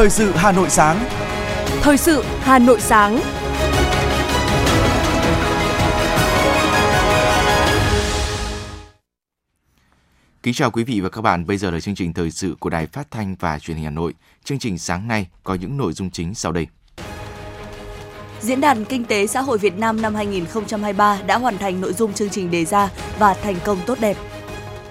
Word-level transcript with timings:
Thời 0.00 0.10
sự 0.10 0.32
Hà 0.32 0.52
Nội 0.52 0.70
sáng. 0.70 1.04
Thời 1.80 1.96
sự 1.96 2.24
Hà 2.40 2.58
Nội 2.58 2.80
sáng. 2.80 3.20
Kính 10.42 10.54
chào 10.54 10.70
quý 10.70 10.84
vị 10.84 11.00
và 11.00 11.08
các 11.08 11.20
bạn, 11.20 11.46
bây 11.46 11.56
giờ 11.56 11.70
là 11.70 11.80
chương 11.80 11.94
trình 11.94 12.12
thời 12.12 12.30
sự 12.30 12.56
của 12.60 12.70
Đài 12.70 12.86
Phát 12.86 13.10
thanh 13.10 13.36
và 13.40 13.58
Truyền 13.58 13.76
hình 13.76 13.84
Hà 13.84 13.90
Nội. 13.90 14.14
Chương 14.44 14.58
trình 14.58 14.78
sáng 14.78 15.08
nay 15.08 15.26
có 15.44 15.54
những 15.54 15.76
nội 15.76 15.92
dung 15.92 16.10
chính 16.10 16.34
sau 16.34 16.52
đây. 16.52 16.66
Diễn 18.40 18.60
đàn 18.60 18.84
Kinh 18.84 19.04
tế 19.04 19.26
Xã 19.26 19.40
hội 19.40 19.58
Việt 19.58 19.78
Nam 19.78 20.02
năm 20.02 20.14
2023 20.14 21.18
đã 21.26 21.38
hoàn 21.38 21.58
thành 21.58 21.80
nội 21.80 21.92
dung 21.92 22.12
chương 22.12 22.30
trình 22.30 22.50
đề 22.50 22.64
ra 22.64 22.88
và 23.18 23.34
thành 23.34 23.56
công 23.64 23.78
tốt 23.86 23.98
đẹp. 24.00 24.16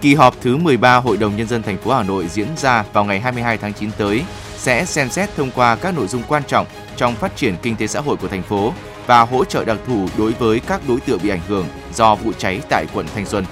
Kỳ 0.01 0.15
họp 0.15 0.41
thứ 0.41 0.57
13 0.57 0.97
Hội 0.97 1.17
đồng 1.17 1.35
Nhân 1.35 1.47
dân 1.47 1.63
thành 1.63 1.77
phố 1.77 1.93
Hà 1.93 2.03
Nội 2.03 2.27
diễn 2.27 2.47
ra 2.57 2.85
vào 2.93 3.05
ngày 3.05 3.19
22 3.19 3.57
tháng 3.57 3.73
9 3.73 3.91
tới 3.97 4.23
sẽ 4.59 4.85
xem 4.85 5.09
xét 5.09 5.29
thông 5.35 5.51
qua 5.51 5.75
các 5.75 5.95
nội 5.97 6.07
dung 6.07 6.23
quan 6.27 6.43
trọng 6.47 6.65
trong 6.97 7.15
phát 7.15 7.35
triển 7.35 7.55
kinh 7.61 7.75
tế 7.75 7.87
xã 7.87 8.01
hội 8.01 8.17
của 8.17 8.27
thành 8.27 8.43
phố 8.43 8.73
và 9.07 9.21
hỗ 9.21 9.45
trợ 9.45 9.65
đặc 9.65 9.77
thù 9.87 10.07
đối 10.17 10.31
với 10.31 10.59
các 10.59 10.81
đối 10.87 10.99
tượng 10.99 11.19
bị 11.23 11.29
ảnh 11.29 11.41
hưởng 11.47 11.65
do 11.93 12.15
vụ 12.15 12.31
cháy 12.37 12.61
tại 12.69 12.85
quận 12.93 13.05
Thanh 13.15 13.25
Xuân. 13.25 13.45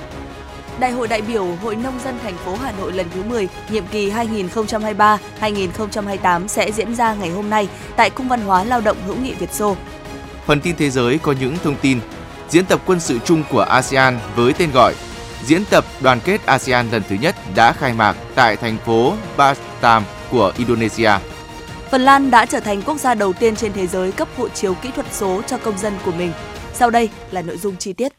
Đại 0.80 0.92
hội 0.92 1.08
đại 1.08 1.22
biểu 1.22 1.46
Hội 1.64 1.76
nông 1.76 2.00
dân 2.04 2.20
thành 2.24 2.38
phố 2.38 2.56
Hà 2.56 2.72
Nội 2.72 2.92
lần 2.92 3.08
thứ 3.14 3.24
10, 3.24 3.48
nhiệm 3.70 3.88
kỳ 3.88 4.12
2023-2028 5.42 6.48
sẽ 6.48 6.72
diễn 6.72 6.96
ra 6.96 7.14
ngày 7.14 7.30
hôm 7.30 7.50
nay 7.50 7.68
tại 7.96 8.10
Cung 8.10 8.28
văn 8.28 8.42
hóa 8.42 8.64
Lao 8.64 8.82
động 8.82 8.98
Hữu 9.06 9.16
nghị 9.16 9.34
Việt 9.34 9.54
Xô. 9.54 9.76
Phần 10.46 10.62
tin 10.62 10.76
thế 10.76 10.90
giới 10.90 11.18
có 11.18 11.34
những 11.40 11.58
thông 11.64 11.76
tin 11.82 12.00
diễn 12.50 12.66
tập 12.66 12.82
quân 12.86 13.00
sự 13.00 13.20
chung 13.26 13.44
của 13.52 13.62
ASEAN 13.62 14.20
với 14.36 14.54
tên 14.54 14.72
gọi 14.72 14.94
Diễn 15.46 15.66
tập 15.66 15.86
đoàn 16.02 16.20
kết 16.26 16.46
ASEAN 16.46 16.90
lần 16.92 17.02
thứ 17.10 17.16
nhất 17.22 17.36
đã 17.56 17.74
khai 17.74 17.94
mạc 17.94 18.18
tại 18.36 18.56
thành 18.56 18.78
phố 18.86 19.14
Batam 19.38 20.04
của 20.32 20.54
Indonesia. 20.58 21.12
Phần 21.92 22.02
Lan 22.02 22.32
đã 22.32 22.46
trở 22.46 22.60
thành 22.60 22.82
quốc 22.82 22.98
gia 22.98 23.16
đầu 23.16 23.34
tiên 23.34 23.56
trên 23.56 23.74
thế 23.74 23.88
giới 23.88 24.12
cấp 24.12 24.28
hộ 24.38 24.50
chiếu 24.50 24.74
kỹ 24.74 24.92
thuật 24.96 25.14
số 25.14 25.42
cho 25.48 25.58
công 25.58 25.78
dân 25.78 25.94
của 26.06 26.12
mình. 26.12 26.32
Sau 26.74 26.90
đây 26.90 27.10
là 27.32 27.42
nội 27.42 27.58
dung 27.58 27.76
chi 27.78 27.94
tiết. 27.94 28.14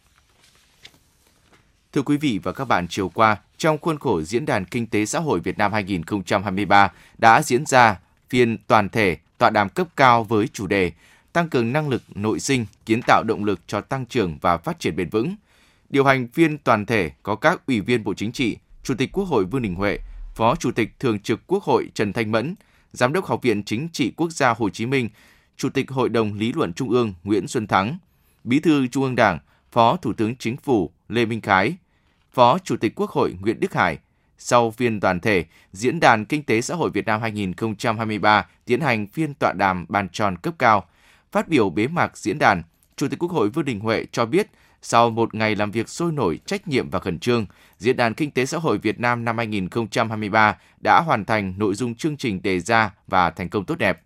Thưa 1.92 2.02
quý 2.02 2.16
vị 2.16 2.40
và 2.42 2.52
các 2.52 2.64
bạn, 2.64 2.86
chiều 2.90 3.08
qua, 3.08 3.36
trong 3.58 3.78
khuôn 3.78 3.98
khổ 3.98 4.22
Diễn 4.22 4.46
đàn 4.46 4.64
Kinh 4.64 4.86
tế 4.86 5.06
Xã 5.06 5.18
hội 5.18 5.40
Việt 5.40 5.58
Nam 5.58 5.72
2023 5.72 6.92
đã 7.18 7.42
diễn 7.42 7.66
ra 7.66 8.00
phiên 8.30 8.58
toàn 8.66 8.88
thể 8.88 9.16
tọa 9.38 9.50
đàm 9.50 9.68
cấp 9.68 9.86
cao 9.96 10.24
với 10.24 10.48
chủ 10.52 10.66
đề 10.66 10.92
Tăng 11.32 11.48
cường 11.48 11.72
năng 11.72 11.88
lực 11.88 12.02
nội 12.14 12.40
sinh, 12.40 12.66
kiến 12.86 13.00
tạo 13.06 13.22
động 13.22 13.44
lực 13.44 13.60
cho 13.66 13.80
tăng 13.80 14.06
trưởng 14.06 14.38
và 14.40 14.56
phát 14.56 14.80
triển 14.80 14.96
bền 14.96 15.08
vững. 15.08 15.34
Điều 15.88 16.04
hành 16.04 16.28
phiên 16.28 16.58
toàn 16.58 16.86
thể 16.86 17.10
có 17.22 17.36
các 17.36 17.66
ủy 17.66 17.80
viên 17.80 18.04
Bộ 18.04 18.14
Chính 18.14 18.32
trị, 18.32 18.56
Chủ 18.82 18.94
tịch 18.94 19.12
Quốc 19.12 19.24
hội 19.24 19.44
Vương 19.44 19.62
Đình 19.62 19.74
Huệ, 19.74 19.98
Phó 20.38 20.56
Chủ 20.56 20.70
tịch 20.70 21.00
Thường 21.00 21.18
trực 21.18 21.46
Quốc 21.46 21.62
hội 21.62 21.90
Trần 21.94 22.12
Thanh 22.12 22.32
Mẫn, 22.32 22.54
Giám 22.92 23.12
đốc 23.12 23.26
Học 23.26 23.42
viện 23.42 23.62
Chính 23.64 23.88
trị 23.92 24.12
Quốc 24.16 24.32
gia 24.32 24.54
Hồ 24.54 24.70
Chí 24.70 24.86
Minh, 24.86 25.08
Chủ 25.56 25.68
tịch 25.68 25.90
Hội 25.90 26.08
đồng 26.08 26.34
Lý 26.34 26.52
luận 26.52 26.72
Trung 26.72 26.90
ương 26.90 27.14
Nguyễn 27.24 27.48
Xuân 27.48 27.66
Thắng, 27.66 27.98
Bí 28.44 28.60
thư 28.60 28.86
Trung 28.86 29.02
ương 29.02 29.16
Đảng, 29.16 29.38
Phó 29.72 29.96
Thủ 29.96 30.12
tướng 30.12 30.36
Chính 30.36 30.56
phủ 30.56 30.90
Lê 31.08 31.26
Minh 31.26 31.40
Khái, 31.40 31.76
Phó 32.32 32.58
Chủ 32.58 32.76
tịch 32.76 32.92
Quốc 32.96 33.10
hội 33.10 33.34
Nguyễn 33.40 33.60
Đức 33.60 33.74
Hải. 33.74 33.98
Sau 34.38 34.70
phiên 34.70 35.00
toàn 35.00 35.20
thể, 35.20 35.44
Diễn 35.72 36.00
đàn 36.00 36.24
Kinh 36.24 36.42
tế 36.42 36.60
Xã 36.60 36.74
hội 36.74 36.90
Việt 36.90 37.06
Nam 37.06 37.20
2023 37.20 38.46
tiến 38.64 38.80
hành 38.80 39.06
phiên 39.06 39.34
tọa 39.34 39.52
đàm 39.52 39.86
bàn 39.88 40.08
tròn 40.12 40.36
cấp 40.36 40.54
cao. 40.58 40.84
Phát 41.32 41.48
biểu 41.48 41.70
bế 41.70 41.86
mạc 41.86 42.18
diễn 42.18 42.38
đàn, 42.38 42.62
Chủ 42.96 43.08
tịch 43.08 43.18
Quốc 43.18 43.32
hội 43.32 43.48
Vương 43.48 43.64
Đình 43.64 43.80
Huệ 43.80 44.06
cho 44.12 44.26
biết, 44.26 44.50
sau 44.82 45.10
một 45.10 45.34
ngày 45.34 45.56
làm 45.56 45.70
việc 45.70 45.88
sôi 45.88 46.12
nổi, 46.12 46.40
trách 46.46 46.68
nhiệm 46.68 46.90
và 46.90 46.98
khẩn 46.98 47.18
trương, 47.18 47.46
Diễn 47.78 47.96
đàn 47.96 48.14
Kinh 48.14 48.30
tế 48.30 48.46
Xã 48.46 48.58
hội 48.58 48.78
Việt 48.78 49.00
Nam 49.00 49.24
năm 49.24 49.36
2023 49.36 50.56
đã 50.84 51.00
hoàn 51.00 51.24
thành 51.24 51.54
nội 51.56 51.74
dung 51.74 51.94
chương 51.94 52.16
trình 52.16 52.42
đề 52.42 52.60
ra 52.60 52.94
và 53.06 53.30
thành 53.30 53.48
công 53.48 53.64
tốt 53.64 53.78
đẹp. 53.78 54.02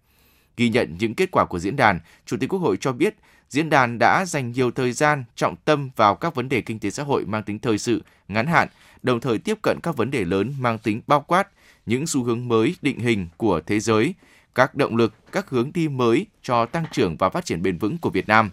Ghi 0.56 0.68
nhận 0.68 0.96
những 0.98 1.14
kết 1.14 1.30
quả 1.30 1.44
của 1.44 1.58
diễn 1.58 1.76
đàn, 1.76 2.00
Chủ 2.26 2.36
tịch 2.40 2.50
Quốc 2.50 2.58
hội 2.58 2.76
cho 2.80 2.92
biết 2.92 3.14
diễn 3.48 3.70
đàn 3.70 3.98
đã 3.98 4.24
dành 4.24 4.52
nhiều 4.52 4.70
thời 4.70 4.92
gian 4.92 5.24
trọng 5.36 5.56
tâm 5.56 5.90
vào 5.96 6.14
các 6.14 6.34
vấn 6.34 6.48
đề 6.48 6.60
kinh 6.60 6.78
tế 6.78 6.90
xã 6.90 7.02
hội 7.02 7.24
mang 7.24 7.42
tính 7.42 7.58
thời 7.58 7.78
sự, 7.78 8.02
ngắn 8.28 8.46
hạn, 8.46 8.68
đồng 9.02 9.20
thời 9.20 9.38
tiếp 9.38 9.58
cận 9.62 9.78
các 9.82 9.96
vấn 9.96 10.10
đề 10.10 10.24
lớn 10.24 10.54
mang 10.58 10.78
tính 10.78 11.00
bao 11.06 11.20
quát, 11.20 11.48
những 11.86 12.06
xu 12.06 12.24
hướng 12.24 12.48
mới 12.48 12.76
định 12.82 12.98
hình 12.98 13.28
của 13.36 13.60
thế 13.66 13.80
giới, 13.80 14.14
các 14.54 14.74
động 14.74 14.96
lực, 14.96 15.32
các 15.32 15.50
hướng 15.50 15.70
đi 15.74 15.88
mới 15.88 16.26
cho 16.42 16.66
tăng 16.66 16.84
trưởng 16.92 17.16
và 17.16 17.28
phát 17.28 17.44
triển 17.44 17.62
bền 17.62 17.78
vững 17.78 17.98
của 17.98 18.10
Việt 18.10 18.28
Nam. 18.28 18.50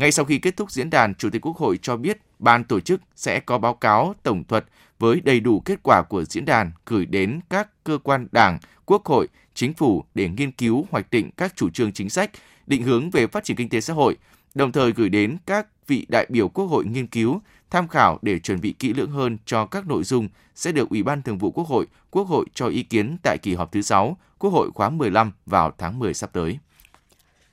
Ngay 0.00 0.12
sau 0.12 0.24
khi 0.24 0.38
kết 0.38 0.56
thúc 0.56 0.70
diễn 0.70 0.90
đàn, 0.90 1.14
Chủ 1.14 1.30
tịch 1.30 1.46
Quốc 1.46 1.56
hội 1.56 1.78
cho 1.82 1.96
biết 1.96 2.18
ban 2.38 2.64
tổ 2.64 2.80
chức 2.80 3.00
sẽ 3.16 3.40
có 3.40 3.58
báo 3.58 3.74
cáo 3.74 4.14
tổng 4.22 4.44
thuật 4.44 4.64
với 4.98 5.20
đầy 5.20 5.40
đủ 5.40 5.60
kết 5.60 5.80
quả 5.82 6.02
của 6.08 6.24
diễn 6.24 6.44
đàn 6.44 6.70
gửi 6.86 7.06
đến 7.06 7.40
các 7.50 7.84
cơ 7.84 7.98
quan 8.02 8.26
đảng, 8.32 8.58
quốc 8.86 9.06
hội, 9.06 9.28
chính 9.54 9.74
phủ 9.74 10.04
để 10.14 10.28
nghiên 10.28 10.52
cứu 10.52 10.86
hoạch 10.90 11.10
định 11.10 11.30
các 11.36 11.56
chủ 11.56 11.70
trương 11.70 11.92
chính 11.92 12.10
sách, 12.10 12.30
định 12.66 12.82
hướng 12.82 13.10
về 13.10 13.26
phát 13.26 13.44
triển 13.44 13.56
kinh 13.56 13.68
tế 13.68 13.80
xã 13.80 13.94
hội, 13.94 14.16
đồng 14.54 14.72
thời 14.72 14.92
gửi 14.92 15.08
đến 15.08 15.36
các 15.46 15.66
vị 15.86 16.06
đại 16.08 16.26
biểu 16.28 16.48
Quốc 16.48 16.66
hội 16.66 16.84
nghiên 16.84 17.06
cứu, 17.06 17.40
tham 17.70 17.88
khảo 17.88 18.18
để 18.22 18.38
chuẩn 18.38 18.60
bị 18.60 18.74
kỹ 18.78 18.94
lưỡng 18.94 19.10
hơn 19.10 19.38
cho 19.46 19.66
các 19.66 19.86
nội 19.86 20.04
dung 20.04 20.28
sẽ 20.54 20.72
được 20.72 20.90
Ủy 20.90 21.02
ban 21.02 21.22
Thường 21.22 21.38
vụ 21.38 21.50
Quốc 21.50 21.66
hội, 21.66 21.86
Quốc 22.10 22.28
hội 22.28 22.46
cho 22.54 22.66
ý 22.66 22.82
kiến 22.82 23.16
tại 23.22 23.38
kỳ 23.42 23.54
họp 23.54 23.72
thứ 23.72 23.82
6, 23.82 24.16
Quốc 24.38 24.50
hội 24.50 24.70
khóa 24.74 24.90
15 24.90 25.32
vào 25.46 25.72
tháng 25.78 25.98
10 25.98 26.14
sắp 26.14 26.30
tới. 26.32 26.58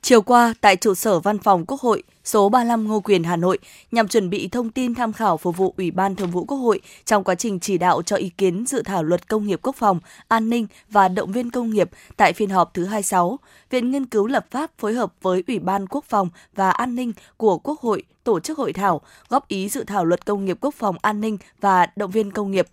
Chiều 0.02 0.22
qua, 0.22 0.54
tại 0.60 0.76
trụ 0.76 0.94
sở 0.94 1.20
Văn 1.20 1.38
phòng 1.38 1.66
Quốc 1.66 1.80
hội, 1.80 2.02
số 2.28 2.48
35 2.48 2.88
Ngô 2.88 3.00
Quyền 3.00 3.24
Hà 3.24 3.36
Nội, 3.36 3.58
nhằm 3.90 4.08
chuẩn 4.08 4.30
bị 4.30 4.48
thông 4.48 4.70
tin 4.70 4.94
tham 4.94 5.12
khảo 5.12 5.36
phục 5.36 5.56
vụ 5.56 5.74
Ủy 5.76 5.90
ban 5.90 6.16
Thường 6.16 6.30
vụ 6.30 6.44
Quốc 6.44 6.58
hội 6.58 6.80
trong 7.04 7.24
quá 7.24 7.34
trình 7.34 7.60
chỉ 7.60 7.78
đạo 7.78 8.02
cho 8.02 8.16
ý 8.16 8.28
kiến 8.28 8.64
dự 8.66 8.82
thảo 8.82 9.02
luật 9.02 9.28
công 9.28 9.46
nghiệp 9.46 9.60
quốc 9.62 9.76
phòng, 9.76 10.00
an 10.28 10.50
ninh 10.50 10.66
và 10.90 11.08
động 11.08 11.32
viên 11.32 11.50
công 11.50 11.70
nghiệp 11.70 11.90
tại 12.16 12.32
phiên 12.32 12.50
họp 12.50 12.74
thứ 12.74 12.84
26, 12.84 13.38
Viện 13.70 13.90
Nghiên 13.90 14.06
cứu 14.06 14.26
Lập 14.26 14.46
pháp 14.50 14.70
phối 14.78 14.94
hợp 14.94 15.12
với 15.22 15.44
Ủy 15.46 15.58
ban 15.58 15.86
Quốc 15.86 16.04
phòng 16.04 16.28
và 16.54 16.70
An 16.70 16.94
ninh 16.94 17.12
của 17.36 17.58
Quốc 17.58 17.80
hội 17.80 18.02
tổ 18.24 18.40
chức 18.40 18.58
hội 18.58 18.72
thảo 18.72 19.00
góp 19.28 19.48
ý 19.48 19.68
dự 19.68 19.84
thảo 19.84 20.04
luật 20.04 20.26
công 20.26 20.44
nghiệp 20.44 20.58
quốc 20.60 20.74
phòng 20.74 20.96
an 21.02 21.20
ninh 21.20 21.38
và 21.60 21.86
động 21.96 22.10
viên 22.10 22.30
công 22.30 22.50
nghiệp 22.50 22.66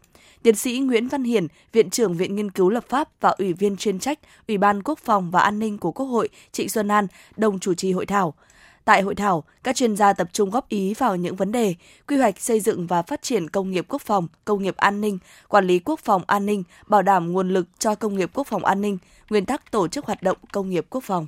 Tiến 0.46 0.56
sĩ 0.56 0.80
Nguyễn 0.80 1.08
Văn 1.08 1.24
Hiển, 1.24 1.48
Viện 1.74 1.90
trưởng 1.90 2.14
Viện 2.14 2.36
Nghiên 2.36 2.52
cứu 2.52 2.70
Lập 2.70 2.84
pháp 2.90 3.10
và 3.22 3.30
Ủy 3.30 3.54
viên 3.54 3.78
chuyên 3.78 4.00
trách 4.00 4.20
Ủy 4.48 4.58
ban 4.58 4.84
Quốc 4.84 5.00
phòng 5.00 5.32
và 5.32 5.40
An 5.40 5.60
ninh 5.60 5.78
của 5.78 5.92
Quốc 5.92 6.06
hội 6.06 6.30
Trịnh 6.52 6.70
Xuân 6.70 6.88
An 6.88 7.08
đồng 7.38 7.60
chủ 7.60 7.74
trì 7.74 7.92
hội 7.92 8.06
thảo. 8.06 8.34
Tại 8.86 9.02
hội 9.02 9.16
thảo, 9.16 9.44
các 9.64 9.76
chuyên 9.76 9.96
gia 9.96 10.14
tập 10.14 10.28
trung 10.34 10.50
góp 10.50 10.70
ý 10.70 10.94
vào 10.94 11.16
những 11.16 11.36
vấn 11.36 11.52
đề 11.52 11.76
quy 12.08 12.18
hoạch 12.18 12.40
xây 12.40 12.60
dựng 12.60 12.88
và 12.88 13.02
phát 13.02 13.22
triển 13.22 13.50
công 13.50 13.72
nghiệp 13.72 13.86
quốc 13.90 14.02
phòng, 14.02 14.28
công 14.46 14.64
nghiệp 14.64 14.78
an 14.78 15.02
ninh, 15.02 15.20
quản 15.48 15.68
lý 15.68 15.80
quốc 15.80 16.00
phòng 16.04 16.22
an 16.28 16.46
ninh, 16.46 16.64
bảo 16.88 17.02
đảm 17.02 17.34
nguồn 17.34 17.50
lực 17.50 17.68
cho 17.80 17.96
công 17.96 18.16
nghiệp 18.16 18.30
quốc 18.34 18.48
phòng 18.48 18.66
an 18.66 18.82
ninh, 18.82 18.98
nguyên 19.30 19.46
tắc 19.46 19.72
tổ 19.72 19.88
chức 19.88 20.06
hoạt 20.06 20.24
động 20.24 20.38
công 20.52 20.70
nghiệp 20.70 20.86
quốc 20.90 21.04
phòng. 21.04 21.28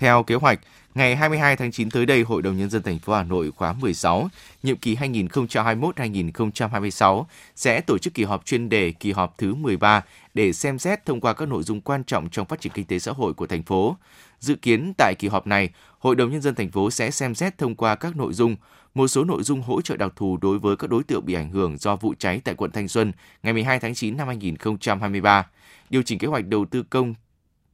Theo 0.00 0.22
kế 0.22 0.34
hoạch, 0.34 0.60
ngày 0.94 1.16
22 1.16 1.56
tháng 1.56 1.72
9 1.72 1.90
tới 1.90 2.06
đây, 2.06 2.22
Hội 2.22 2.42
đồng 2.42 2.58
Nhân 2.58 2.70
dân 2.70 2.82
thành 2.82 2.98
phố 2.98 3.14
Hà 3.14 3.22
Nội 3.22 3.50
khóa 3.56 3.72
16, 3.72 4.28
nhiệm 4.62 4.76
kỳ 4.76 4.96
2021-2026 4.96 7.24
sẽ 7.56 7.80
tổ 7.80 7.98
chức 7.98 8.14
kỳ 8.14 8.24
họp 8.24 8.44
chuyên 8.44 8.68
đề 8.68 8.92
kỳ 8.92 9.12
họp 9.12 9.38
thứ 9.38 9.54
13 9.54 10.02
để 10.34 10.52
xem 10.52 10.78
xét 10.78 11.06
thông 11.06 11.20
qua 11.20 11.32
các 11.32 11.48
nội 11.48 11.62
dung 11.62 11.80
quan 11.80 12.04
trọng 12.04 12.28
trong 12.28 12.46
phát 12.46 12.60
triển 12.60 12.72
kinh 12.72 12.86
tế 12.86 12.98
xã 12.98 13.12
hội 13.12 13.34
của 13.34 13.46
thành 13.46 13.62
phố. 13.62 13.96
Dự 14.38 14.54
kiến 14.54 14.92
tại 14.98 15.14
kỳ 15.18 15.28
họp 15.28 15.46
này, 15.46 15.70
Hội 15.98 16.16
đồng 16.16 16.30
Nhân 16.30 16.42
dân 16.42 16.54
thành 16.54 16.70
phố 16.70 16.90
sẽ 16.90 17.10
xem 17.10 17.34
xét 17.34 17.58
thông 17.58 17.74
qua 17.74 17.94
các 17.94 18.16
nội 18.16 18.32
dung 18.32 18.56
một 18.94 19.08
số 19.08 19.24
nội 19.24 19.42
dung 19.42 19.62
hỗ 19.62 19.80
trợ 19.80 19.96
đặc 19.96 20.12
thù 20.16 20.38
đối 20.42 20.58
với 20.58 20.76
các 20.76 20.90
đối 20.90 21.04
tượng 21.04 21.26
bị 21.26 21.34
ảnh 21.34 21.50
hưởng 21.50 21.78
do 21.78 21.96
vụ 21.96 22.14
cháy 22.18 22.40
tại 22.44 22.54
quận 22.54 22.70
Thanh 22.70 22.88
Xuân 22.88 23.12
ngày 23.42 23.52
12 23.52 23.80
tháng 23.80 23.94
9 23.94 24.16
năm 24.16 24.26
2023, 24.26 25.46
điều 25.90 26.02
chỉnh 26.02 26.18
kế 26.18 26.28
hoạch 26.28 26.46
đầu 26.46 26.64
tư 26.64 26.82
công 26.82 27.14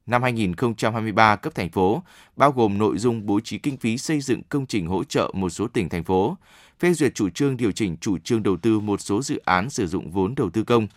năm 0.07 0.23
2023 0.23 1.35
cấp 1.35 1.55
thành 1.55 1.69
phố, 1.69 2.03
bao 2.35 2.51
gồm 2.51 2.77
nội 2.77 2.97
dung 2.97 3.25
bố 3.25 3.39
trí 3.39 3.57
kinh 3.57 3.77
phí 3.77 3.97
xây 3.97 4.21
dựng 4.21 4.41
công 4.49 4.65
trình 4.65 4.87
hỗ 4.87 5.03
trợ 5.03 5.31
một 5.33 5.49
số 5.49 5.67
tỉnh 5.67 5.89
thành 5.89 6.03
phố, 6.03 6.37
phê 6.79 6.93
duyệt 6.93 7.15
chủ 7.15 7.29
trương 7.29 7.57
điều 7.57 7.71
chỉnh 7.71 7.97
chủ 8.01 8.17
trương 8.17 8.43
đầu 8.43 8.57
tư 8.57 8.79
một 8.79 9.01
số 9.01 9.21
dự 9.21 9.41
án 9.45 9.69
sử 9.69 9.87
dụng 9.87 10.11
vốn 10.11 10.35
đầu 10.35 10.49
tư 10.49 10.63
công. 10.63 10.87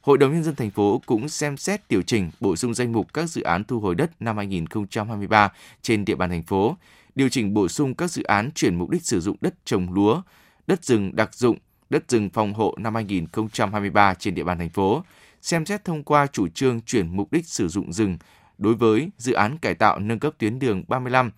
Hội 0.00 0.18
đồng 0.18 0.32
nhân 0.32 0.44
dân 0.44 0.54
thành 0.54 0.70
phố 0.70 1.02
cũng 1.06 1.28
xem 1.28 1.56
xét 1.56 1.80
điều 1.88 2.02
chỉnh 2.02 2.30
bổ 2.40 2.56
sung 2.56 2.74
danh 2.74 2.92
mục 2.92 3.14
các 3.14 3.30
dự 3.30 3.42
án 3.42 3.64
thu 3.64 3.80
hồi 3.80 3.94
đất 3.94 4.10
năm 4.20 4.36
2023 4.36 5.52
trên 5.82 6.04
địa 6.04 6.14
bàn 6.14 6.30
thành 6.30 6.42
phố, 6.42 6.76
điều 7.14 7.28
chỉnh 7.28 7.54
bổ 7.54 7.68
sung 7.68 7.94
các 7.94 8.10
dự 8.10 8.22
án 8.22 8.50
chuyển 8.54 8.74
mục 8.74 8.90
đích 8.90 9.06
sử 9.06 9.20
dụng 9.20 9.36
đất 9.40 9.54
trồng 9.64 9.92
lúa, 9.92 10.22
đất 10.66 10.84
rừng 10.84 11.16
đặc 11.16 11.34
dụng, 11.34 11.58
đất 11.90 12.04
rừng 12.08 12.30
phòng 12.30 12.54
hộ 12.54 12.74
năm 12.78 12.94
2023 12.94 14.14
trên 14.14 14.34
địa 14.34 14.44
bàn 14.44 14.58
thành 14.58 14.70
phố, 14.70 15.02
xem 15.42 15.66
xét 15.66 15.84
thông 15.84 16.02
qua 16.02 16.26
chủ 16.26 16.48
trương 16.48 16.80
chuyển 16.80 17.16
mục 17.16 17.32
đích 17.32 17.46
sử 17.46 17.68
dụng 17.68 17.92
rừng 17.92 18.18
đối 18.58 18.74
với 18.74 19.10
dự 19.18 19.32
án 19.32 19.58
cải 19.58 19.74
tạo 19.74 19.98
nâng 19.98 20.18
cấp 20.18 20.34
tuyến 20.38 20.58
đường 20.58 20.84
35, 20.88 21.30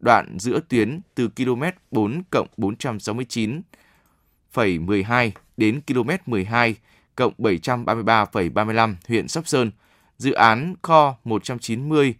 đoạn 0.00 0.36
giữa 0.38 0.60
tuyến 0.68 1.00
từ 1.14 1.28
km 1.28 1.62
4 1.90 2.22
cộng 2.30 2.48
469,12 2.56 5.30
đến 5.56 5.80
km 5.86 6.10
12 6.26 6.76
cộng 7.16 7.32
733,35 7.38 8.94
huyện 9.08 9.28
Sóc 9.28 9.48
Sơn, 9.48 9.70
dự 10.18 10.32
án 10.32 10.74
kho 10.82 11.16
190, 11.24 12.14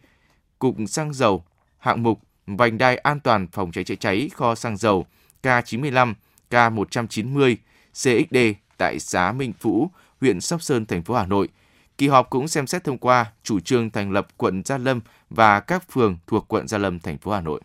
cục 0.59 0.77
xăng 0.89 1.13
dầu, 1.13 1.45
hạng 1.79 2.03
mục 2.03 2.21
vành 2.47 2.79
đai 2.79 2.97
an 2.97 3.21
toàn 3.21 3.47
phòng 3.53 3.73
cháy 3.73 3.85
chữa 3.85 3.95
cháy 3.95 4.31
kho 4.35 4.55
xăng 4.55 4.77
dầu 4.77 5.07
K95, 5.43 6.15
K190, 6.51 7.57
CXD 7.93 8.37
tại 8.77 8.99
xã 8.99 9.33
Minh 9.33 9.53
Phú, 9.61 9.91
huyện 10.21 10.41
Sóc 10.41 10.63
Sơn, 10.63 10.87
thành 10.87 11.03
phố 11.03 11.15
Hà 11.15 11.27
Nội– 11.27 11.49
Kỳ 12.03 12.09
họp 12.09 12.31
cũng 12.31 12.49
xem 12.49 12.67
xét 12.67 12.85
thông 12.85 12.99
qua 12.99 13.33
chủ 13.43 13.61
trương 13.61 13.91
thành 13.91 14.11
lập 14.11 14.29
quận 14.37 14.63
Gia 14.65 14.79
Lâm 14.79 15.01
và 15.31 15.61
các 15.61 15.91
phường 15.93 16.19
thuộc 16.27 16.45
quận 16.49 16.69
Gia 16.69 16.79
Lâm, 16.79 17.01
thành 17.01 17.19
phố 17.19 17.33
Hà 17.33 17.41
Nội. 17.41 17.61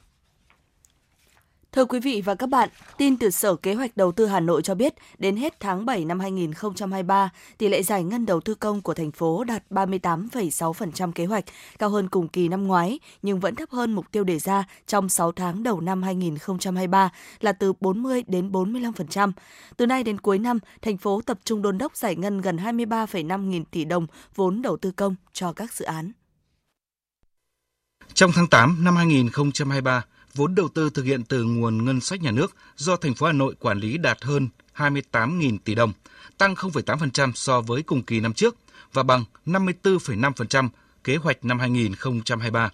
Thưa 1.77 1.85
quý 1.85 1.99
vị 1.99 2.21
và 2.25 2.35
các 2.35 2.49
bạn, 2.49 2.69
tin 2.97 3.17
từ 3.17 3.29
Sở 3.29 3.55
Kế 3.55 3.73
hoạch 3.73 3.97
Đầu 3.97 4.11
tư 4.11 4.25
Hà 4.25 4.39
Nội 4.39 4.61
cho 4.61 4.75
biết, 4.75 4.93
đến 5.17 5.35
hết 5.35 5.59
tháng 5.59 5.85
7 5.85 6.05
năm 6.05 6.19
2023, 6.19 7.29
tỷ 7.57 7.67
lệ 7.67 7.83
giải 7.83 8.03
ngân 8.03 8.25
đầu 8.25 8.41
tư 8.41 8.55
công 8.55 8.81
của 8.81 8.93
thành 8.93 9.11
phố 9.11 9.43
đạt 9.43 9.63
38,6% 9.69 11.11
kế 11.11 11.25
hoạch, 11.25 11.43
cao 11.79 11.89
hơn 11.89 12.09
cùng 12.09 12.27
kỳ 12.27 12.47
năm 12.47 12.67
ngoái, 12.67 12.99
nhưng 13.21 13.39
vẫn 13.39 13.55
thấp 13.55 13.69
hơn 13.69 13.93
mục 13.93 14.11
tiêu 14.11 14.23
đề 14.23 14.39
ra 14.39 14.63
trong 14.87 15.09
6 15.09 15.31
tháng 15.31 15.63
đầu 15.63 15.81
năm 15.81 16.03
2023 16.03 17.09
là 17.39 17.51
từ 17.51 17.73
40 17.79 18.23
đến 18.27 18.51
45%. 18.51 19.31
Từ 19.77 19.85
nay 19.85 20.03
đến 20.03 20.19
cuối 20.19 20.39
năm, 20.39 20.59
thành 20.81 20.97
phố 20.97 21.21
tập 21.25 21.39
trung 21.43 21.61
đôn 21.61 21.77
đốc 21.77 21.95
giải 21.95 22.15
ngân 22.15 22.41
gần 22.41 22.57
23,5 22.57 23.41
nghìn 23.41 23.65
tỷ 23.65 23.85
đồng 23.85 24.07
vốn 24.35 24.61
đầu 24.61 24.77
tư 24.77 24.91
công 24.91 25.15
cho 25.33 25.53
các 25.53 25.73
dự 25.73 25.85
án. 25.85 26.11
Trong 28.13 28.31
tháng 28.35 28.47
8 28.47 28.83
năm 28.83 28.95
2023, 28.95 30.03
vốn 30.37 30.55
đầu 30.55 30.69
tư 30.69 30.89
thực 30.89 31.03
hiện 31.03 31.23
từ 31.23 31.43
nguồn 31.43 31.85
ngân 31.85 32.01
sách 32.01 32.21
nhà 32.21 32.31
nước 32.31 32.55
do 32.75 32.95
thành 32.95 33.13
phố 33.13 33.25
Hà 33.25 33.33
Nội 33.33 33.55
quản 33.59 33.79
lý 33.79 33.97
đạt 33.97 34.23
hơn 34.23 34.49
28.000 34.75 35.57
tỷ 35.63 35.75
đồng, 35.75 35.93
tăng 36.37 36.53
0,8% 36.53 37.31
so 37.35 37.61
với 37.61 37.83
cùng 37.83 38.03
kỳ 38.03 38.19
năm 38.19 38.33
trước 38.33 38.55
và 38.93 39.03
bằng 39.03 39.23
54,5% 39.45 40.69
kế 41.03 41.15
hoạch 41.15 41.45
năm 41.45 41.59
2023. 41.59 42.69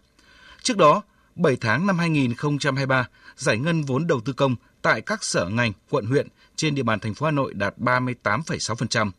Trước 0.63 0.77
đó, 0.77 1.01
7 1.35 1.55
tháng 1.61 1.87
năm 1.87 1.99
2023, 1.99 3.07
giải 3.35 3.57
ngân 3.57 3.83
vốn 3.83 4.07
đầu 4.07 4.21
tư 4.21 4.33
công 4.33 4.55
tại 4.81 5.01
các 5.01 5.23
sở 5.23 5.49
ngành, 5.49 5.71
quận 5.89 6.05
huyện 6.05 6.27
trên 6.55 6.75
địa 6.75 6.83
bàn 6.83 6.99
thành 6.99 7.13
phố 7.13 7.25
Hà 7.25 7.31
Nội 7.31 7.53
đạt 7.53 7.77
38,6%, 7.77 9.11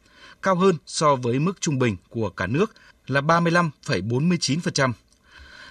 cao 0.42 0.54
hơn 0.54 0.76
so 0.86 1.16
với 1.16 1.38
mức 1.38 1.60
trung 1.60 1.78
bình 1.78 1.96
của 2.08 2.30
cả 2.30 2.46
nước 2.46 2.74
là 3.06 3.20
35,49%. 3.20 4.92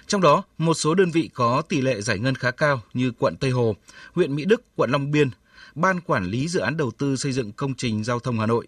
Trong 0.06 0.20
đó, 0.20 0.42
một 0.58 0.74
số 0.74 0.94
đơn 0.94 1.10
vị 1.10 1.30
có 1.34 1.62
tỷ 1.68 1.80
lệ 1.80 2.00
giải 2.00 2.18
ngân 2.18 2.34
khá 2.34 2.50
cao 2.50 2.82
như 2.94 3.12
quận 3.18 3.36
Tây 3.36 3.50
Hồ, 3.50 3.76
huyện 4.12 4.36
Mỹ 4.36 4.44
Đức, 4.44 4.62
quận 4.76 4.90
Long 4.90 5.10
Biên, 5.10 5.30
Ban 5.74 6.00
Quản 6.00 6.24
lý 6.24 6.48
Dự 6.48 6.60
án 6.60 6.76
Đầu 6.76 6.90
tư 6.90 7.16
xây 7.16 7.32
dựng 7.32 7.52
công 7.52 7.74
trình 7.74 8.04
giao 8.04 8.20
thông 8.20 8.40
Hà 8.40 8.46
Nội. 8.46 8.66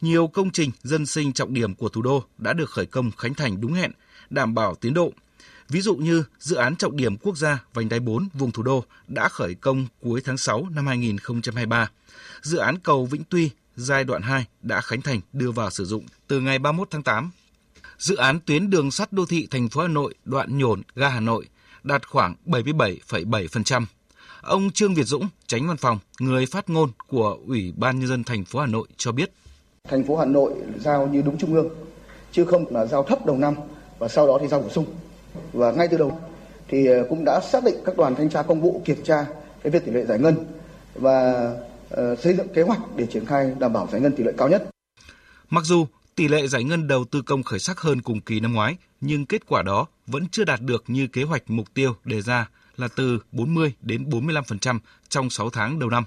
Nhiều 0.00 0.26
công 0.26 0.50
trình 0.50 0.70
dân 0.82 1.06
sinh 1.06 1.32
trọng 1.32 1.54
điểm 1.54 1.74
của 1.74 1.88
thủ 1.88 2.02
đô 2.02 2.24
đã 2.38 2.52
được 2.52 2.70
khởi 2.70 2.86
công 2.86 3.10
khánh 3.10 3.34
thành 3.34 3.60
đúng 3.60 3.72
hẹn, 3.72 3.92
đảm 4.30 4.54
bảo 4.54 4.74
tiến 4.74 4.94
độ. 4.94 5.12
Ví 5.68 5.80
dụ 5.80 5.94
như 5.96 6.24
dự 6.38 6.56
án 6.56 6.76
trọng 6.76 6.96
điểm 6.96 7.16
quốc 7.16 7.36
gia 7.36 7.64
vành 7.74 7.88
đai 7.88 8.00
4 8.00 8.28
vùng 8.34 8.52
thủ 8.52 8.62
đô 8.62 8.84
đã 9.08 9.28
khởi 9.28 9.54
công 9.54 9.86
cuối 10.00 10.20
tháng 10.24 10.36
6 10.36 10.66
năm 10.70 10.86
2023. 10.86 11.90
Dự 12.42 12.58
án 12.58 12.78
cầu 12.78 13.06
Vĩnh 13.06 13.22
Tuy 13.28 13.50
giai 13.76 14.04
đoạn 14.04 14.22
2 14.22 14.46
đã 14.62 14.80
khánh 14.80 15.02
thành 15.02 15.20
đưa 15.32 15.50
vào 15.50 15.70
sử 15.70 15.84
dụng 15.84 16.06
từ 16.26 16.40
ngày 16.40 16.58
31 16.58 16.88
tháng 16.90 17.02
8 17.02 17.30
dự 18.02 18.16
án 18.16 18.38
tuyến 18.46 18.70
đường 18.70 18.90
sắt 18.90 19.12
đô 19.12 19.26
thị 19.26 19.48
thành 19.50 19.68
phố 19.68 19.80
Hà 19.80 19.88
Nội 19.88 20.14
đoạn 20.24 20.58
nhổn 20.58 20.82
ga 20.94 21.08
Hà 21.08 21.20
Nội 21.20 21.48
đạt 21.82 22.08
khoảng 22.08 22.34
77,7%. 22.46 23.84
Ông 24.42 24.70
Trương 24.70 24.94
Việt 24.94 25.06
Dũng, 25.06 25.28
tránh 25.46 25.68
văn 25.68 25.76
phòng, 25.76 25.98
người 26.20 26.46
phát 26.46 26.70
ngôn 26.70 26.90
của 27.08 27.38
Ủy 27.46 27.72
ban 27.76 27.98
nhân 27.98 28.08
dân 28.08 28.24
thành 28.24 28.44
phố 28.44 28.60
Hà 28.60 28.66
Nội 28.66 28.88
cho 28.96 29.12
biết: 29.12 29.32
Thành 29.88 30.04
phố 30.04 30.16
Hà 30.16 30.24
Nội 30.24 30.54
giao 30.78 31.06
như 31.06 31.22
đúng 31.22 31.38
trung 31.38 31.54
ương, 31.54 31.68
chứ 32.32 32.44
không 32.44 32.64
là 32.70 32.86
giao 32.86 33.02
thấp 33.02 33.26
đầu 33.26 33.38
năm 33.38 33.54
và 33.98 34.08
sau 34.08 34.26
đó 34.26 34.38
thì 34.40 34.48
giao 34.48 34.60
bổ 34.60 34.68
sung. 34.68 34.86
Và 35.52 35.72
ngay 35.72 35.88
từ 35.88 35.96
đầu 35.96 36.20
thì 36.68 36.86
ờ, 36.86 37.06
cũng 37.08 37.24
đã 37.24 37.40
xác 37.40 37.64
định 37.64 37.76
các 37.84 37.96
đoàn 37.96 38.14
thanh 38.14 38.30
tra 38.30 38.42
công 38.42 38.60
vụ 38.60 38.82
kiểm 38.84 39.04
tra 39.04 39.26
cái 39.62 39.70
việc 39.70 39.84
tỷ 39.84 39.92
lệ 39.92 40.04
giải 40.04 40.18
ngân 40.18 40.34
và 40.94 41.50
uh, 41.94 42.18
xây 42.18 42.36
dựng 42.36 42.48
kế 42.54 42.62
hoạch 42.62 42.80
để 42.96 43.06
triển 43.06 43.26
khai 43.26 43.52
đảm 43.58 43.72
bảo 43.72 43.88
giải 43.92 44.00
ngân 44.00 44.12
tỷ 44.16 44.24
lệ 44.24 44.32
cao 44.36 44.48
nhất. 44.48 44.68
Mặc 45.50 45.64
dù 45.64 45.86
Tỷ 46.14 46.28
lệ 46.28 46.46
giải 46.46 46.64
ngân 46.64 46.88
đầu 46.88 47.04
tư 47.04 47.22
công 47.22 47.42
khởi 47.42 47.58
sắc 47.58 47.80
hơn 47.80 48.02
cùng 48.02 48.20
kỳ 48.20 48.40
năm 48.40 48.52
ngoái, 48.52 48.76
nhưng 49.00 49.26
kết 49.26 49.42
quả 49.46 49.62
đó 49.62 49.86
vẫn 50.06 50.28
chưa 50.28 50.44
đạt 50.44 50.60
được 50.60 50.84
như 50.86 51.06
kế 51.06 51.22
hoạch 51.22 51.50
mục 51.50 51.74
tiêu 51.74 51.96
đề 52.04 52.22
ra 52.22 52.48
là 52.76 52.88
từ 52.96 53.18
40 53.32 53.72
đến 53.80 54.04
45% 54.10 54.78
trong 55.08 55.30
6 55.30 55.50
tháng 55.50 55.78
đầu 55.78 55.90
năm. 55.90 56.04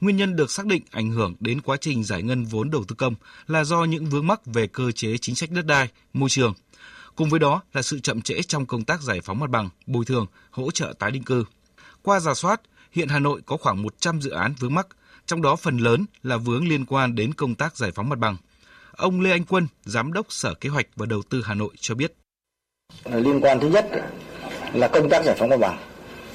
Nguyên 0.00 0.16
nhân 0.16 0.36
được 0.36 0.50
xác 0.50 0.66
định 0.66 0.82
ảnh 0.90 1.10
hưởng 1.10 1.34
đến 1.40 1.60
quá 1.60 1.76
trình 1.80 2.04
giải 2.04 2.22
ngân 2.22 2.44
vốn 2.44 2.70
đầu 2.70 2.84
tư 2.88 2.94
công 2.94 3.14
là 3.46 3.64
do 3.64 3.84
những 3.84 4.06
vướng 4.06 4.26
mắc 4.26 4.46
về 4.46 4.66
cơ 4.66 4.92
chế 4.92 5.18
chính 5.18 5.34
sách 5.34 5.50
đất 5.50 5.66
đai, 5.66 5.88
môi 6.12 6.28
trường. 6.28 6.54
Cùng 7.16 7.30
với 7.30 7.40
đó 7.40 7.62
là 7.72 7.82
sự 7.82 8.00
chậm 8.00 8.22
trễ 8.22 8.42
trong 8.42 8.66
công 8.66 8.84
tác 8.84 9.02
giải 9.02 9.20
phóng 9.20 9.40
mặt 9.40 9.50
bằng, 9.50 9.68
bồi 9.86 10.04
thường, 10.04 10.26
hỗ 10.50 10.70
trợ 10.70 10.94
tái 10.98 11.10
định 11.10 11.22
cư. 11.22 11.44
Qua 12.02 12.20
giả 12.20 12.34
soát, 12.34 12.60
hiện 12.92 13.08
Hà 13.08 13.18
Nội 13.18 13.40
có 13.46 13.56
khoảng 13.56 13.82
100 13.82 14.20
dự 14.20 14.30
án 14.30 14.54
vướng 14.58 14.74
mắc, 14.74 14.86
trong 15.26 15.42
đó 15.42 15.56
phần 15.56 15.78
lớn 15.78 16.04
là 16.22 16.36
vướng 16.36 16.68
liên 16.68 16.84
quan 16.84 17.14
đến 17.14 17.34
công 17.34 17.54
tác 17.54 17.76
giải 17.76 17.90
phóng 17.90 18.08
mặt 18.08 18.18
bằng– 18.18 18.36
Ông 18.96 19.20
Lê 19.20 19.30
Anh 19.30 19.44
Quân, 19.44 19.66
Giám 19.84 20.12
đốc 20.12 20.26
Sở 20.28 20.54
Kế 20.54 20.68
hoạch 20.68 20.86
và 20.96 21.06
Đầu 21.06 21.22
tư 21.30 21.42
Hà 21.44 21.54
Nội 21.54 21.70
cho 21.80 21.94
biết. 21.94 22.12
Liên 23.04 23.40
quan 23.40 23.60
thứ 23.60 23.68
nhất 23.68 23.86
là 24.74 24.88
công 24.88 25.08
tác 25.10 25.24
giải 25.24 25.36
phóng 25.38 25.48
mặt 25.48 25.56
bằng. 25.60 25.78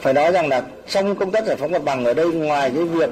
Phải 0.02 0.14
nói 0.14 0.32
rằng 0.32 0.48
là 0.48 0.68
trong 0.88 1.16
công 1.16 1.32
tác 1.32 1.46
giải 1.46 1.56
phóng 1.56 1.72
mặt 1.72 1.84
bằng 1.84 2.06
ở 2.06 2.14
đây 2.14 2.28
ngoài 2.28 2.72
cái 2.76 2.84
việc 2.84 3.10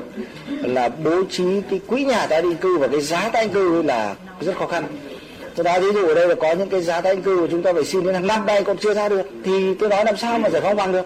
là 0.48 0.90
bố 0.90 1.24
trí 1.30 1.62
cái 1.70 1.80
quỹ 1.88 2.04
nhà 2.04 2.28
tái 2.28 2.42
định 2.42 2.58
cư 2.58 2.78
và 2.78 2.88
cái 2.88 3.02
giá 3.02 3.30
tái 3.30 3.46
định 3.46 3.54
cư 3.54 3.82
là 3.82 4.16
rất 4.42 4.58
khó 4.58 4.68
khăn. 4.68 4.84
Tôi 5.56 5.64
nói 5.64 5.82
ví 5.82 5.88
dụ 5.94 6.08
ở 6.08 6.14
đây 6.16 6.28
là 6.28 6.36
có 6.36 6.54
những 6.54 6.70
cái 6.70 6.82
giá 6.82 7.02
tái 7.02 7.16
định 7.16 7.24
cư 7.24 7.38
của 7.38 7.48
chúng 7.52 7.64
ta 7.64 7.74
phải 7.74 7.86
xin 7.86 8.04
đến 8.04 8.14
hàng 8.14 8.28
năm 8.28 8.46
nay 8.46 8.64
còn 8.64 8.78
chưa 8.78 8.94
ra 8.94 9.10
được 9.10 9.26
thì 9.44 9.76
tôi 9.80 9.90
nói 9.90 10.06
làm 10.06 10.18
sao 10.18 10.40
mà 10.40 10.50
giải 10.50 10.62
phóng 10.62 10.76
bằng 10.76 10.92
được. 10.92 11.06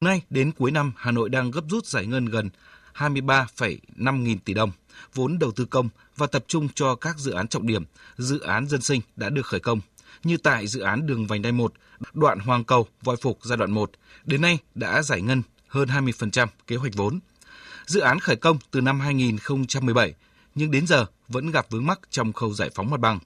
Nay 0.00 0.22
đến 0.30 0.52
cuối 0.58 0.70
năm 0.70 0.92
Hà 0.96 1.10
Nội 1.10 1.28
đang 1.28 1.50
gấp 1.50 1.62
rút 1.70 1.86
giải 1.86 2.06
ngân 2.06 2.26
gần 2.26 2.50
23,5 2.96 4.22
nghìn 4.22 4.38
tỷ 4.38 4.54
đồng 4.54 4.72
vốn 5.14 5.38
đầu 5.38 5.52
tư 5.52 5.64
công 5.64 5.88
và 6.16 6.26
tập 6.26 6.44
trung 6.48 6.68
cho 6.74 6.94
các 6.94 7.18
dự 7.18 7.32
án 7.32 7.48
trọng 7.48 7.66
điểm, 7.66 7.84
dự 8.16 8.40
án 8.40 8.66
dân 8.66 8.80
sinh 8.80 9.00
đã 9.16 9.30
được 9.30 9.46
khởi 9.46 9.60
công, 9.60 9.80
như 10.24 10.36
tại 10.36 10.66
dự 10.66 10.80
án 10.80 11.06
đường 11.06 11.26
vành 11.26 11.42
đai 11.42 11.52
1, 11.52 11.72
đoạn 12.12 12.38
Hoàng 12.38 12.64
Cầu, 12.64 12.86
Voi 13.02 13.16
Phục 13.16 13.38
giai 13.42 13.56
đoạn 13.56 13.70
1, 13.70 13.90
đến 14.24 14.40
nay 14.40 14.58
đã 14.74 15.02
giải 15.02 15.22
ngân 15.22 15.42
hơn 15.68 15.88
20% 15.88 16.46
kế 16.66 16.76
hoạch 16.76 16.94
vốn. 16.94 17.20
Dự 17.86 18.00
án 18.00 18.20
khởi 18.20 18.36
công 18.36 18.58
từ 18.70 18.80
năm 18.80 19.00
2017, 19.00 20.14
nhưng 20.54 20.70
đến 20.70 20.86
giờ 20.86 21.06
vẫn 21.28 21.50
gặp 21.50 21.66
vướng 21.70 21.86
mắc 21.86 22.00
trong 22.10 22.32
khâu 22.32 22.54
giải 22.54 22.70
phóng 22.74 22.90
mặt 22.90 23.00
bằng. 23.00 23.18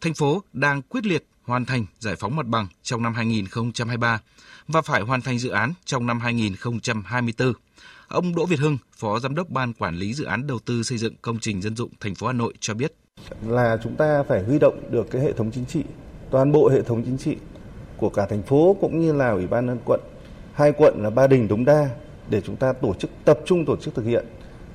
Thành 0.00 0.14
phố 0.14 0.42
đang 0.52 0.82
quyết 0.82 1.06
liệt 1.06 1.24
hoàn 1.42 1.64
thành 1.64 1.86
giải 1.98 2.16
phóng 2.16 2.36
mặt 2.36 2.46
bằng 2.46 2.66
trong 2.82 3.02
năm 3.02 3.14
2023 3.14 4.20
và 4.68 4.82
phải 4.82 5.02
hoàn 5.02 5.22
thành 5.22 5.38
dự 5.38 5.50
án 5.50 5.72
trong 5.84 6.06
năm 6.06 6.20
2024. 6.20 7.52
Ông 8.12 8.34
Đỗ 8.34 8.46
Việt 8.46 8.58
Hưng, 8.58 8.78
Phó 8.96 9.18
Giám 9.18 9.34
đốc 9.34 9.50
Ban 9.50 9.72
Quản 9.72 9.96
lý 9.96 10.14
Dự 10.14 10.24
án 10.24 10.46
Đầu 10.46 10.58
tư 10.66 10.82
xây 10.82 10.98
dựng 10.98 11.14
công 11.22 11.38
trình 11.38 11.62
dân 11.62 11.76
dụng 11.76 11.90
thành 12.00 12.14
phố 12.14 12.26
Hà 12.26 12.32
Nội 12.32 12.54
cho 12.60 12.74
biết. 12.74 12.94
Là 13.46 13.78
chúng 13.82 13.96
ta 13.96 14.22
phải 14.22 14.42
huy 14.42 14.58
động 14.58 14.80
được 14.90 15.10
cái 15.10 15.22
hệ 15.22 15.32
thống 15.32 15.50
chính 15.50 15.66
trị, 15.66 15.84
toàn 16.30 16.52
bộ 16.52 16.68
hệ 16.68 16.82
thống 16.82 17.02
chính 17.04 17.18
trị 17.18 17.36
của 17.96 18.08
cả 18.08 18.26
thành 18.26 18.42
phố 18.42 18.76
cũng 18.80 19.00
như 19.00 19.12
là 19.12 19.30
Ủy 19.30 19.46
ban 19.46 19.66
nhân 19.66 19.78
quận. 19.84 20.00
Hai 20.52 20.72
quận 20.72 21.02
là 21.02 21.10
Ba 21.10 21.26
Đình, 21.26 21.48
Đống 21.48 21.64
Đa 21.64 21.88
để 22.30 22.40
chúng 22.40 22.56
ta 22.56 22.72
tổ 22.72 22.94
chức 22.94 23.10
tập 23.24 23.38
trung 23.44 23.64
tổ 23.64 23.76
chức 23.76 23.94
thực 23.94 24.04
hiện 24.04 24.24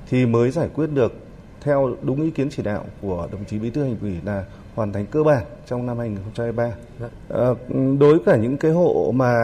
thì 0.08 0.26
mới 0.26 0.50
giải 0.50 0.68
quyết 0.74 0.86
được 0.86 1.12
theo 1.60 1.96
đúng 2.02 2.22
ý 2.22 2.30
kiến 2.30 2.48
chỉ 2.50 2.62
đạo 2.62 2.84
của 3.00 3.28
đồng 3.32 3.44
chí 3.44 3.58
Bí 3.58 3.70
thư 3.70 3.82
Thành 3.82 3.98
ủy 4.00 4.14
là 4.24 4.44
hoàn 4.74 4.92
thành 4.92 5.06
cơ 5.06 5.22
bản 5.22 5.44
trong 5.66 5.86
năm 5.86 5.98
2023. 5.98 6.64
À, 6.64 7.08
ờ, 7.28 7.54
đối 7.98 8.18
với 8.18 8.20
cả 8.26 8.36
những 8.36 8.56
cái 8.56 8.70
hộ 8.70 9.12
mà 9.14 9.34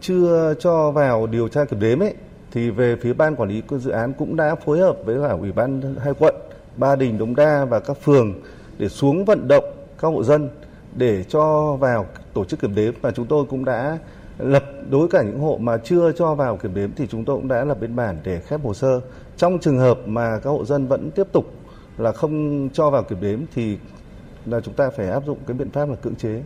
chưa 0.00 0.54
cho 0.60 0.90
vào 0.90 1.26
điều 1.26 1.48
tra 1.48 1.64
kiểm 1.64 1.80
đếm 1.80 1.98
ấy 1.98 2.14
thì 2.52 2.70
về 2.70 2.96
phía 2.96 3.12
ban 3.12 3.36
quản 3.36 3.48
lý 3.48 3.62
dự 3.78 3.90
án 3.90 4.12
cũng 4.12 4.36
đã 4.36 4.54
phối 4.54 4.78
hợp 4.78 4.96
với 5.04 5.28
cả 5.28 5.34
ủy 5.34 5.52
ban 5.52 5.94
hai 6.04 6.14
quận 6.18 6.34
Ba 6.76 6.96
Đình, 6.96 7.18
Đống 7.18 7.36
Đa 7.36 7.64
và 7.64 7.80
các 7.80 7.96
phường 8.02 8.34
để 8.78 8.88
xuống 8.88 9.24
vận 9.24 9.48
động 9.48 9.64
các 9.98 10.08
hộ 10.08 10.24
dân 10.24 10.48
để 10.96 11.24
cho 11.24 11.76
vào 11.80 12.06
tổ 12.34 12.44
chức 12.44 12.60
kiểm 12.60 12.74
đếm 12.74 12.94
và 13.00 13.10
chúng 13.10 13.26
tôi 13.26 13.44
cũng 13.50 13.64
đã 13.64 13.98
lập 14.38 14.64
đối 14.90 15.08
cả 15.08 15.22
những 15.22 15.40
hộ 15.40 15.58
mà 15.58 15.76
chưa 15.76 16.12
cho 16.12 16.34
vào 16.34 16.56
kiểm 16.56 16.74
đếm 16.74 16.90
thì 16.96 17.06
chúng 17.06 17.24
tôi 17.24 17.36
cũng 17.36 17.48
đã 17.48 17.64
lập 17.64 17.78
biên 17.80 17.96
bản 17.96 18.18
để 18.24 18.40
khép 18.40 18.60
hồ 18.64 18.74
sơ. 18.74 19.00
Trong 19.36 19.58
trường 19.58 19.78
hợp 19.78 19.98
mà 20.06 20.38
các 20.42 20.50
hộ 20.50 20.64
dân 20.64 20.86
vẫn 20.86 21.10
tiếp 21.10 21.26
tục 21.32 21.54
là 21.98 22.12
không 22.12 22.68
cho 22.72 22.90
vào 22.90 23.02
kiểm 23.02 23.20
đếm 23.20 23.40
thì 23.54 23.78
là 24.46 24.60
chúng 24.60 24.74
ta 24.74 24.90
phải 24.96 25.10
áp 25.10 25.22
dụng 25.26 25.38
cái 25.46 25.56
biện 25.56 25.70
pháp 25.70 25.88
là 25.88 25.94
cưỡng 25.94 26.14
chế. 26.14 26.42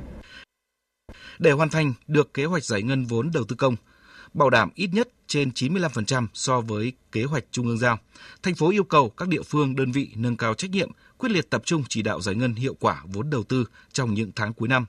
Để 1.38 1.50
hoàn 1.50 1.68
thành 1.68 1.92
được 2.06 2.34
kế 2.34 2.44
hoạch 2.44 2.64
giải 2.64 2.82
ngân 2.82 3.04
vốn 3.04 3.30
đầu 3.34 3.44
tư 3.48 3.56
công, 3.58 3.76
bảo 4.34 4.50
đảm 4.50 4.70
ít 4.74 4.90
nhất 4.92 5.08
trên 5.26 5.50
95% 5.50 6.26
so 6.34 6.60
với 6.60 6.92
kế 7.12 7.24
hoạch 7.24 7.44
trung 7.50 7.66
ương 7.66 7.78
giao. 7.78 7.98
Thành 8.42 8.54
phố 8.54 8.70
yêu 8.70 8.84
cầu 8.84 9.10
các 9.10 9.28
địa 9.28 9.42
phương, 9.42 9.76
đơn 9.76 9.92
vị 9.92 10.08
nâng 10.14 10.36
cao 10.36 10.54
trách 10.54 10.70
nhiệm, 10.70 10.90
quyết 11.18 11.32
liệt 11.32 11.50
tập 11.50 11.62
trung 11.64 11.82
chỉ 11.88 12.02
đạo 12.02 12.20
giải 12.20 12.34
ngân 12.34 12.54
hiệu 12.54 12.74
quả 12.80 13.02
vốn 13.04 13.30
đầu 13.30 13.42
tư 13.42 13.64
trong 13.92 14.14
những 14.14 14.32
tháng 14.36 14.52
cuối 14.52 14.68
năm. 14.68 14.86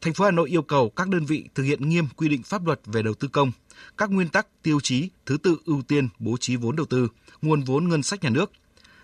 Thành 0.00 0.14
phố 0.14 0.24
Hà 0.24 0.30
Nội 0.30 0.50
yêu 0.50 0.62
cầu 0.62 0.90
các 0.90 1.08
đơn 1.08 1.24
vị 1.24 1.48
thực 1.54 1.62
hiện 1.62 1.88
nghiêm 1.88 2.06
quy 2.16 2.28
định 2.28 2.42
pháp 2.42 2.66
luật 2.66 2.80
về 2.86 3.02
đầu 3.02 3.14
tư 3.14 3.28
công, 3.28 3.52
các 3.98 4.10
nguyên 4.10 4.28
tắc, 4.28 4.46
tiêu 4.62 4.80
chí, 4.80 5.08
thứ 5.26 5.36
tự 5.36 5.56
ưu 5.64 5.82
tiên 5.82 6.08
bố 6.18 6.36
trí 6.40 6.56
vốn 6.56 6.76
đầu 6.76 6.86
tư, 6.86 7.08
nguồn 7.42 7.62
vốn 7.62 7.88
ngân 7.88 8.02
sách 8.02 8.22
nhà 8.22 8.30
nước, 8.30 8.50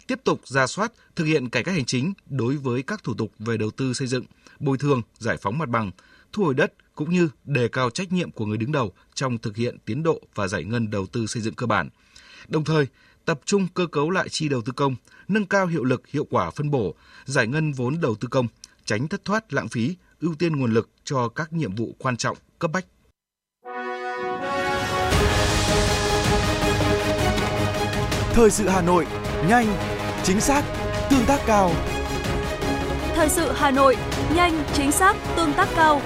tiếp 0.06 0.20
tục 0.25 0.40
ra 0.44 0.66
soát, 0.66 0.92
thực 1.16 1.25
hiện 1.25 1.49
cải 1.49 1.64
cách 1.64 1.75
hành 1.75 1.85
chính 1.85 2.12
đối 2.26 2.56
với 2.56 2.82
các 2.82 3.04
thủ 3.04 3.14
tục 3.14 3.32
về 3.38 3.56
đầu 3.56 3.70
tư 3.70 3.92
xây 3.92 4.08
dựng, 4.08 4.25
bồi 4.61 4.78
thường, 4.78 5.02
giải 5.18 5.37
phóng 5.42 5.58
mặt 5.58 5.68
bằng, 5.68 5.90
thu 6.32 6.44
hồi 6.44 6.54
đất 6.54 6.73
cũng 6.94 7.11
như 7.11 7.28
đề 7.44 7.68
cao 7.68 7.90
trách 7.90 8.12
nhiệm 8.12 8.30
của 8.30 8.47
người 8.47 8.58
đứng 8.58 8.73
đầu 8.73 8.92
trong 9.14 9.38
thực 9.38 9.56
hiện 9.56 9.78
tiến 9.85 10.02
độ 10.02 10.20
và 10.35 10.49
giải 10.49 10.64
ngân 10.64 10.90
đầu 10.90 11.06
tư 11.06 11.26
xây 11.26 11.42
dựng 11.42 11.54
cơ 11.54 11.66
bản. 11.66 11.88
Đồng 12.49 12.64
thời, 12.64 12.87
tập 13.25 13.40
trung 13.44 13.68
cơ 13.75 13.87
cấu 13.87 14.11
lại 14.11 14.28
chi 14.28 14.49
đầu 14.49 14.62
tư 14.62 14.73
công, 14.76 14.97
nâng 15.28 15.47
cao 15.47 15.66
hiệu 15.66 15.85
lực 15.85 16.08
hiệu 16.08 16.26
quả 16.30 16.50
phân 16.50 16.70
bổ, 16.70 16.94
giải 17.25 17.47
ngân 17.47 17.73
vốn 17.73 18.00
đầu 18.00 18.14
tư 18.14 18.28
công, 18.30 18.47
tránh 18.85 19.08
thất 19.08 19.25
thoát 19.25 19.52
lãng 19.52 19.68
phí, 19.68 19.97
ưu 20.20 20.35
tiên 20.35 20.56
nguồn 20.56 20.73
lực 20.73 20.90
cho 21.04 21.28
các 21.28 21.52
nhiệm 21.52 21.75
vụ 21.75 21.94
quan 21.99 22.16
trọng, 22.16 22.37
cấp 22.58 22.70
bách. 22.70 22.87
Thời 28.32 28.50
sự 28.50 28.68
Hà 28.68 28.82
Nội, 28.82 29.06
nhanh, 29.49 29.76
chính 30.25 30.40
xác, 30.40 30.62
tương 31.11 31.25
tác 31.26 31.40
cao. 31.47 31.97
Thời 33.18 33.28
sự 33.28 33.52
Hà 33.52 33.70
Nội, 33.70 33.96
nhanh, 34.34 34.64
chính 34.72 34.92
xác, 34.92 35.16
tương 35.37 35.52
tác 35.52 35.68
cao. 35.76 36.00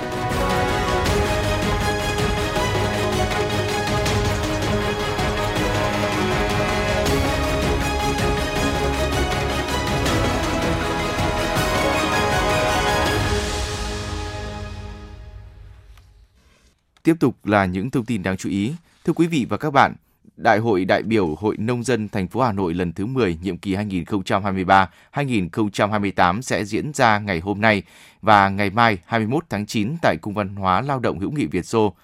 Tiếp 17.03 17.15
tục 17.21 17.47
là 17.47 17.65
những 17.67 17.91
thông 17.91 18.05
tin 18.05 18.23
đáng 18.23 18.37
chú 18.37 18.49
ý. 18.49 18.73
Thưa 19.05 19.13
quý 19.13 19.27
vị 19.27 19.47
và 19.49 19.57
các 19.57 19.71
bạn, 19.71 19.95
Đại 20.37 20.59
hội 20.59 20.85
đại 20.85 21.03
biểu 21.03 21.35
Hội 21.35 21.57
Nông 21.57 21.83
dân 21.83 22.09
thành 22.09 22.29
phố 22.29 22.41
Hà 22.41 22.53
Nội 22.53 22.75
lần 22.75 22.93
thứ 22.93 23.07
10 23.07 23.39
nhiệm 23.43 23.59
kỳ 23.59 23.77
2023-2028 23.77 26.41
sẽ 26.41 26.65
diễn 26.65 26.93
ra 26.93 27.19
ngày 27.19 27.41
hôm 27.41 27.61
nay 27.61 27.83
và 28.23 28.49
ngày 28.49 28.71
mai 28.71 28.99
21 29.07 29.45
tháng 29.49 29.67
9 29.67 29.97
tại 30.03 30.17
Cung 30.17 30.35
văn 30.35 30.57
hóa 30.57 30.81
Lao 30.81 30.99
động 30.99 31.19
hữu 31.19 31.31
nghị 31.31 31.47
Việt 31.47 31.67
Xô. 31.67 31.95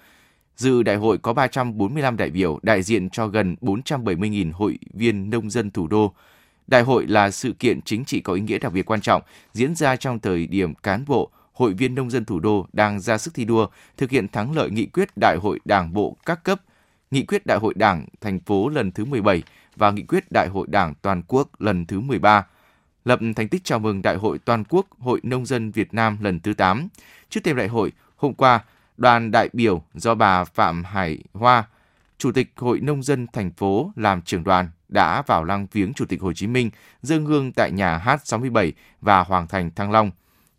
Dự 0.55 0.83
đại 0.83 0.95
hội 0.95 1.17
có 1.17 1.33
345 1.33 2.17
đại 2.17 2.29
biểu 2.29 2.59
đại 2.61 2.83
diện 2.83 3.09
cho 3.09 3.27
gần 3.27 3.55
470.000 3.61 4.51
hội 4.53 4.79
viên 4.93 5.29
nông 5.29 5.49
dân 5.49 5.71
thủ 5.71 5.87
đô. 5.87 6.13
Đại 6.67 6.81
hội 6.81 7.07
là 7.07 7.31
sự 7.31 7.53
kiện 7.59 7.81
chính 7.81 8.05
trị 8.05 8.19
có 8.19 8.33
ý 8.33 8.41
nghĩa 8.41 8.57
đặc 8.57 8.73
biệt 8.73 8.85
quan 8.85 9.01
trọng 9.01 9.21
diễn 9.53 9.75
ra 9.75 9.95
trong 9.95 10.19
thời 10.19 10.47
điểm 10.47 10.75
cán 10.75 11.03
bộ, 11.07 11.29
hội 11.53 11.73
viên 11.73 11.95
nông 11.95 12.09
dân 12.09 12.25
thủ 12.25 12.39
đô 12.39 12.67
đang 12.73 12.99
ra 12.99 13.17
sức 13.17 13.33
thi 13.33 13.45
đua 13.45 13.67
thực 13.97 14.09
hiện 14.09 14.27
thắng 14.27 14.55
lợi 14.55 14.69
nghị 14.69 14.85
quyết 14.85 15.09
Đại 15.21 15.37
hội 15.41 15.59
Đảng 15.65 15.93
bộ 15.93 16.17
các 16.25 16.43
cấp, 16.43 16.61
nghị 17.11 17.23
quyết 17.25 17.45
Đại 17.45 17.57
hội 17.57 17.73
Đảng 17.73 18.05
thành 18.21 18.39
phố 18.39 18.69
lần 18.69 18.91
thứ 18.91 19.05
17 19.05 19.43
và 19.75 19.91
nghị 19.91 20.03
quyết 20.03 20.23
Đại 20.31 20.47
hội 20.47 20.67
Đảng 20.69 20.93
toàn 21.01 21.21
quốc 21.27 21.61
lần 21.61 21.85
thứ 21.85 21.99
13, 21.99 22.45
lập 23.05 23.19
thành 23.35 23.47
tích 23.47 23.63
chào 23.63 23.79
mừng 23.79 24.01
Đại 24.01 24.15
hội 24.15 24.39
toàn 24.39 24.63
quốc 24.69 24.87
Hội 24.99 25.19
nông 25.23 25.45
dân 25.45 25.71
Việt 25.71 25.93
Nam 25.93 26.17
lần 26.21 26.39
thứ 26.39 26.53
8. 26.53 26.87
Trước 27.29 27.39
thềm 27.43 27.55
đại 27.55 27.67
hội, 27.67 27.91
hôm 28.15 28.33
qua, 28.33 28.63
đoàn 28.97 29.31
đại 29.31 29.49
biểu 29.53 29.83
do 29.93 30.15
bà 30.15 30.43
Phạm 30.43 30.83
Hải 30.83 31.19
Hoa, 31.33 31.63
Chủ 32.17 32.31
tịch 32.31 32.53
Hội 32.55 32.79
nông 32.79 33.03
dân 33.03 33.27
thành 33.33 33.51
phố 33.51 33.91
làm 33.95 34.21
trưởng 34.21 34.43
đoàn 34.43 34.69
đã 34.89 35.21
vào 35.21 35.43
lăng 35.43 35.67
viếng 35.71 35.93
Chủ 35.93 36.05
tịch 36.05 36.21
Hồ 36.21 36.33
Chí 36.33 36.47
Minh, 36.47 36.69
dâng 37.01 37.25
hương 37.25 37.51
tại 37.51 37.71
nhà 37.71 38.01
H67 38.05 38.71
và 39.01 39.23
Hoàng 39.23 39.47
thành 39.47 39.71
Thăng 39.75 39.91
Long. 39.91 40.11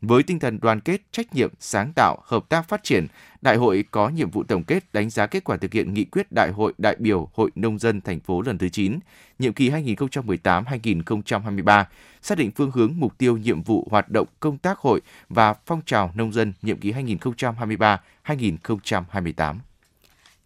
Với 0.02 0.22
tinh 0.22 0.38
thần 0.38 0.58
đoàn 0.62 0.80
kết, 0.80 1.00
trách 1.12 1.34
nhiệm, 1.34 1.50
sáng 1.60 1.92
tạo, 1.96 2.18
hợp 2.24 2.48
tác 2.48 2.68
phát 2.68 2.84
triển, 2.84 3.06
đại 3.42 3.56
hội 3.56 3.84
có 3.90 4.08
nhiệm 4.08 4.30
vụ 4.30 4.42
tổng 4.42 4.64
kết 4.64 4.92
đánh 4.92 5.10
giá 5.10 5.26
kết 5.26 5.44
quả 5.44 5.56
thực 5.56 5.72
hiện 5.72 5.94
nghị 5.94 6.04
quyết 6.04 6.32
Đại 6.32 6.50
hội 6.50 6.72
đại 6.78 6.96
biểu 6.98 7.28
Hội 7.34 7.50
nông 7.54 7.78
dân 7.78 8.00
thành 8.00 8.20
phố 8.20 8.42
lần 8.42 8.58
thứ 8.58 8.68
9, 8.68 8.98
nhiệm 9.38 9.52
kỳ 9.52 9.70
2018-2023, 9.70 11.84
xác 12.22 12.38
định 12.38 12.50
phương 12.50 12.70
hướng 12.74 12.92
mục 12.96 13.18
tiêu 13.18 13.36
nhiệm 13.36 13.62
vụ 13.62 13.88
hoạt 13.90 14.08
động 14.08 14.26
công 14.40 14.58
tác 14.58 14.78
hội 14.78 15.00
và 15.28 15.54
phong 15.66 15.80
trào 15.86 16.12
nông 16.14 16.32
dân 16.32 16.52
nhiệm 16.62 16.78
kỳ 16.78 16.92
2023-2028. 16.92 19.54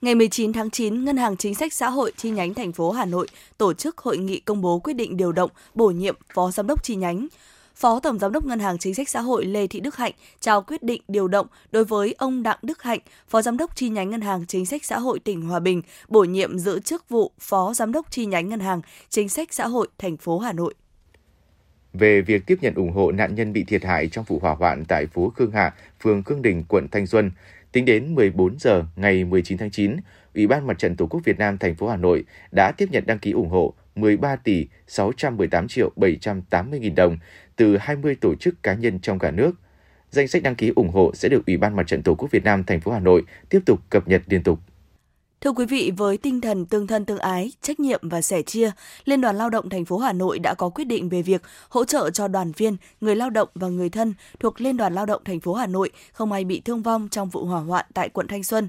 Ngày 0.01 0.15
19 0.15 0.53
tháng 0.53 0.71
9, 0.71 1.05
Ngân 1.05 1.17
hàng 1.17 1.37
Chính 1.37 1.55
sách 1.55 1.73
Xã 1.73 1.89
hội 1.89 2.13
chi 2.17 2.31
nhánh 2.31 2.55
thành 2.55 2.73
phố 2.73 2.91
Hà 2.91 3.05
Nội 3.05 3.29
tổ 3.59 3.75
chức 3.75 3.99
hội 3.99 4.19
nghị 4.19 4.41
công 4.41 4.61
bố 4.61 4.79
quyết 4.79 4.95
định 4.95 5.17
điều 5.17 5.33
động, 5.33 5.51
bổ 5.75 5.91
nhiệm 5.91 6.17
Phó 6.35 6.51
Giám 6.51 6.67
đốc 6.67 6.83
chi 6.83 6.97
nhánh. 6.97 7.27
Phó 7.75 8.01
Tổng 8.01 8.19
Giám 8.19 8.33
đốc 8.33 8.45
Ngân 8.45 8.59
hàng 8.59 8.79
Chính 8.79 8.95
sách 8.95 9.09
Xã 9.09 9.21
hội 9.21 9.45
Lê 9.45 9.67
Thị 9.67 9.81
Đức 9.81 9.97
Hạnh 9.97 10.13
trao 10.41 10.63
quyết 10.63 10.83
định 10.83 11.03
điều 11.09 11.29
động 11.29 11.47
đối 11.71 11.85
với 11.85 12.15
ông 12.19 12.43
Đặng 12.43 12.59
Đức 12.63 12.83
Hạnh, 12.83 12.99
Phó 13.29 13.43
Giám 13.43 13.57
đốc 13.57 13.77
chi 13.77 13.89
nhánh 13.89 14.11
Ngân 14.11 14.21
hàng 14.21 14.47
Chính 14.47 14.67
sách 14.67 14.85
Xã 14.85 14.99
hội 14.99 15.19
tỉnh 15.19 15.43
Hòa 15.43 15.61
Bình, 15.61 15.83
bổ 16.09 16.25
nhiệm 16.25 16.59
giữ 16.59 16.81
chức 16.81 17.09
vụ 17.09 17.33
Phó 17.39 17.75
Giám 17.75 17.93
đốc 17.93 18.11
chi 18.11 18.27
nhánh 18.27 18.49
Ngân 18.49 18.61
hàng 18.61 18.81
Chính 19.09 19.29
sách 19.29 19.55
Xã 19.55 19.67
hội 19.67 19.89
thành 19.99 20.17
phố 20.17 20.39
Hà 20.39 20.53
Nội. 20.53 20.75
Về 21.93 22.21
việc 22.21 22.47
tiếp 22.47 22.59
nhận 22.61 22.75
ủng 22.75 22.93
hộ 22.93 23.13
nạn 23.13 23.35
nhân 23.35 23.53
bị 23.53 23.65
thiệt 23.65 23.85
hại 23.85 24.09
trong 24.09 24.25
vụ 24.25 24.39
hỏa 24.39 24.55
hoạn 24.55 24.85
tại 24.85 25.07
phố 25.07 25.33
Khương 25.37 25.51
Hạ, 25.51 25.75
phường 26.03 26.23
Khương 26.23 26.43
Đình, 26.43 26.65
quận 26.69 26.89
Thanh 26.89 27.07
Xuân, 27.07 27.31
tính 27.73 27.85
đến 27.85 28.15
14 28.15 28.59
giờ 28.59 28.85
ngày 28.97 29.25
19 29.25 29.59
tháng 29.59 29.71
9, 29.71 29.97
Ủy 30.35 30.47
ban 30.47 30.67
Mặt 30.67 30.79
trận 30.79 30.97
Tổ 30.97 31.07
quốc 31.07 31.21
Việt 31.25 31.39
Nam 31.39 31.59
thành 31.59 31.75
phố 31.75 31.89
Hà 31.89 31.97
Nội 31.97 32.25
đã 32.53 32.73
tiếp 32.73 32.89
nhận 32.93 33.07
đăng 33.07 33.19
ký 33.19 33.31
ủng 33.31 33.49
hộ 33.49 33.75
13 33.95 34.37
tỷ 34.37 34.67
618 34.87 35.69
triệu 35.69 35.91
780 35.97 36.81
nghìn 36.81 36.95
đồng 36.95 37.19
từ 37.57 37.77
20 37.77 38.15
tổ 38.15 38.35
chức 38.35 38.63
cá 38.63 38.75
nhân 38.75 39.01
trong 39.01 39.19
cả 39.19 39.31
nước. 39.31 39.53
Danh 40.11 40.29
sách 40.29 40.43
đăng 40.43 40.55
ký 40.55 40.73
ủng 40.77 40.91
hộ 40.91 41.11
sẽ 41.15 41.29
được 41.29 41.47
Ủy 41.47 41.57
ban 41.57 41.77
Mặt 41.77 41.87
trận 41.87 42.03
Tổ 42.03 42.15
quốc 42.15 42.31
Việt 42.31 42.45
Nam 42.45 42.65
thành 42.65 42.81
phố 42.81 42.93
Hà 42.93 43.01
Nội 43.01 43.23
tiếp 43.49 43.61
tục 43.67 43.81
cập 43.91 44.09
nhật 44.09 44.23
liên 44.27 44.43
tục. 44.43 44.61
Thưa 45.45 45.53
quý 45.53 45.67
vị, 45.67 45.93
với 45.97 46.17
tinh 46.19 46.41
thần 46.41 46.67
tương 46.67 46.87
thân 46.87 47.05
tương 47.05 47.19
ái, 47.19 47.53
trách 47.63 47.81
nhiệm 47.81 48.01
và 48.03 48.23
sẻ 48.23 48.43
chia, 48.43 48.71
Liên 49.05 49.21
đoàn 49.21 49.37
Lao 49.37 49.51
động 49.51 49.69
thành 49.69 49.85
phố 49.85 49.99
Hà 49.99 50.13
Nội 50.13 50.39
đã 50.39 50.55
có 50.55 50.69
quyết 50.69 50.85
định 50.85 51.09
về 51.09 51.23
việc 51.23 51.43
hỗ 51.69 51.85
trợ 51.85 52.11
cho 52.11 52.29
đoàn 52.29 52.53
viên, 52.53 52.77
người 53.01 53.17
lao 53.17 53.31
động 53.31 53.49
và 53.55 53.69
người 53.69 53.89
thân 53.89 54.15
thuộc 54.41 54.61
Liên 54.61 54.77
đoàn 54.77 54.95
Lao 54.95 55.07
động 55.07 55.23
thành 55.25 55.41
phố 55.41 55.55
Hà 55.55 55.67
Nội 55.67 55.91
không 56.13 56.33
ai 56.33 56.45
bị 56.45 56.61
thương 56.61 56.83
vong 56.83 57.09
trong 57.09 57.29
vụ 57.29 57.45
hỏa 57.45 57.61
hoạn 57.61 57.85
tại 57.95 58.09
quận 58.09 58.29
Thanh 58.29 58.45
Xuân. 58.45 58.69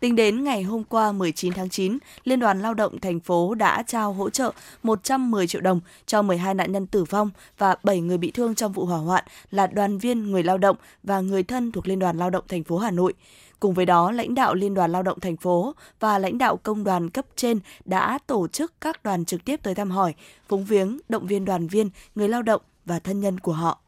Tính 0.00 0.16
đến 0.16 0.44
ngày 0.44 0.62
hôm 0.62 0.84
qua 0.84 1.12
19 1.12 1.52
tháng 1.52 1.70
9, 1.70 1.98
Liên 2.24 2.40
đoàn 2.40 2.62
Lao 2.62 2.74
động 2.74 3.00
thành 3.00 3.20
phố 3.20 3.54
đã 3.54 3.82
trao 3.86 4.12
hỗ 4.12 4.30
trợ 4.30 4.52
110 4.82 5.46
triệu 5.46 5.60
đồng 5.60 5.80
cho 6.06 6.22
12 6.22 6.54
nạn 6.54 6.72
nhân 6.72 6.86
tử 6.86 7.04
vong 7.04 7.30
và 7.58 7.76
7 7.82 8.00
người 8.00 8.18
bị 8.18 8.30
thương 8.30 8.54
trong 8.54 8.72
vụ 8.72 8.84
hỏa 8.84 8.98
hoạn 8.98 9.24
là 9.50 9.66
đoàn 9.66 9.98
viên, 9.98 10.30
người 10.30 10.42
lao 10.42 10.58
động 10.58 10.76
và 11.02 11.20
người 11.20 11.42
thân 11.42 11.72
thuộc 11.72 11.88
Liên 11.88 11.98
đoàn 11.98 12.18
Lao 12.18 12.30
động 12.30 12.44
thành 12.48 12.64
phố 12.64 12.78
Hà 12.78 12.90
Nội. 12.90 13.14
Cùng 13.60 13.74
với 13.74 13.86
đó, 13.86 14.10
lãnh 14.10 14.34
đạo 14.34 14.54
Liên 14.54 14.74
đoàn 14.74 14.92
Lao 14.92 15.02
động 15.02 15.20
thành 15.20 15.36
phố 15.36 15.74
và 16.00 16.18
lãnh 16.18 16.38
đạo 16.38 16.56
công 16.56 16.84
đoàn 16.84 17.10
cấp 17.10 17.26
trên 17.36 17.58
đã 17.84 18.18
tổ 18.26 18.48
chức 18.48 18.80
các 18.80 19.02
đoàn 19.02 19.24
trực 19.24 19.44
tiếp 19.44 19.60
tới 19.62 19.74
thăm 19.74 19.90
hỏi, 19.90 20.14
phúng 20.48 20.64
viếng, 20.64 20.98
động 21.08 21.26
viên 21.26 21.44
đoàn 21.44 21.66
viên, 21.66 21.90
người 22.14 22.28
lao 22.28 22.42
động 22.42 22.62
và 22.84 22.98
thân 22.98 23.20
nhân 23.20 23.40
của 23.40 23.52
họ. 23.52 23.80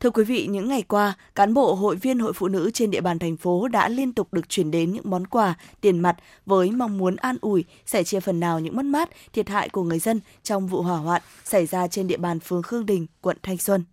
Thưa 0.00 0.10
quý 0.10 0.24
vị, 0.24 0.46
những 0.46 0.68
ngày 0.68 0.82
qua, 0.82 1.14
cán 1.34 1.54
bộ 1.54 1.74
hội 1.74 1.96
viên 1.96 2.18
hội 2.18 2.32
phụ 2.32 2.48
nữ 2.48 2.70
trên 2.74 2.90
địa 2.90 3.00
bàn 3.00 3.18
thành 3.18 3.36
phố 3.36 3.68
đã 3.68 3.88
liên 3.88 4.12
tục 4.12 4.32
được 4.32 4.48
chuyển 4.48 4.70
đến 4.70 4.92
những 4.92 5.10
món 5.10 5.26
quà, 5.26 5.54
tiền 5.80 6.00
mặt 6.00 6.16
với 6.46 6.70
mong 6.70 6.98
muốn 6.98 7.16
an 7.16 7.36
ủi, 7.40 7.64
sẻ 7.86 8.04
chia 8.04 8.20
phần 8.20 8.40
nào 8.40 8.60
những 8.60 8.76
mất 8.76 8.84
mát, 8.84 9.10
thiệt 9.32 9.48
hại 9.48 9.68
của 9.68 9.82
người 9.82 9.98
dân 9.98 10.20
trong 10.42 10.66
vụ 10.66 10.82
hỏa 10.82 10.96
hoạn 10.96 11.22
xảy 11.44 11.66
ra 11.66 11.88
trên 11.88 12.06
địa 12.06 12.16
bàn 12.16 12.40
phường 12.40 12.62
Khương 12.62 12.86
Đình, 12.86 13.06
quận 13.20 13.36
Thanh 13.42 13.58
Xuân. 13.58 13.84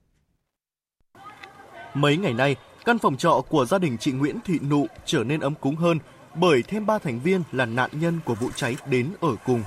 Mấy 1.94 2.18
ngày 2.18 2.34
nay, 2.34 2.56
căn 2.86 3.00
phòng 3.00 3.18
trọ 3.18 3.42
của 3.50 3.66
gia 3.66 3.78
đình 3.78 3.98
chị 3.98 4.12
Nguyễn 4.12 4.38
Thị 4.46 4.60
Nụ 4.70 4.88
trở 5.06 5.24
nên 5.24 5.40
ấm 5.40 5.54
cúng 5.62 5.76
hơn 5.76 6.00
bởi 6.36 6.64
thêm 6.68 6.86
ba 6.86 6.98
thành 6.98 7.20
viên 7.20 7.44
là 7.52 7.66
nạn 7.66 7.90
nhân 7.94 8.20
của 8.26 8.36
vụ 8.36 8.50
cháy 8.56 8.76
đến 8.90 9.10
ở 9.22 9.36
cùng. 9.46 9.64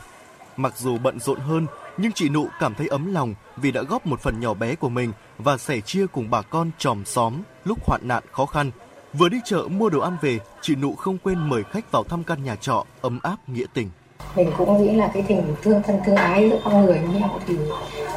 Mặc 0.56 0.78
dù 0.78 0.98
bận 0.98 1.20
rộn 1.20 1.38
hơn, 1.38 1.66
nhưng 1.96 2.12
chị 2.12 2.28
Nụ 2.28 2.46
cảm 2.60 2.74
thấy 2.74 2.86
ấm 2.86 3.14
lòng 3.14 3.34
vì 3.56 3.70
đã 3.70 3.82
góp 3.82 4.06
một 4.06 4.20
phần 4.20 4.40
nhỏ 4.40 4.54
bé 4.54 4.74
của 4.74 4.88
mình 4.88 5.12
và 5.38 5.56
sẻ 5.56 5.80
chia 5.80 6.06
cùng 6.06 6.30
bà 6.30 6.42
con 6.42 6.70
tròm 6.78 7.04
xóm 7.04 7.34
lúc 7.64 7.78
hoạn 7.86 8.00
nạn 8.04 8.22
khó 8.32 8.46
khăn. 8.46 8.70
Vừa 9.12 9.28
đi 9.28 9.38
chợ 9.44 9.68
mua 9.70 9.88
đồ 9.88 10.00
ăn 10.00 10.16
về, 10.20 10.38
chị 10.60 10.74
Nụ 10.74 10.94
không 10.94 11.18
quên 11.18 11.48
mời 11.48 11.62
khách 11.64 11.92
vào 11.92 12.04
thăm 12.04 12.24
căn 12.24 12.44
nhà 12.44 12.56
trọ 12.56 12.84
ấm 13.00 13.18
áp 13.22 13.36
nghĩa 13.48 13.66
tình. 13.74 13.90
Mình 14.36 14.50
cũng 14.58 14.82
nghĩ 14.82 14.94
là 14.94 15.10
cái 15.14 15.24
tình 15.28 15.42
thương 15.62 15.82
thân 15.86 16.00
thương 16.06 16.16
ái 16.16 16.50
giữa 16.50 16.60
con 16.64 16.84
người 16.84 16.98
với 16.98 17.20
nhau 17.20 17.40
thì 17.46 17.56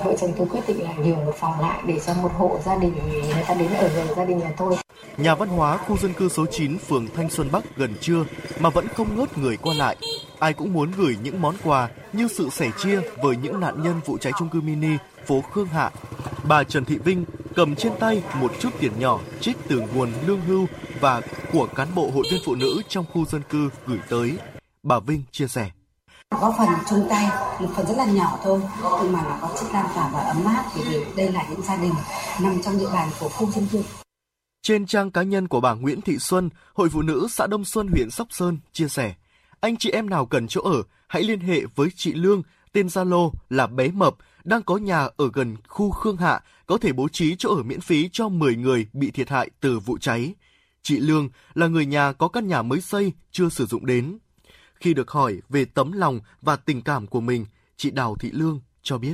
vợ 0.06 0.16
chồng 0.22 0.34
tôi 0.38 0.48
quyết 0.48 0.62
định 0.68 0.84
là 0.84 0.94
nhường 0.94 1.26
một 1.26 1.36
phòng 1.40 1.60
lại 1.60 1.84
để 1.88 2.00
cho 2.06 2.14
một 2.14 2.32
hộ 2.38 2.60
gia 2.66 2.78
đình 2.78 2.94
người 3.34 3.44
ta 3.48 3.54
đến 3.54 3.74
ở 3.74 3.88
gần 3.88 4.08
gia 4.18 4.26
đình 4.26 4.38
nhà 4.38 4.54
tôi. 4.58 4.76
Nhà 5.18 5.36
văn 5.36 5.50
hóa 5.50 5.78
khu 5.78 5.98
dân 5.98 6.14
cư 6.14 6.30
số 6.30 6.46
9 6.46 6.78
phường 6.78 7.08
Thanh 7.16 7.30
Xuân 7.30 7.50
Bắc 7.52 7.76
gần 7.76 7.94
trưa 8.02 8.26
mà 8.60 8.70
vẫn 8.70 8.88
không 8.88 9.18
ngớt 9.18 9.38
người 9.38 9.58
qua 9.58 9.74
lại. 9.74 9.98
Ai 10.40 10.54
cũng 10.54 10.74
muốn 10.74 10.92
gửi 10.98 11.18
những 11.24 11.42
món 11.42 11.56
quà 11.64 11.90
như 12.14 12.28
sự 12.28 12.50
sẻ 12.50 12.72
chia 12.78 13.02
với 13.24 13.36
những 13.36 13.60
nạn 13.60 13.84
nhân 13.84 14.00
vụ 14.06 14.18
cháy 14.18 14.34
chung 14.40 14.50
cư 14.50 14.62
mini, 14.62 14.98
phố 15.26 15.42
Khương 15.52 15.68
Hạ. 15.68 15.92
Bà 16.44 16.64
Trần 16.64 16.86
Thị 16.86 16.98
Vinh 16.98 17.26
cầm 17.56 17.76
trên 17.76 17.92
tay 18.00 18.24
một 18.42 18.52
chút 18.60 18.70
tiền 18.80 18.92
nhỏ 19.00 19.20
trích 19.40 19.58
từ 19.68 19.82
nguồn 19.96 20.10
lương 20.26 20.42
hưu 20.42 20.66
và 21.00 21.22
của 21.54 21.68
cán 21.76 21.88
bộ 21.96 22.12
hội 22.14 22.24
viên 22.32 22.42
phụ 22.46 22.56
nữ 22.56 22.82
trong 22.88 23.06
khu 23.14 23.26
dân 23.26 23.42
cư 23.50 23.70
gửi 23.88 24.00
tới. 24.10 24.38
Bà 24.84 25.00
Vinh 25.00 25.24
chia 25.32 25.48
sẻ 25.48 25.70
góp 26.40 26.56
phần 26.58 26.70
chung 26.90 27.08
tay 27.10 27.30
một 27.60 27.68
phần 27.76 27.86
rất 27.86 27.98
là 27.98 28.06
nhỏ 28.06 28.40
thôi 28.44 28.62
nhưng 29.04 29.14
mà 29.14 29.22
nó 29.24 29.38
có 29.42 29.56
sức 29.56 29.68
lan 29.74 29.86
tỏa 29.96 30.10
và 30.14 30.20
ấm 30.20 30.46
áp 30.46 30.66
vì 30.76 31.06
đây 31.16 31.32
là 31.32 31.46
những 31.50 31.62
gia 31.62 31.76
đình 31.76 31.94
nằm 32.42 32.62
trong 32.62 32.80
địa 32.80 32.90
bàn 32.94 33.10
của 33.20 33.30
khu 33.30 33.52
dân 33.52 33.68
cư 33.72 33.84
trên 34.64 34.86
trang 34.86 35.12
cá 35.12 35.24
nhân 35.24 35.48
của 35.48 35.62
bà 35.62 35.74
Nguyễn 35.74 36.02
Thị 36.02 36.18
Xuân, 36.20 36.50
Hội 36.74 36.90
Phụ 36.90 37.02
nữ 37.02 37.28
xã 37.30 37.48
Đông 37.48 37.66
Xuân, 37.66 37.88
huyện 37.88 38.12
Sóc 38.12 38.28
Sơn, 38.30 38.58
chia 38.72 38.88
sẻ, 38.88 39.14
anh 39.60 39.78
chị 39.78 39.90
em 39.92 40.10
nào 40.10 40.26
cần 40.26 40.48
chỗ 40.48 40.62
ở, 40.62 40.84
hãy 41.08 41.24
liên 41.24 41.40
hệ 41.40 41.62
với 41.76 41.90
chị 41.96 42.14
Lương, 42.14 42.42
tên 42.74 42.88
Zalo 42.88 43.32
là 43.50 43.68
bé 43.68 43.88
Mập, 43.88 44.16
đang 44.44 44.64
có 44.64 44.78
nhà 44.78 45.08
ở 45.18 45.30
gần 45.34 45.56
khu 45.68 45.92
Khương 45.92 46.18
Hạ, 46.18 46.40
có 46.66 46.78
thể 46.78 46.94
bố 46.94 47.08
trí 47.10 47.36
chỗ 47.36 47.56
ở 47.56 47.64
miễn 47.64 47.82
phí 47.82 48.10
cho 48.12 48.30
10 48.30 48.56
người 48.56 48.88
bị 48.94 49.12
thiệt 49.12 49.30
hại 49.30 49.50
từ 49.60 49.80
vụ 49.80 49.98
cháy. 49.98 50.34
Chị 50.82 51.00
Lương 51.00 51.30
là 51.54 51.68
người 51.68 51.86
nhà 51.86 52.12
có 52.12 52.28
căn 52.28 52.48
nhà 52.48 52.62
mới 52.62 52.82
xây, 52.82 53.14
chưa 53.32 53.50
sử 53.50 53.66
dụng 53.66 53.86
đến. 53.86 54.18
Khi 54.82 54.94
được 54.94 55.10
hỏi 55.12 55.42
về 55.50 55.66
tấm 55.76 55.92
lòng 55.96 56.20
và 56.42 56.56
tình 56.66 56.82
cảm 56.86 57.08
của 57.08 57.22
mình, 57.22 57.46
chị 57.78 57.92
Đào 57.92 58.16
Thị 58.20 58.30
Lương 58.34 58.60
cho 58.82 58.98
biết. 58.98 59.14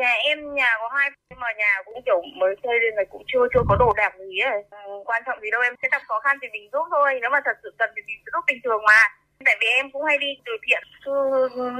nhà 0.00 0.14
em 0.24 0.54
nhà 0.54 0.70
có 0.80 0.88
hai 0.96 1.10
mà 1.40 1.46
nhà 1.58 1.72
cũng 1.84 2.02
kiểu 2.06 2.22
mới 2.40 2.54
xây 2.62 2.72
nên 2.82 2.94
là 2.96 3.02
cũng 3.10 3.22
chưa 3.32 3.44
chưa 3.54 3.62
có 3.68 3.76
đồ 3.76 3.92
đạc 3.96 4.12
gì 4.18 4.38
ấy. 4.38 4.62
Ừ, 4.70 5.02
quan 5.04 5.22
trọng 5.26 5.40
gì 5.40 5.50
đâu 5.50 5.60
em 5.62 5.74
sẽ 5.82 5.88
gặp 5.92 6.02
khó 6.08 6.20
khăn 6.24 6.36
thì 6.42 6.48
mình 6.52 6.68
giúp 6.72 6.84
thôi. 6.90 7.18
Nếu 7.20 7.30
mà 7.32 7.38
thật 7.44 7.56
sự 7.62 7.74
cần 7.78 7.90
thì 7.96 8.02
mình 8.06 8.16
sẽ 8.24 8.30
giúp 8.32 8.44
bình 8.46 8.60
thường 8.64 8.82
mà. 8.86 9.00
Tại 9.44 9.56
vì 9.60 9.66
em 9.66 9.90
cũng 9.92 10.04
hay 10.04 10.18
đi 10.18 10.26
từ 10.46 10.52
thiện 10.66 10.82
chứ 11.04 11.12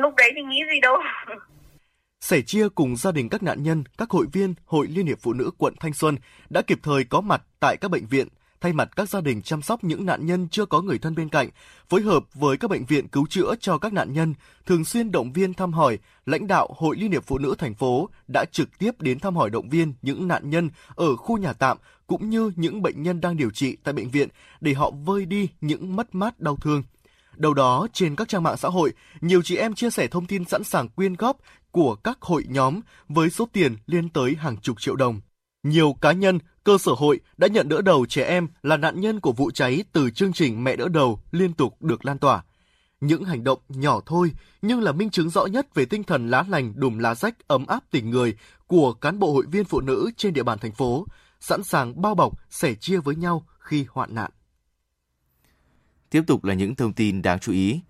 lúc 0.02 0.14
đấy 0.16 0.30
thì 0.36 0.42
nghĩ 0.42 0.60
gì 0.72 0.80
đâu. 0.80 0.96
Sẻ 2.20 2.40
chia 2.46 2.68
cùng 2.74 2.96
gia 2.96 3.12
đình 3.12 3.28
các 3.28 3.42
nạn 3.42 3.62
nhân, 3.62 3.84
các 3.98 4.10
hội 4.10 4.26
viên 4.32 4.54
Hội 4.64 4.86
Liên 4.90 5.06
hiệp 5.06 5.18
Phụ 5.22 5.32
nữ 5.32 5.50
quận 5.58 5.74
Thanh 5.80 5.92
Xuân 5.92 6.16
đã 6.50 6.62
kịp 6.62 6.78
thời 6.82 7.04
có 7.10 7.20
mặt 7.20 7.42
tại 7.60 7.76
các 7.80 7.90
bệnh 7.90 8.06
viện, 8.06 8.28
thay 8.60 8.72
mặt 8.72 8.88
các 8.96 9.08
gia 9.08 9.20
đình 9.20 9.42
chăm 9.42 9.62
sóc 9.62 9.84
những 9.84 10.06
nạn 10.06 10.26
nhân 10.26 10.48
chưa 10.50 10.66
có 10.66 10.80
người 10.80 10.98
thân 10.98 11.14
bên 11.14 11.28
cạnh, 11.28 11.48
phối 11.88 12.02
hợp 12.02 12.24
với 12.34 12.56
các 12.56 12.70
bệnh 12.70 12.84
viện 12.84 13.08
cứu 13.08 13.26
chữa 13.26 13.54
cho 13.60 13.78
các 13.78 13.92
nạn 13.92 14.12
nhân, 14.12 14.34
thường 14.66 14.84
xuyên 14.84 15.10
động 15.10 15.32
viên 15.32 15.54
thăm 15.54 15.72
hỏi, 15.72 15.98
lãnh 16.26 16.46
đạo 16.46 16.68
Hội 16.76 16.96
Liên 16.96 17.12
hiệp 17.12 17.24
Phụ 17.26 17.38
nữ 17.38 17.54
thành 17.58 17.74
phố 17.74 18.08
đã 18.28 18.44
trực 18.52 18.78
tiếp 18.78 19.00
đến 19.00 19.20
thăm 19.20 19.36
hỏi 19.36 19.50
động 19.50 19.68
viên 19.68 19.92
những 20.02 20.28
nạn 20.28 20.50
nhân 20.50 20.70
ở 20.94 21.16
khu 21.16 21.38
nhà 21.38 21.52
tạm 21.52 21.78
cũng 22.06 22.30
như 22.30 22.52
những 22.56 22.82
bệnh 22.82 23.02
nhân 23.02 23.20
đang 23.20 23.36
điều 23.36 23.50
trị 23.50 23.76
tại 23.84 23.94
bệnh 23.94 24.10
viện 24.10 24.28
để 24.60 24.74
họ 24.74 24.90
vơi 24.90 25.26
đi 25.26 25.48
những 25.60 25.96
mất 25.96 26.14
mát 26.14 26.40
đau 26.40 26.56
thương. 26.56 26.82
Đầu 27.36 27.54
đó, 27.54 27.86
trên 27.92 28.16
các 28.16 28.28
trang 28.28 28.42
mạng 28.42 28.56
xã 28.56 28.68
hội, 28.68 28.92
nhiều 29.20 29.42
chị 29.42 29.56
em 29.56 29.74
chia 29.74 29.90
sẻ 29.90 30.06
thông 30.06 30.26
tin 30.26 30.44
sẵn 30.44 30.64
sàng 30.64 30.88
quyên 30.88 31.14
góp 31.14 31.36
của 31.70 31.94
các 31.94 32.18
hội 32.20 32.44
nhóm 32.48 32.80
với 33.08 33.30
số 33.30 33.48
tiền 33.52 33.76
lên 33.86 34.08
tới 34.08 34.34
hàng 34.38 34.56
chục 34.56 34.80
triệu 34.80 34.96
đồng. 34.96 35.20
Nhiều 35.62 35.96
cá 36.00 36.12
nhân, 36.12 36.38
cơ 36.64 36.78
sở 36.78 36.92
hội 36.92 37.20
đã 37.36 37.48
nhận 37.48 37.68
đỡ 37.68 37.82
đầu 37.82 38.06
trẻ 38.06 38.24
em 38.24 38.48
là 38.62 38.76
nạn 38.76 39.00
nhân 39.00 39.20
của 39.20 39.32
vụ 39.32 39.50
cháy 39.50 39.84
từ 39.92 40.10
chương 40.10 40.32
trình 40.32 40.64
Mẹ 40.64 40.76
đỡ 40.76 40.88
đầu 40.88 41.20
liên 41.30 41.52
tục 41.52 41.82
được 41.82 42.04
lan 42.04 42.18
tỏa. 42.18 42.44
Những 43.00 43.24
hành 43.24 43.44
động 43.44 43.58
nhỏ 43.68 44.00
thôi 44.06 44.32
nhưng 44.62 44.80
là 44.80 44.92
minh 44.92 45.10
chứng 45.10 45.30
rõ 45.30 45.46
nhất 45.46 45.74
về 45.74 45.84
tinh 45.84 46.04
thần 46.04 46.30
lá 46.30 46.44
lành 46.48 46.72
đùm 46.76 46.98
lá 46.98 47.14
rách 47.14 47.48
ấm 47.48 47.66
áp 47.66 47.84
tình 47.90 48.10
người 48.10 48.36
của 48.66 48.92
cán 48.92 49.18
bộ 49.18 49.32
hội 49.32 49.46
viên 49.50 49.64
phụ 49.64 49.80
nữ 49.80 50.10
trên 50.16 50.32
địa 50.32 50.42
bàn 50.42 50.58
thành 50.58 50.72
phố, 50.72 51.06
sẵn 51.40 51.62
sàng 51.62 52.02
bao 52.02 52.14
bọc, 52.14 52.38
sẻ 52.50 52.74
chia 52.74 52.98
với 52.98 53.16
nhau 53.16 53.46
khi 53.58 53.86
hoạn 53.88 54.14
nạn. 54.14 54.30
Tiếp 56.10 56.22
tục 56.26 56.44
là 56.44 56.54
những 56.54 56.74
thông 56.74 56.92
tin 56.92 57.22
đáng 57.22 57.38
chú 57.38 57.52
ý. 57.52 57.80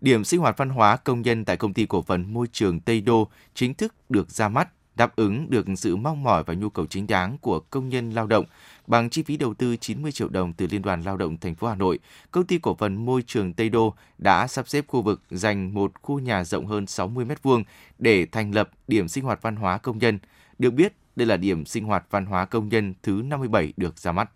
Điểm 0.00 0.24
sinh 0.24 0.40
hoạt 0.40 0.58
văn 0.58 0.68
hóa 0.68 0.96
công 0.96 1.22
nhân 1.22 1.44
tại 1.44 1.56
công 1.56 1.74
ty 1.74 1.86
cổ 1.86 2.02
phần 2.02 2.32
môi 2.32 2.46
trường 2.52 2.80
Tây 2.80 3.00
Đô 3.00 3.28
chính 3.54 3.74
thức 3.74 3.94
được 4.08 4.30
ra 4.30 4.48
mắt, 4.48 4.68
đáp 4.96 5.16
ứng 5.16 5.50
được 5.50 5.66
sự 5.76 5.96
mong 5.96 6.22
mỏi 6.22 6.42
và 6.46 6.54
nhu 6.54 6.70
cầu 6.70 6.86
chính 6.86 7.06
đáng 7.06 7.38
của 7.38 7.60
công 7.60 7.88
nhân 7.88 8.10
lao 8.10 8.26
động 8.26 8.44
bằng 8.86 9.10
chi 9.10 9.22
phí 9.22 9.36
đầu 9.36 9.54
tư 9.54 9.76
90 9.76 10.12
triệu 10.12 10.28
đồng 10.28 10.52
từ 10.52 10.66
Liên 10.70 10.82
đoàn 10.82 11.02
Lao 11.02 11.16
động 11.16 11.36
thành 11.36 11.54
phố 11.54 11.66
Hà 11.68 11.74
Nội. 11.74 11.98
Công 12.30 12.46
ty 12.46 12.58
cổ 12.58 12.74
phần 12.74 13.04
môi 13.04 13.22
trường 13.26 13.52
Tây 13.52 13.68
Đô 13.68 13.94
đã 14.18 14.46
sắp 14.46 14.68
xếp 14.68 14.84
khu 14.88 15.02
vực 15.02 15.22
dành 15.30 15.74
một 15.74 15.92
khu 16.02 16.18
nhà 16.18 16.44
rộng 16.44 16.66
hơn 16.66 16.86
60 16.86 17.24
m2 17.24 17.62
để 17.98 18.26
thành 18.26 18.54
lập 18.54 18.70
điểm 18.88 19.08
sinh 19.08 19.24
hoạt 19.24 19.42
văn 19.42 19.56
hóa 19.56 19.78
công 19.78 19.98
nhân. 19.98 20.18
Được 20.58 20.70
biết, 20.70 20.92
đây 21.16 21.26
là 21.26 21.36
điểm 21.36 21.64
sinh 21.64 21.84
hoạt 21.84 22.04
văn 22.10 22.26
hóa 22.26 22.44
công 22.44 22.68
nhân 22.68 22.94
thứ 23.02 23.22
57 23.24 23.72
được 23.76 23.98
ra 23.98 24.12
mắt. 24.12 24.30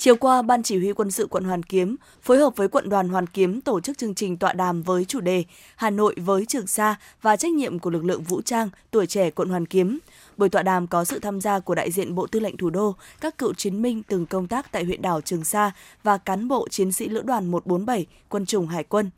Chiều 0.00 0.16
qua, 0.16 0.42
Ban 0.42 0.62
Chỉ 0.62 0.78
huy 0.78 0.92
quân 0.92 1.10
sự 1.10 1.26
quận 1.26 1.44
Hoàn 1.44 1.62
Kiếm 1.62 1.96
phối 2.22 2.38
hợp 2.38 2.56
với 2.56 2.68
quận 2.68 2.88
đoàn 2.88 3.08
Hoàn 3.08 3.26
Kiếm 3.26 3.60
tổ 3.60 3.80
chức 3.80 3.98
chương 3.98 4.14
trình 4.14 4.36
tọa 4.36 4.52
đàm 4.52 4.82
với 4.82 5.04
chủ 5.04 5.20
đề 5.20 5.44
Hà 5.76 5.90
Nội 5.90 6.14
với 6.16 6.46
Trường 6.46 6.66
Sa 6.66 6.96
và 7.22 7.36
trách 7.36 7.50
nhiệm 7.50 7.78
của 7.78 7.90
lực 7.90 8.04
lượng 8.04 8.22
vũ 8.22 8.42
trang 8.42 8.68
tuổi 8.90 9.06
trẻ 9.06 9.30
quận 9.30 9.48
Hoàn 9.48 9.66
Kiếm. 9.66 9.98
Buổi 10.36 10.48
tọa 10.48 10.62
đàm 10.62 10.86
có 10.86 11.04
sự 11.04 11.18
tham 11.18 11.40
gia 11.40 11.60
của 11.60 11.74
đại 11.74 11.90
diện 11.90 12.14
Bộ 12.14 12.26
Tư 12.26 12.40
lệnh 12.40 12.56
Thủ 12.56 12.70
đô, 12.70 12.94
các 13.20 13.38
cựu 13.38 13.54
chiến 13.54 13.82
binh 13.82 14.02
từng 14.02 14.26
công 14.26 14.46
tác 14.46 14.72
tại 14.72 14.84
huyện 14.84 15.02
đảo 15.02 15.20
Trường 15.20 15.44
Sa 15.44 15.72
và 16.02 16.18
cán 16.18 16.48
bộ 16.48 16.68
chiến 16.68 16.92
sĩ 16.92 17.08
lữ 17.08 17.22
đoàn 17.22 17.46
147 17.50 18.06
quân 18.28 18.46
chủng 18.46 18.66
Hải 18.66 18.84
quân. 18.84 19.10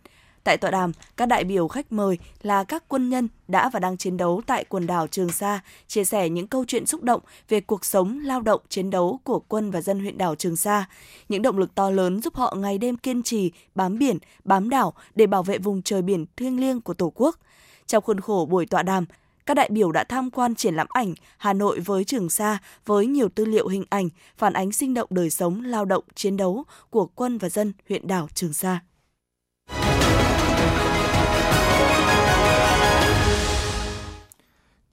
Tại 0.45 0.57
tọa 0.57 0.71
đàm, 0.71 0.93
các 1.17 1.27
đại 1.27 1.45
biểu 1.45 1.69
khách 1.69 1.93
mời 1.93 2.19
là 2.43 2.65
các 2.65 2.85
quân 2.89 3.09
nhân 3.09 3.29
đã 3.49 3.69
và 3.69 3.81
đang 3.81 3.97
chiến 3.97 4.17
đấu 4.17 4.43
tại 4.47 4.65
quần 4.65 4.87
đảo 4.87 5.07
Trường 5.07 5.33
Sa, 5.33 5.61
chia 5.87 6.05
sẻ 6.05 6.29
những 6.29 6.47
câu 6.47 6.65
chuyện 6.69 6.87
xúc 6.87 7.03
động 7.03 7.21
về 7.49 7.61
cuộc 7.61 7.85
sống, 7.85 8.21
lao 8.25 8.41
động, 8.41 8.61
chiến 8.69 8.91
đấu 8.91 9.21
của 9.25 9.39
quân 9.49 9.71
và 9.71 9.81
dân 9.81 10.01
huyện 10.01 10.19
đảo 10.19 10.35
Trường 10.35 10.57
Sa, 10.57 10.89
những 11.29 11.43
động 11.43 11.59
lực 11.59 11.75
to 11.75 11.91
lớn 11.91 12.23
giúp 12.23 12.37
họ 12.37 12.55
ngày 12.59 12.79
đêm 12.79 12.97
kiên 12.97 13.23
trì, 13.23 13.53
bám 13.75 13.99
biển, 13.99 14.19
bám 14.45 14.71
đảo 14.71 14.95
để 15.15 15.27
bảo 15.27 15.43
vệ 15.43 15.59
vùng 15.59 15.83
trời 15.83 16.03
biển 16.03 16.27
thiêng 16.37 16.61
liêng 16.61 16.81
của 16.81 16.95
Tổ 16.95 17.13
quốc. 17.15 17.37
Trong 17.87 18.05
khuôn 18.05 18.21
khổ 18.21 18.47
buổi 18.51 18.67
tọa 18.67 18.83
đàm, 18.83 19.05
các 19.47 19.55
đại 19.55 19.69
biểu 19.73 19.93
đã 19.93 20.05
tham 20.05 20.31
quan 20.31 20.55
triển 20.55 20.75
lãm 20.75 20.87
ảnh 20.91 21.15
Hà 21.39 21.53
Nội 21.53 21.81
với 21.81 22.05
Trường 22.05 22.31
Sa 22.31 22.59
với 22.87 23.07
nhiều 23.07 23.29
tư 23.29 23.45
liệu 23.45 23.69
hình 23.69 23.85
ảnh 23.91 24.09
phản 24.37 24.53
ánh 24.53 24.73
sinh 24.73 24.95
động 24.95 25.09
đời 25.11 25.31
sống, 25.31 25.65
lao 25.65 25.85
động, 25.85 26.05
chiến 26.15 26.37
đấu 26.37 26.65
của 26.91 27.07
quân 27.07 27.39
và 27.39 27.49
dân 27.49 27.73
huyện 27.89 28.07
đảo 28.07 28.29
Trường 28.35 28.53
Sa. 28.53 28.81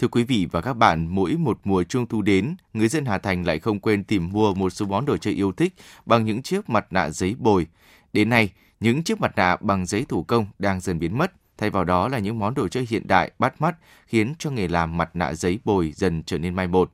Thưa 0.01 0.07
quý 0.07 0.23
vị 0.23 0.47
và 0.51 0.62
các 0.62 0.73
bạn, 0.73 1.07
mỗi 1.10 1.38
một 1.38 1.60
mùa 1.63 1.83
trung 1.83 2.05
thu 2.07 2.21
đến, 2.21 2.55
người 2.73 2.88
dân 2.88 3.05
Hà 3.05 3.17
Thành 3.17 3.45
lại 3.45 3.60
không 3.60 3.79
quên 3.79 4.03
tìm 4.03 4.29
mua 4.29 4.53
một 4.53 4.69
số 4.69 4.86
món 4.86 5.05
đồ 5.05 5.17
chơi 5.17 5.33
yêu 5.33 5.51
thích 5.51 5.73
bằng 6.05 6.25
những 6.25 6.41
chiếc 6.41 6.69
mặt 6.69 6.88
nạ 6.93 7.10
giấy 7.10 7.36
bồi. 7.39 7.67
Đến 8.13 8.29
nay, 8.29 8.49
những 8.79 9.03
chiếc 9.03 9.21
mặt 9.21 9.36
nạ 9.36 9.57
bằng 9.62 9.86
giấy 9.86 10.05
thủ 10.10 10.23
công 10.23 10.45
đang 10.60 10.79
dần 10.79 10.99
biến 10.99 11.17
mất, 11.17 11.31
thay 11.57 11.69
vào 11.69 11.83
đó 11.83 12.07
là 12.07 12.19
những 12.19 12.39
món 12.39 12.53
đồ 12.53 12.67
chơi 12.67 12.88
hiện 12.89 13.07
đại 13.07 13.31
bắt 13.39 13.62
mắt 13.62 13.75
khiến 14.07 14.33
cho 14.39 14.49
nghề 14.49 14.67
làm 14.67 14.97
mặt 14.97 15.15
nạ 15.15 15.33
giấy 15.33 15.60
bồi 15.65 15.93
dần 15.95 16.23
trở 16.23 16.38
nên 16.38 16.55
mai 16.55 16.67
một. 16.67 16.91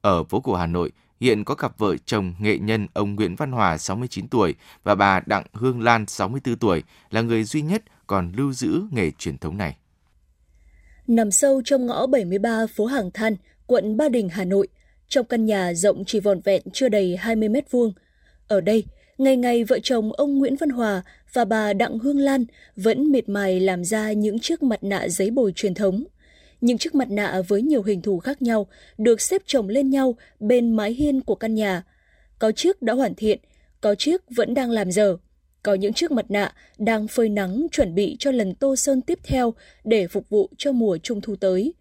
Ở 0.00 0.24
phố 0.24 0.40
cổ 0.40 0.54
Hà 0.54 0.66
Nội, 0.66 0.92
hiện 1.20 1.44
có 1.44 1.54
cặp 1.54 1.78
vợ 1.78 1.96
chồng 2.06 2.34
nghệ 2.38 2.58
nhân 2.58 2.86
ông 2.92 3.14
Nguyễn 3.14 3.36
Văn 3.36 3.52
Hòa 3.52 3.78
69 3.78 4.28
tuổi 4.28 4.54
và 4.84 4.94
bà 4.94 5.20
Đặng 5.26 5.44
Hương 5.52 5.80
Lan 5.80 6.06
64 6.06 6.56
tuổi 6.56 6.82
là 7.10 7.20
người 7.20 7.44
duy 7.44 7.62
nhất 7.62 7.82
còn 8.06 8.32
lưu 8.36 8.52
giữ 8.52 8.82
nghề 8.90 9.10
truyền 9.10 9.38
thống 9.38 9.56
này 9.56 9.76
nằm 11.06 11.30
sâu 11.30 11.62
trong 11.64 11.86
ngõ 11.86 12.06
73 12.06 12.66
phố 12.66 12.86
Hàng 12.86 13.10
Than, 13.10 13.36
quận 13.66 13.96
Ba 13.96 14.08
Đình, 14.08 14.28
Hà 14.28 14.44
Nội, 14.44 14.68
trong 15.08 15.26
căn 15.26 15.44
nhà 15.44 15.74
rộng 15.74 16.04
chỉ 16.04 16.20
vòn 16.20 16.40
vẹn 16.40 16.62
chưa 16.72 16.88
đầy 16.88 17.16
20 17.16 17.48
mét 17.48 17.70
vuông. 17.70 17.92
Ở 18.48 18.60
đây, 18.60 18.84
ngày 19.18 19.36
ngày 19.36 19.64
vợ 19.64 19.78
chồng 19.82 20.12
ông 20.12 20.38
Nguyễn 20.38 20.56
Văn 20.56 20.70
Hòa 20.70 21.02
và 21.32 21.44
bà 21.44 21.72
Đặng 21.72 21.98
Hương 21.98 22.18
Lan 22.18 22.44
vẫn 22.76 23.12
miệt 23.12 23.28
mài 23.28 23.60
làm 23.60 23.84
ra 23.84 24.12
những 24.12 24.38
chiếc 24.38 24.62
mặt 24.62 24.84
nạ 24.84 25.08
giấy 25.08 25.30
bồi 25.30 25.52
truyền 25.56 25.74
thống. 25.74 26.04
Những 26.60 26.78
chiếc 26.78 26.94
mặt 26.94 27.10
nạ 27.10 27.42
với 27.48 27.62
nhiều 27.62 27.82
hình 27.82 28.02
thù 28.02 28.18
khác 28.18 28.42
nhau 28.42 28.66
được 28.98 29.20
xếp 29.20 29.42
chồng 29.46 29.68
lên 29.68 29.90
nhau 29.90 30.14
bên 30.40 30.76
mái 30.76 30.92
hiên 30.92 31.20
của 31.20 31.34
căn 31.34 31.54
nhà. 31.54 31.82
Có 32.38 32.52
chiếc 32.52 32.82
đã 32.82 32.92
hoàn 32.92 33.14
thiện, 33.14 33.38
có 33.80 33.94
chiếc 33.94 34.22
vẫn 34.30 34.54
đang 34.54 34.70
làm 34.70 34.90
dở. 34.92 35.16
Có 35.66 35.74
những 35.74 35.92
chiếc 35.92 36.10
mặt 36.10 36.26
nạ 36.28 36.52
đang 36.78 37.08
phơi 37.08 37.28
nắng 37.28 37.66
chuẩn 37.72 37.94
bị 37.94 38.16
cho 38.18 38.30
lần 38.30 38.54
tô 38.54 38.76
sơn 38.76 39.00
tiếp 39.00 39.18
theo 39.24 39.54
để 39.84 40.06
phục 40.06 40.28
vụ 40.28 40.50
cho 40.56 40.72
mùa 40.72 40.98
trung 40.98 41.20
thu 41.20 41.36
tới. 41.36 41.74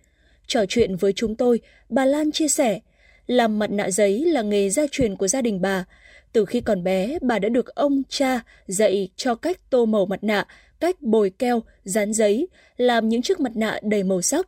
Trò 0.47 0.65
chuyện 0.69 0.95
với 0.95 1.13
chúng 1.13 1.35
tôi, 1.35 1.59
bà 1.89 2.05
Lan 2.05 2.31
chia 2.31 2.47
sẻ, 2.47 2.79
làm 3.27 3.59
mặt 3.59 3.71
nạ 3.71 3.89
giấy 3.89 4.25
là 4.25 4.41
nghề 4.41 4.69
gia 4.69 4.87
truyền 4.91 5.15
của 5.15 5.27
gia 5.27 5.41
đình 5.41 5.61
bà. 5.61 5.85
Từ 6.33 6.45
khi 6.45 6.61
còn 6.61 6.83
bé, 6.83 7.17
bà 7.21 7.39
đã 7.39 7.49
được 7.49 7.75
ông 7.75 8.01
cha 8.09 8.39
dạy 8.67 9.09
cho 9.15 9.35
cách 9.35 9.69
tô 9.69 9.85
màu 9.85 10.05
mặt 10.05 10.23
nạ, 10.23 10.47
cách 10.79 11.01
bồi 11.01 11.29
keo, 11.29 11.63
dán 11.83 12.13
giấy, 12.13 12.47
làm 12.77 13.09
những 13.09 13.21
chiếc 13.21 13.39
mặt 13.39 13.55
nạ 13.55 13.79
đầy 13.83 14.03
màu 14.03 14.21
sắc. 14.21 14.47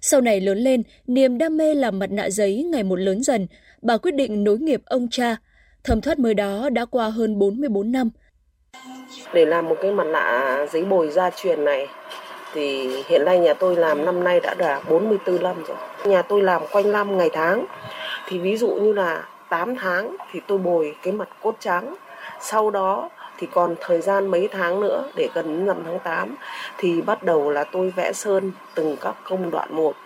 Sau 0.00 0.20
này 0.20 0.40
lớn 0.40 0.58
lên, 0.58 0.82
niềm 1.06 1.38
đam 1.38 1.56
mê 1.56 1.74
làm 1.74 1.98
mặt 1.98 2.10
nạ 2.10 2.30
giấy 2.30 2.62
ngày 2.62 2.82
một 2.82 2.96
lớn 2.96 3.22
dần, 3.22 3.46
bà 3.82 3.96
quyết 3.96 4.14
định 4.14 4.44
nối 4.44 4.58
nghiệp 4.58 4.82
ông 4.84 5.08
cha. 5.10 5.36
Thầm 5.84 6.00
thoát 6.00 6.18
mới 6.18 6.34
đó 6.34 6.70
đã 6.70 6.84
qua 6.84 7.10
hơn 7.10 7.38
44 7.38 7.92
năm, 7.92 8.10
để 9.32 9.44
làm 9.44 9.68
một 9.68 9.76
cái 9.82 9.90
mặt 9.90 10.06
nạ 10.06 10.56
giấy 10.70 10.84
bồi 10.84 11.08
gia 11.08 11.30
truyền 11.30 11.64
này, 11.64 11.88
thì 12.54 12.88
hiện 13.06 13.24
nay 13.24 13.38
nhà 13.38 13.54
tôi 13.54 13.76
làm 13.76 14.04
năm 14.04 14.24
nay 14.24 14.40
đã 14.40 14.54
là 14.58 14.80
44 14.88 15.42
năm 15.42 15.56
rồi. 15.68 15.76
Nhà 16.04 16.22
tôi 16.22 16.42
làm 16.42 16.62
quanh 16.72 16.92
năm 16.92 17.18
ngày 17.18 17.30
tháng. 17.32 17.64
Thì 18.26 18.38
ví 18.38 18.56
dụ 18.56 18.68
như 18.68 18.92
là 18.92 19.24
8 19.48 19.76
tháng 19.76 20.16
thì 20.32 20.40
tôi 20.46 20.58
bồi 20.58 20.94
cái 21.02 21.12
mặt 21.12 21.28
cốt 21.42 21.54
trắng. 21.60 21.94
Sau 22.40 22.70
đó 22.70 23.10
thì 23.38 23.46
còn 23.52 23.74
thời 23.80 24.00
gian 24.00 24.26
mấy 24.26 24.48
tháng 24.48 24.80
nữa 24.80 25.04
để 25.16 25.28
gần 25.34 25.66
năm 25.66 25.76
tháng 25.84 25.98
8 25.98 26.34
thì 26.78 27.00
bắt 27.00 27.22
đầu 27.22 27.50
là 27.50 27.64
tôi 27.64 27.92
vẽ 27.96 28.12
sơn 28.12 28.52
từng 28.74 28.96
các 29.00 29.14
công 29.24 29.50
đoạn 29.50 29.68
một. 29.74 29.96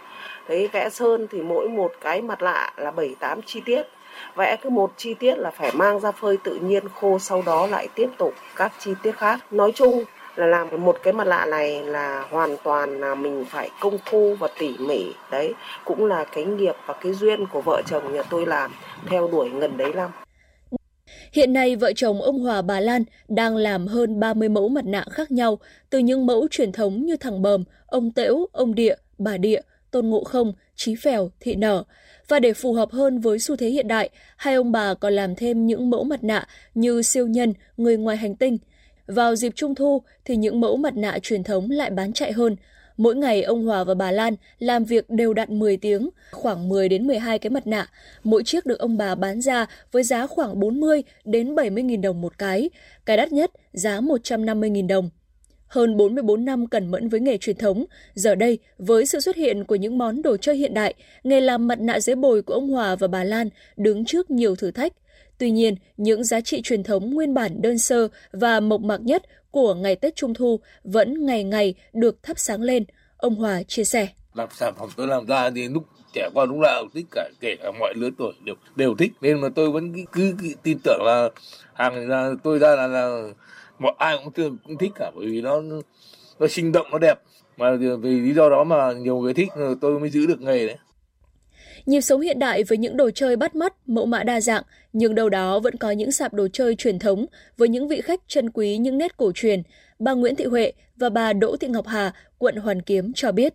Đấy, 0.48 0.68
vẽ 0.72 0.88
sơn 0.90 1.26
thì 1.30 1.42
mỗi 1.42 1.68
một 1.68 1.92
cái 2.00 2.22
mặt 2.22 2.42
lạ 2.42 2.72
là 2.76 2.90
7 2.90 3.16
8 3.20 3.42
chi 3.42 3.62
tiết 3.64 3.82
vẽ 4.36 4.56
cứ 4.62 4.70
một 4.70 4.92
chi 4.96 5.14
tiết 5.14 5.38
là 5.38 5.50
phải 5.50 5.72
mang 5.74 6.00
ra 6.00 6.12
phơi 6.12 6.36
tự 6.44 6.54
nhiên 6.54 6.84
khô 6.94 7.18
sau 7.18 7.42
đó 7.46 7.66
lại 7.66 7.88
tiếp 7.94 8.08
tục 8.18 8.34
các 8.56 8.72
chi 8.78 8.90
tiết 9.02 9.12
khác. 9.16 9.52
Nói 9.52 9.72
chung 9.74 10.04
là 10.36 10.46
làm 10.46 10.68
một 10.84 10.96
cái 11.02 11.12
mặt 11.12 11.26
lạ 11.26 11.46
này 11.46 11.82
là 11.82 12.24
hoàn 12.30 12.56
toàn 12.62 13.00
là 13.00 13.14
mình 13.14 13.44
phải 13.50 13.70
công 13.80 13.98
phu 14.10 14.34
và 14.34 14.48
tỉ 14.58 14.76
mỉ. 14.78 15.12
Đấy 15.30 15.54
cũng 15.84 16.06
là 16.06 16.24
cái 16.24 16.44
nghiệp 16.44 16.74
và 16.86 16.94
cái 16.94 17.12
duyên 17.12 17.46
của 17.46 17.60
vợ 17.60 17.82
chồng 17.86 18.12
nhà 18.12 18.22
tôi 18.22 18.46
làm 18.46 18.72
theo 19.06 19.28
đuổi 19.28 19.50
gần 19.60 19.76
đấy 19.76 19.92
năm 19.92 20.10
Hiện 21.32 21.52
nay, 21.52 21.76
vợ 21.76 21.92
chồng 21.96 22.22
ông 22.22 22.38
Hòa 22.38 22.62
bà 22.62 22.80
Lan 22.80 23.04
đang 23.28 23.56
làm 23.56 23.86
hơn 23.86 24.20
30 24.20 24.48
mẫu 24.48 24.68
mặt 24.68 24.84
nạ 24.86 25.04
khác 25.10 25.30
nhau, 25.30 25.58
từ 25.90 25.98
những 25.98 26.26
mẫu 26.26 26.48
truyền 26.50 26.72
thống 26.72 27.06
như 27.06 27.16
thằng 27.16 27.42
bờm, 27.42 27.64
ông 27.86 28.10
tễu, 28.12 28.46
ông 28.52 28.74
địa, 28.74 28.94
bà 29.18 29.36
địa, 29.36 29.60
tôn 29.96 30.06
ngộ 30.06 30.24
không, 30.24 30.52
trí 30.74 30.94
phèo, 30.94 31.30
thị 31.40 31.54
nở, 31.54 31.84
và 32.28 32.38
để 32.38 32.52
phù 32.52 32.72
hợp 32.72 32.90
hơn 32.92 33.18
với 33.18 33.38
xu 33.38 33.56
thế 33.56 33.68
hiện 33.68 33.88
đại, 33.88 34.10
hai 34.36 34.54
ông 34.54 34.72
bà 34.72 34.94
còn 34.94 35.12
làm 35.12 35.34
thêm 35.34 35.66
những 35.66 35.90
mẫu 35.90 36.04
mặt 36.04 36.24
nạ 36.24 36.46
như 36.74 37.02
siêu 37.02 37.26
nhân, 37.26 37.54
người 37.76 37.96
ngoài 37.96 38.16
hành 38.16 38.36
tinh. 38.36 38.58
Vào 39.06 39.36
dịp 39.36 39.52
Trung 39.56 39.74
thu 39.74 40.02
thì 40.24 40.36
những 40.36 40.60
mẫu 40.60 40.76
mặt 40.76 40.96
nạ 40.96 41.18
truyền 41.22 41.44
thống 41.44 41.70
lại 41.70 41.90
bán 41.90 42.12
chạy 42.12 42.32
hơn. 42.32 42.56
Mỗi 42.96 43.16
ngày 43.16 43.42
ông 43.42 43.66
Hòa 43.66 43.84
và 43.84 43.94
bà 43.94 44.10
Lan 44.10 44.34
làm 44.58 44.84
việc 44.84 45.10
đều 45.10 45.34
đặn 45.34 45.58
10 45.58 45.76
tiếng, 45.76 46.10
khoảng 46.32 46.68
10 46.68 46.88
đến 46.88 47.06
12 47.06 47.38
cái 47.38 47.50
mặt 47.50 47.66
nạ. 47.66 47.88
Mỗi 48.24 48.42
chiếc 48.44 48.66
được 48.66 48.78
ông 48.78 48.96
bà 48.96 49.14
bán 49.14 49.40
ra 49.40 49.66
với 49.92 50.02
giá 50.02 50.26
khoảng 50.26 50.60
40 50.60 51.02
đến 51.24 51.54
70 51.54 51.84
000 51.88 52.00
đồng 52.00 52.20
một 52.20 52.38
cái, 52.38 52.70
cái 53.06 53.16
đắt 53.16 53.32
nhất 53.32 53.50
giá 53.72 54.00
150 54.00 54.70
000 54.74 54.86
đồng. 54.86 55.10
Hơn 55.76 55.96
44 55.96 56.44
năm 56.44 56.66
cẩn 56.66 56.90
mẫn 56.90 57.08
với 57.08 57.20
nghề 57.20 57.38
truyền 57.38 57.56
thống, 57.56 57.84
giờ 58.14 58.34
đây 58.34 58.58
với 58.78 59.06
sự 59.06 59.20
xuất 59.20 59.36
hiện 59.36 59.64
của 59.64 59.74
những 59.74 59.98
món 59.98 60.22
đồ 60.22 60.36
chơi 60.36 60.56
hiện 60.56 60.74
đại, 60.74 60.94
nghề 61.24 61.40
làm 61.40 61.68
mặt 61.68 61.80
nạ 61.80 62.00
giấy 62.00 62.16
bồi 62.16 62.42
của 62.42 62.54
ông 62.54 62.68
Hòa 62.68 62.96
và 62.96 63.08
bà 63.08 63.24
Lan 63.24 63.48
đứng 63.76 64.04
trước 64.04 64.30
nhiều 64.30 64.56
thử 64.56 64.70
thách. 64.70 64.92
Tuy 65.38 65.50
nhiên, 65.50 65.74
những 65.96 66.24
giá 66.24 66.40
trị 66.40 66.62
truyền 66.62 66.82
thống 66.82 67.10
nguyên 67.10 67.34
bản 67.34 67.62
đơn 67.62 67.78
sơ 67.78 68.08
và 68.32 68.60
mộc 68.60 68.80
mạc 68.80 69.00
nhất 69.00 69.22
của 69.50 69.74
ngày 69.74 69.96
Tết 69.96 70.16
Trung 70.16 70.34
Thu 70.34 70.60
vẫn 70.84 71.26
ngày 71.26 71.44
ngày 71.44 71.74
được 71.92 72.22
thắp 72.22 72.38
sáng 72.38 72.62
lên, 72.62 72.84
ông 73.16 73.34
Hòa 73.34 73.62
chia 73.62 73.84
sẻ. 73.84 74.08
Làm 74.34 74.48
sản 74.52 74.74
phẩm 74.78 74.88
tôi 74.96 75.06
làm 75.06 75.26
ra 75.26 75.50
thì 75.50 75.68
lúc 75.68 75.82
trẻ 76.14 76.28
con 76.34 76.48
lúc 76.48 76.58
nào 76.58 76.84
thích 76.94 77.06
cả 77.10 77.30
kể 77.40 77.56
cả 77.62 77.70
mọi 77.80 77.94
lứa 77.96 78.10
tuổi 78.18 78.32
đều 78.44 78.54
đều 78.76 78.94
thích 78.94 79.12
nên 79.20 79.40
mà 79.40 79.48
tôi 79.54 79.70
vẫn 79.70 79.92
cứ, 79.92 80.04
cứ, 80.12 80.34
cứ 80.42 80.48
tin 80.62 80.78
tưởng 80.84 81.02
là 81.04 81.28
hàng 81.74 82.08
là 82.08 82.30
tôi 82.42 82.58
ra 82.58 82.76
là, 82.76 82.86
là 82.86 83.28
mọi 83.78 83.92
ai 83.98 84.18
cũng 84.24 84.32
thường 84.32 84.58
cũng 84.64 84.78
thích 84.78 84.92
cả 84.94 85.10
bởi 85.16 85.26
vì 85.26 85.40
nó 85.40 85.62
nó 86.38 86.46
sinh 86.48 86.72
động 86.72 86.86
nó 86.92 86.98
đẹp 86.98 87.18
mà 87.56 87.76
vì 88.00 88.20
lý 88.20 88.34
do 88.34 88.48
đó 88.50 88.64
mà 88.64 88.92
nhiều 88.92 89.18
người 89.18 89.34
thích 89.34 89.48
tôi 89.80 90.00
mới 90.00 90.10
giữ 90.10 90.26
được 90.26 90.40
nghề 90.40 90.66
đấy 90.66 90.76
Nhịp 91.86 92.00
sống 92.00 92.20
hiện 92.20 92.38
đại 92.38 92.64
với 92.64 92.78
những 92.78 92.96
đồ 92.96 93.10
chơi 93.10 93.36
bắt 93.36 93.54
mắt, 93.54 93.74
mẫu 93.86 94.06
mã 94.06 94.22
đa 94.22 94.40
dạng, 94.40 94.62
nhưng 94.92 95.14
đâu 95.14 95.28
đó 95.28 95.60
vẫn 95.60 95.76
có 95.76 95.90
những 95.90 96.12
sạp 96.12 96.34
đồ 96.34 96.48
chơi 96.52 96.74
truyền 96.74 96.98
thống 96.98 97.26
với 97.56 97.68
những 97.68 97.88
vị 97.88 98.00
khách 98.00 98.20
trân 98.28 98.50
quý 98.50 98.78
những 98.78 98.98
nét 98.98 99.16
cổ 99.16 99.32
truyền. 99.34 99.62
Bà 99.98 100.12
Nguyễn 100.12 100.36
Thị 100.36 100.44
Huệ 100.44 100.72
và 100.96 101.08
bà 101.08 101.32
Đỗ 101.32 101.56
Thị 101.56 101.68
Ngọc 101.68 101.86
Hà, 101.86 102.12
quận 102.38 102.56
Hoàn 102.56 102.82
Kiếm 102.82 103.12
cho 103.12 103.32
biết. 103.32 103.54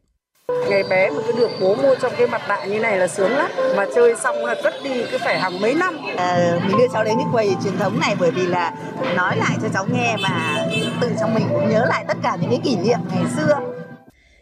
Ngày 0.69 0.83
bé 0.89 1.09
mà 1.09 1.21
cứ 1.27 1.33
được 1.39 1.49
bố 1.61 1.75
mua 1.75 1.95
trong 2.01 2.13
cái 2.17 2.27
mặt 2.27 2.41
nạ 2.47 2.65
như 2.65 2.79
này 2.79 2.97
là 2.97 3.07
sướng 3.07 3.31
lắm. 3.31 3.51
Mà 3.75 3.85
chơi 3.95 4.15
xong 4.23 4.45
là 4.45 4.55
cất 4.63 4.73
đi 4.83 5.03
cứ 5.11 5.17
phải 5.17 5.39
hàng 5.39 5.61
mấy 5.61 5.73
năm. 5.73 5.97
À, 6.17 6.59
mình 6.67 6.77
đưa 6.77 6.87
cháu 6.93 7.03
đến 7.03 7.13
cái 7.17 7.25
quầy 7.31 7.49
truyền 7.63 7.77
thống 7.77 7.99
này 7.99 8.15
bởi 8.19 8.31
vì 8.31 8.45
là 8.45 8.75
nói 9.15 9.37
lại 9.37 9.57
cho 9.61 9.67
cháu 9.73 9.85
nghe 9.93 10.15
và 10.23 10.67
tự 11.01 11.09
trong 11.19 11.35
mình 11.35 11.43
cũng 11.51 11.69
nhớ 11.69 11.85
lại 11.89 12.05
tất 12.07 12.17
cả 12.23 12.37
những 12.41 12.49
cái 12.49 12.59
kỷ 12.63 12.75
niệm 12.75 12.99
ngày 13.13 13.23
xưa. 13.37 13.59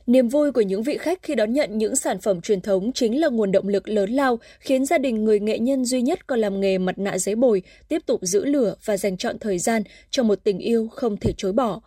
Niềm 0.07 0.27
vui 0.27 0.51
của 0.51 0.61
những 0.61 0.83
vị 0.83 0.97
khách 0.97 1.19
khi 1.21 1.35
đón 1.35 1.53
nhận 1.53 1.77
những 1.77 1.95
sản 1.95 2.19
phẩm 2.19 2.41
truyền 2.41 2.61
thống 2.61 2.91
chính 2.93 3.21
là 3.21 3.27
nguồn 3.27 3.51
động 3.51 3.67
lực 3.67 3.89
lớn 3.89 4.09
lao 4.09 4.39
khiến 4.59 4.85
gia 4.85 4.97
đình 4.97 5.25
người 5.25 5.39
nghệ 5.39 5.59
nhân 5.59 5.85
duy 5.85 6.01
nhất 6.01 6.27
còn 6.27 6.39
làm 6.39 6.59
nghề 6.59 6.77
mặt 6.77 6.97
nạ 6.97 7.17
giấy 7.17 7.35
bồi 7.35 7.61
tiếp 7.87 7.99
tục 8.05 8.19
giữ 8.23 8.45
lửa 8.45 8.75
và 8.85 8.97
dành 8.97 9.17
chọn 9.17 9.39
thời 9.39 9.59
gian 9.59 9.83
cho 10.09 10.23
một 10.23 10.39
tình 10.43 10.59
yêu 10.59 10.87
không 10.91 11.17
thể 11.17 11.31
chối 11.37 11.51
bỏ. 11.51 11.81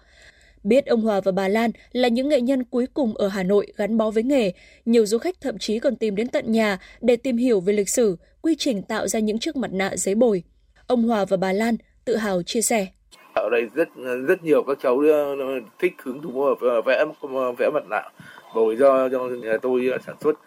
Biết 0.64 0.86
ông 0.86 1.00
Hòa 1.00 1.20
và 1.24 1.32
bà 1.32 1.48
Lan 1.48 1.70
là 1.92 2.08
những 2.08 2.28
nghệ 2.28 2.40
nhân 2.40 2.64
cuối 2.64 2.86
cùng 2.94 3.14
ở 3.16 3.28
Hà 3.28 3.42
Nội 3.42 3.66
gắn 3.76 3.96
bó 3.96 4.10
với 4.10 4.22
nghề, 4.22 4.52
nhiều 4.84 5.06
du 5.06 5.18
khách 5.18 5.40
thậm 5.40 5.58
chí 5.58 5.78
còn 5.78 5.96
tìm 5.96 6.16
đến 6.16 6.28
tận 6.28 6.52
nhà 6.52 6.78
để 7.00 7.16
tìm 7.16 7.36
hiểu 7.36 7.60
về 7.60 7.72
lịch 7.72 7.88
sử, 7.88 8.16
quy 8.42 8.54
trình 8.58 8.82
tạo 8.82 9.08
ra 9.08 9.20
những 9.20 9.38
chiếc 9.38 9.56
mặt 9.56 9.72
nạ 9.72 9.96
giấy 9.96 10.14
bồi. 10.14 10.42
Ông 10.86 11.02
Hòa 11.02 11.24
và 11.24 11.36
bà 11.36 11.52
Lan 11.52 11.76
tự 12.04 12.16
hào 12.16 12.42
chia 12.42 12.60
sẻ. 12.60 12.86
Ở 13.34 13.48
đây 13.50 13.66
rất 13.74 13.88
rất 14.26 14.44
nhiều 14.44 14.62
các 14.62 14.78
cháu 14.82 14.98
ờ, 14.98 15.36
thích 15.78 15.92
hứng 16.02 16.22
thú 16.22 16.44
vẽ 16.86 17.04
vẽ 17.58 17.70
mặt 17.74 17.84
nạ 17.90 18.02
bồi 18.54 18.76
do 18.76 19.08
do 19.08 19.18
nhà 19.18 19.56
tôi 19.62 19.88
ờ, 19.92 19.98
sản 20.06 20.16
xuất 20.20 20.38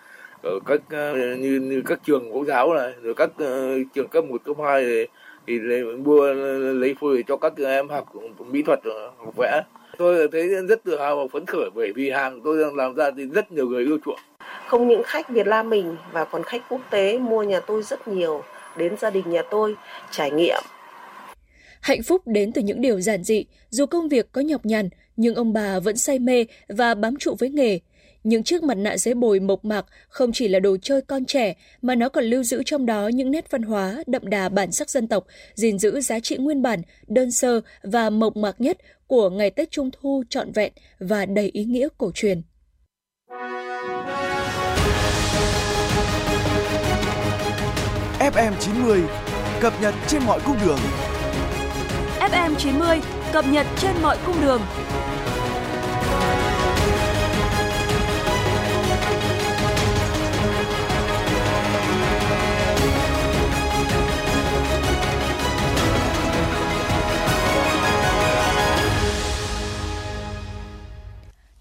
ở 0.43 0.60
các 0.65 0.82
ờ, 0.89 1.36
như 1.36 1.60
như 1.60 1.82
các 1.86 1.99
trường 2.06 2.30
mẫu 2.30 2.45
giáo 2.45 2.73
này 2.73 2.93
rồi 3.01 3.13
các 3.13 3.30
uh, 3.30 3.93
trường 3.93 4.08
cấp 4.08 4.25
một 4.25 4.41
cấp 4.45 4.56
hai 4.63 4.86
thì, 5.47 5.60
thì 5.69 5.84
mua 5.84 6.34
lấy 6.73 6.95
phôi 6.99 7.23
cho 7.28 7.38
các 7.38 7.54
em 7.58 7.89
học 7.89 8.13
mỹ 8.51 8.62
thuật 8.62 8.80
học 9.17 9.34
vẽ 9.38 9.62
tôi 9.97 10.27
thấy 10.31 10.49
rất 10.69 10.84
tự 10.84 10.99
hào 10.99 11.15
và 11.17 11.23
phấn 11.34 11.45
khởi 11.45 11.69
bởi 11.75 11.91
vì 11.95 12.10
hàng 12.10 12.41
tôi 12.43 12.62
đang 12.62 12.75
làm 12.75 12.95
ra 12.95 13.12
thì 13.17 13.25
rất 13.25 13.51
nhiều 13.51 13.67
người 13.67 13.84
yêu 13.84 13.97
chuộng 14.05 14.19
không 14.67 14.88
những 14.88 15.01
khách 15.05 15.29
Việt 15.29 15.47
Nam 15.47 15.69
mình 15.69 15.95
và 16.12 16.25
còn 16.25 16.43
khách 16.43 16.62
quốc 16.69 16.81
tế 16.89 17.17
mua 17.17 17.43
nhà 17.43 17.60
tôi 17.60 17.84
rất 17.84 18.08
nhiều 18.08 18.43
đến 18.77 18.97
gia 18.97 19.10
đình 19.10 19.29
nhà 19.29 19.41
tôi 19.51 19.75
trải 20.12 20.31
nghiệm 20.31 20.62
Hạnh 21.86 22.03
phúc 22.03 22.21
đến 22.25 22.51
từ 22.51 22.62
những 22.62 22.81
điều 22.81 23.01
giản 23.01 23.23
dị, 23.23 23.45
dù 23.69 23.86
công 23.86 24.10
việc 24.10 24.31
có 24.31 24.41
nhọc 24.41 24.65
nhằn, 24.65 24.89
nhưng 25.17 25.36
ông 25.36 25.53
bà 25.53 25.79
vẫn 25.79 25.97
say 25.97 26.19
mê 26.19 26.45
và 26.67 26.95
bám 26.95 27.15
trụ 27.15 27.36
với 27.39 27.49
nghề. 27.49 27.79
Những 28.26 28.44
chiếc 28.44 28.64
mặt 28.64 28.74
nạ 28.78 28.98
giấy 28.98 29.14
bồi 29.14 29.40
mộc 29.40 29.66
mạc 29.66 29.86
không 30.08 30.32
chỉ 30.32 30.48
là 30.48 30.60
đồ 30.60 30.78
chơi 30.82 31.02
con 31.02 31.26
trẻ 31.26 31.54
mà 31.82 31.96
nó 31.96 32.10
còn 32.10 32.24
lưu 32.24 32.44
giữ 32.44 32.64
trong 32.66 32.86
đó 32.86 33.08
những 33.08 33.32
nét 33.32 33.52
văn 33.52 33.62
hóa 33.62 34.04
đậm 34.08 34.30
đà 34.30 34.50
bản 34.50 34.72
sắc 34.72 34.90
dân 34.90 35.08
tộc, 35.08 35.26
gìn 35.54 35.80
giữ 35.80 36.02
giá 36.02 36.20
trị 36.20 36.38
nguyên 36.38 36.62
bản, 36.62 36.82
đơn 37.08 37.32
sơ 37.32 37.62
và 37.84 38.10
mộc 38.10 38.38
mạc 38.38 38.62
nhất 38.62 38.78
của 39.08 39.30
ngày 39.30 39.50
Tết 39.50 39.72
Trung 39.72 39.90
thu 39.92 40.24
trọn 40.30 40.52
vẹn 40.52 40.72
và 41.00 41.26
đầy 41.26 41.50
ý 41.54 41.64
nghĩa 41.66 41.88
cổ 41.98 42.12
truyền. 42.14 42.42
FM 48.20 48.52
90 48.60 49.02
cập 49.62 49.74
nhật 49.82 49.94
trên 50.08 50.22
mọi 50.26 50.40
cung 50.46 50.58
đường. 50.66 50.80
FM 52.20 52.56
90 52.56 53.00
cập 53.34 53.46
nhật 53.52 53.68
trên 53.78 53.92
mọi 54.02 54.18
cung 54.26 54.42
đường. 54.42 54.62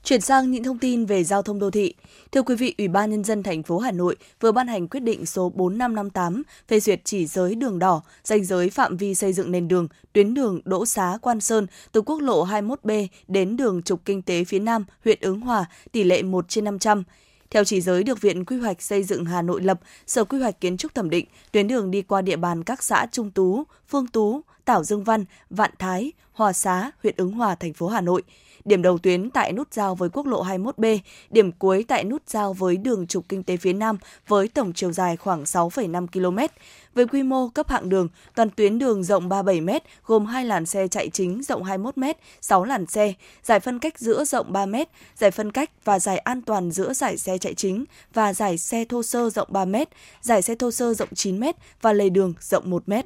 Chuyển 0.05 0.21
sang 0.21 0.51
những 0.51 0.65
thông 0.65 0.79
tin 0.79 1.07
về 1.07 1.25
giao 1.25 1.43
thông 1.43 1.59
đô 1.59 1.71
thị. 1.71 1.95
Thưa 2.33 2.43
quý 2.43 2.57
vị, 2.57 2.75
Ủy 2.79 2.89
ban 2.89 3.11
nhân 3.11 3.25
dân 3.25 3.43
thành 3.43 3.63
phố 3.63 3.79
Hà 3.79 3.91
Nội 3.93 4.17
vừa 4.41 4.53
ban 4.53 4.69
hành 4.69 4.89
quyết 4.89 5.01
định 5.01 5.27
số 5.27 5.49
4558 5.49 6.43
phê 6.69 6.81
duyệt 6.81 7.01
chỉ 7.05 7.27
giới 7.27 7.55
đường 7.55 7.79
đỏ, 7.79 8.03
danh 8.25 8.45
giới 8.45 8.71
phạm 8.71 8.97
vi 8.97 9.15
xây 9.15 9.33
dựng 9.33 9.53
nền 9.53 9.69
đường, 9.69 9.89
tuyến 10.13 10.35
đường 10.35 10.61
Đỗ 10.65 10.87
Xá 10.87 11.19
Quan 11.23 11.41
Sơn 11.41 11.67
từ 11.93 12.03
quốc 12.03 12.19
lộ 12.19 12.47
21B 12.47 13.07
đến 13.29 13.57
đường 13.57 13.83
trục 13.83 14.05
kinh 14.05 14.23
tế 14.23 14.45
phía 14.45 14.59
Nam, 14.59 14.85
huyện 15.05 15.19
Ứng 15.21 15.41
Hòa, 15.41 15.65
tỷ 15.93 16.05
lệ 16.05 16.23
1 16.23 16.49
trên 16.49 16.65
500. 16.65 17.03
Theo 17.51 17.65
chỉ 17.65 17.81
giới 17.81 18.03
được 18.03 18.21
Viện 18.21 18.45
Quy 18.45 18.59
hoạch 18.59 18.83
Xây 18.83 19.03
dựng 19.03 19.25
Hà 19.25 19.43
Nội 19.43 19.63
lập, 19.63 19.81
Sở 20.07 20.25
Quy 20.25 20.39
hoạch 20.39 20.61
Kiến 20.61 20.77
trúc 20.77 20.95
thẩm 20.95 21.11
định, 21.11 21.27
tuyến 21.53 21.69
đường 21.69 21.91
đi 21.91 22.03
qua 22.03 22.23
địa 22.23 22.37
bàn 22.37 22.65
các 22.65 22.83
xã 22.83 23.07
Trung 23.13 23.31
Tú, 23.31 23.65
Phương 23.89 24.07
Tú, 24.07 24.41
Tảo 24.65 24.85
Dương 24.85 25.05
Văn, 25.05 25.25
Vạn 25.51 25.71
Thái, 25.79 26.13
Hòa 26.33 26.53
Xá, 26.53 26.91
huyện 27.03 27.15
Ứng 27.17 27.33
Hòa, 27.33 27.55
thành 27.55 27.73
phố 27.73 27.89
Hà 27.89 28.01
Nội– 28.01 28.23
điểm 28.65 28.83
đầu 28.83 28.99
tuyến 28.99 29.31
tại 29.31 29.53
nút 29.53 29.75
giao 29.75 29.95
với 29.95 30.09
quốc 30.09 30.27
lộ 30.27 30.45
21B, 30.45 30.99
điểm 31.31 31.53
cuối 31.53 31.85
tại 31.89 32.05
nút 32.05 32.23
giao 32.27 32.53
với 32.53 32.77
đường 32.77 33.07
trục 33.07 33.29
kinh 33.29 33.43
tế 33.43 33.57
phía 33.57 33.73
Nam 33.73 33.99
với 34.29 34.49
tổng 34.49 34.73
chiều 34.73 34.93
dài 34.93 35.17
khoảng 35.17 35.43
6,5 35.43 36.07
km. 36.07 36.39
Với 36.95 37.07
quy 37.07 37.23
mô 37.23 37.49
cấp 37.49 37.69
hạng 37.69 37.89
đường, 37.89 38.09
toàn 38.35 38.51
tuyến 38.51 38.79
đường 38.79 39.05
rộng 39.05 39.29
37m 39.29 39.81
gồm 40.07 40.27
hai 40.27 40.45
làn 40.45 40.67
xe 40.67 40.89
chạy 40.89 41.09
chính 41.09 41.43
rộng 41.43 41.63
21m, 41.63 42.15
6 42.41 42.65
làn 42.65 42.87
xe, 42.87 43.13
giải 43.43 43.61
phân 43.61 43.79
cách 43.79 43.99
giữa 43.99 44.25
rộng 44.25 44.53
3m, 44.53 44.85
giải 45.17 45.31
phân 45.31 45.51
cách 45.51 45.71
và 45.85 45.99
giải 45.99 46.19
an 46.19 46.43
toàn 46.43 46.71
giữa 46.71 46.93
giải 46.93 47.19
xe 47.19 47.39
chạy 47.39 47.55
chính 47.55 47.85
và 48.15 48.33
giải 48.33 48.59
xe 48.59 48.85
thô 48.85 49.03
sơ 49.03 49.31
rộng 49.31 49.49
3m, 49.53 49.87
giải 50.21 50.43
xe 50.43 50.55
thô 50.55 50.71
sơ 50.71 50.95
rộng 50.95 51.09
9m 51.15 51.53
và 51.83 51.93
lề 51.93 52.09
đường 52.09 52.35
rộng 52.41 52.71
1m. 52.71 53.03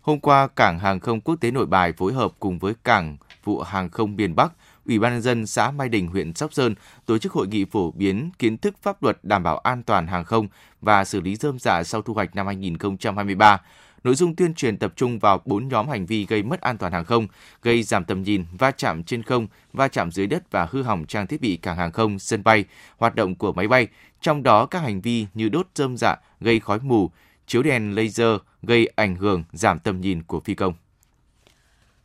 Hôm 0.00 0.20
qua, 0.20 0.48
Cảng 0.48 0.78
Hàng 0.78 1.00
không 1.00 1.20
Quốc 1.20 1.36
tế 1.40 1.50
Nội 1.50 1.66
Bài 1.66 1.92
phối 1.92 2.12
hợp 2.12 2.32
cùng 2.40 2.58
với 2.58 2.74
Cảng 2.84 3.16
vụ 3.44 3.60
Hàng 3.60 3.90
không 3.90 4.16
miền 4.16 4.36
Bắc, 4.36 4.52
Ủy 4.86 4.98
ban 4.98 5.12
nhân 5.12 5.22
dân 5.22 5.46
xã 5.46 5.70
Mai 5.70 5.88
Đình, 5.88 6.06
huyện 6.06 6.34
Sóc 6.34 6.52
Sơn 6.52 6.74
tổ 7.06 7.18
chức 7.18 7.32
hội 7.32 7.48
nghị 7.48 7.64
phổ 7.64 7.90
biến 7.90 8.30
kiến 8.38 8.58
thức 8.58 8.74
pháp 8.82 9.02
luật 9.02 9.18
đảm 9.22 9.42
bảo 9.42 9.58
an 9.58 9.82
toàn 9.82 10.06
hàng 10.06 10.24
không 10.24 10.48
và 10.80 11.04
xử 11.04 11.20
lý 11.20 11.36
rơm 11.36 11.58
rạ 11.58 11.78
dạ 11.78 11.82
sau 11.84 12.02
thu 12.02 12.14
hoạch 12.14 12.36
năm 12.36 12.46
2023. 12.46 13.60
Nội 14.04 14.14
dung 14.14 14.36
tuyên 14.36 14.54
truyền 14.54 14.76
tập 14.76 14.92
trung 14.96 15.18
vào 15.18 15.40
bốn 15.44 15.68
nhóm 15.68 15.88
hành 15.88 16.06
vi 16.06 16.26
gây 16.26 16.42
mất 16.42 16.60
an 16.60 16.78
toàn 16.78 16.92
hàng 16.92 17.04
không, 17.04 17.26
gây 17.62 17.82
giảm 17.82 18.04
tầm 18.04 18.22
nhìn, 18.22 18.44
va 18.58 18.70
chạm 18.70 19.02
trên 19.02 19.22
không, 19.22 19.46
va 19.72 19.88
chạm 19.88 20.10
dưới 20.10 20.26
đất 20.26 20.50
và 20.50 20.68
hư 20.70 20.82
hỏng 20.82 21.06
trang 21.06 21.26
thiết 21.26 21.40
bị 21.40 21.56
cảng 21.56 21.76
hàng 21.76 21.92
không, 21.92 22.18
sân 22.18 22.42
bay, 22.44 22.64
hoạt 22.98 23.14
động 23.14 23.34
của 23.34 23.52
máy 23.52 23.68
bay. 23.68 23.88
Trong 24.20 24.42
đó 24.42 24.66
các 24.66 24.78
hành 24.82 25.00
vi 25.00 25.26
như 25.34 25.48
đốt 25.48 25.66
rơm 25.74 25.96
dạ, 25.96 26.16
gây 26.40 26.60
khói 26.60 26.78
mù, 26.82 27.10
chiếu 27.46 27.62
đèn 27.62 27.94
laser 27.94 28.40
gây 28.62 28.86
ảnh 28.96 29.16
hưởng 29.16 29.44
giảm 29.52 29.78
tầm 29.78 30.00
nhìn 30.00 30.22
của 30.22 30.40
phi 30.40 30.54
công. 30.54 30.74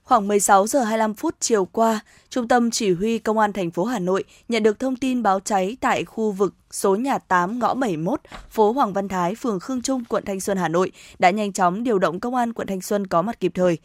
Khoảng 0.05 0.27
16 0.27 0.67
giờ 0.67 0.83
25 0.83 1.13
phút 1.13 1.35
chiều 1.39 1.65
qua, 1.65 1.99
Trung 2.29 2.47
tâm 2.47 2.71
Chỉ 2.71 2.93
huy 2.93 3.19
Công 3.19 3.37
an 3.37 3.53
thành 3.53 3.71
phố 3.71 3.83
Hà 3.83 3.99
Nội 3.99 4.23
nhận 4.49 4.63
được 4.63 4.79
thông 4.79 4.95
tin 4.95 5.23
báo 5.23 5.39
cháy 5.39 5.77
tại 5.81 6.05
khu 6.05 6.31
vực 6.31 6.53
số 6.71 6.95
nhà 6.95 7.17
8 7.17 7.59
ngõ 7.59 7.73
71, 7.73 8.21
phố 8.49 8.71
Hoàng 8.71 8.93
Văn 8.93 9.07
Thái, 9.07 9.35
phường 9.35 9.59
Khương 9.59 9.81
Trung, 9.81 10.03
quận 10.09 10.25
Thanh 10.25 10.39
Xuân, 10.39 10.57
Hà 10.57 10.67
Nội 10.67 10.91
đã 11.19 11.29
nhanh 11.29 11.53
chóng 11.53 11.83
điều 11.83 11.99
động 11.99 12.19
công 12.19 12.35
an 12.35 12.53
quận 12.53 12.67
Thanh 12.67 12.81
Xuân 12.81 13.07
có 13.07 13.21
mặt 13.21 13.39
kịp 13.39 13.51
thời. 13.55 13.77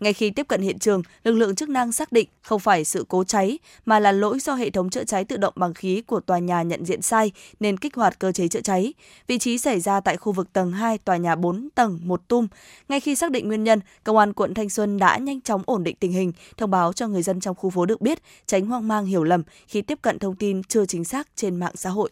Ngay 0.00 0.12
khi 0.12 0.30
tiếp 0.30 0.48
cận 0.48 0.62
hiện 0.62 0.78
trường, 0.78 1.02
lực 1.24 1.32
lượng 1.32 1.54
chức 1.54 1.68
năng 1.68 1.92
xác 1.92 2.12
định 2.12 2.28
không 2.42 2.60
phải 2.60 2.84
sự 2.84 3.04
cố 3.08 3.24
cháy 3.24 3.58
mà 3.86 3.98
là 3.98 4.12
lỗi 4.12 4.38
do 4.40 4.54
hệ 4.54 4.70
thống 4.70 4.90
chữa 4.90 5.04
cháy 5.04 5.24
tự 5.24 5.36
động 5.36 5.54
bằng 5.56 5.74
khí 5.74 6.02
của 6.06 6.20
tòa 6.20 6.38
nhà 6.38 6.62
nhận 6.62 6.84
diện 6.84 7.02
sai 7.02 7.32
nên 7.60 7.76
kích 7.76 7.94
hoạt 7.94 8.18
cơ 8.18 8.32
chế 8.32 8.48
chữa 8.48 8.60
cháy. 8.60 8.94
Vị 9.26 9.38
trí 9.38 9.58
xảy 9.58 9.80
ra 9.80 10.00
tại 10.00 10.16
khu 10.16 10.32
vực 10.32 10.52
tầng 10.52 10.72
2 10.72 10.98
tòa 10.98 11.16
nhà 11.16 11.36
4 11.36 11.68
tầng 11.74 12.00
một 12.02 12.28
tum. 12.28 12.46
Ngay 12.88 13.00
khi 13.00 13.14
xác 13.14 13.30
định 13.30 13.48
nguyên 13.48 13.64
nhân, 13.64 13.80
công 14.04 14.16
an 14.16 14.32
quận 14.32 14.54
Thanh 14.54 14.70
Xuân 14.70 14.98
đã 14.98 15.18
nhanh 15.18 15.40
chóng 15.40 15.62
ổn 15.66 15.84
định 15.84 15.96
tình 16.00 16.12
hình, 16.12 16.32
thông 16.56 16.70
báo 16.70 16.92
cho 16.92 17.08
người 17.08 17.22
dân 17.22 17.40
trong 17.40 17.56
khu 17.56 17.70
phố 17.70 17.86
được 17.86 18.00
biết, 18.00 18.18
tránh 18.46 18.66
hoang 18.66 18.88
mang 18.88 19.06
hiểu 19.06 19.24
lầm 19.24 19.42
khi 19.66 19.82
tiếp 19.82 19.98
cận 20.02 20.18
thông 20.18 20.36
tin 20.36 20.62
chưa 20.62 20.86
chính 20.86 21.04
xác 21.04 21.28
trên 21.36 21.56
mạng 21.56 21.76
xã 21.76 21.90
hội. 21.90 22.10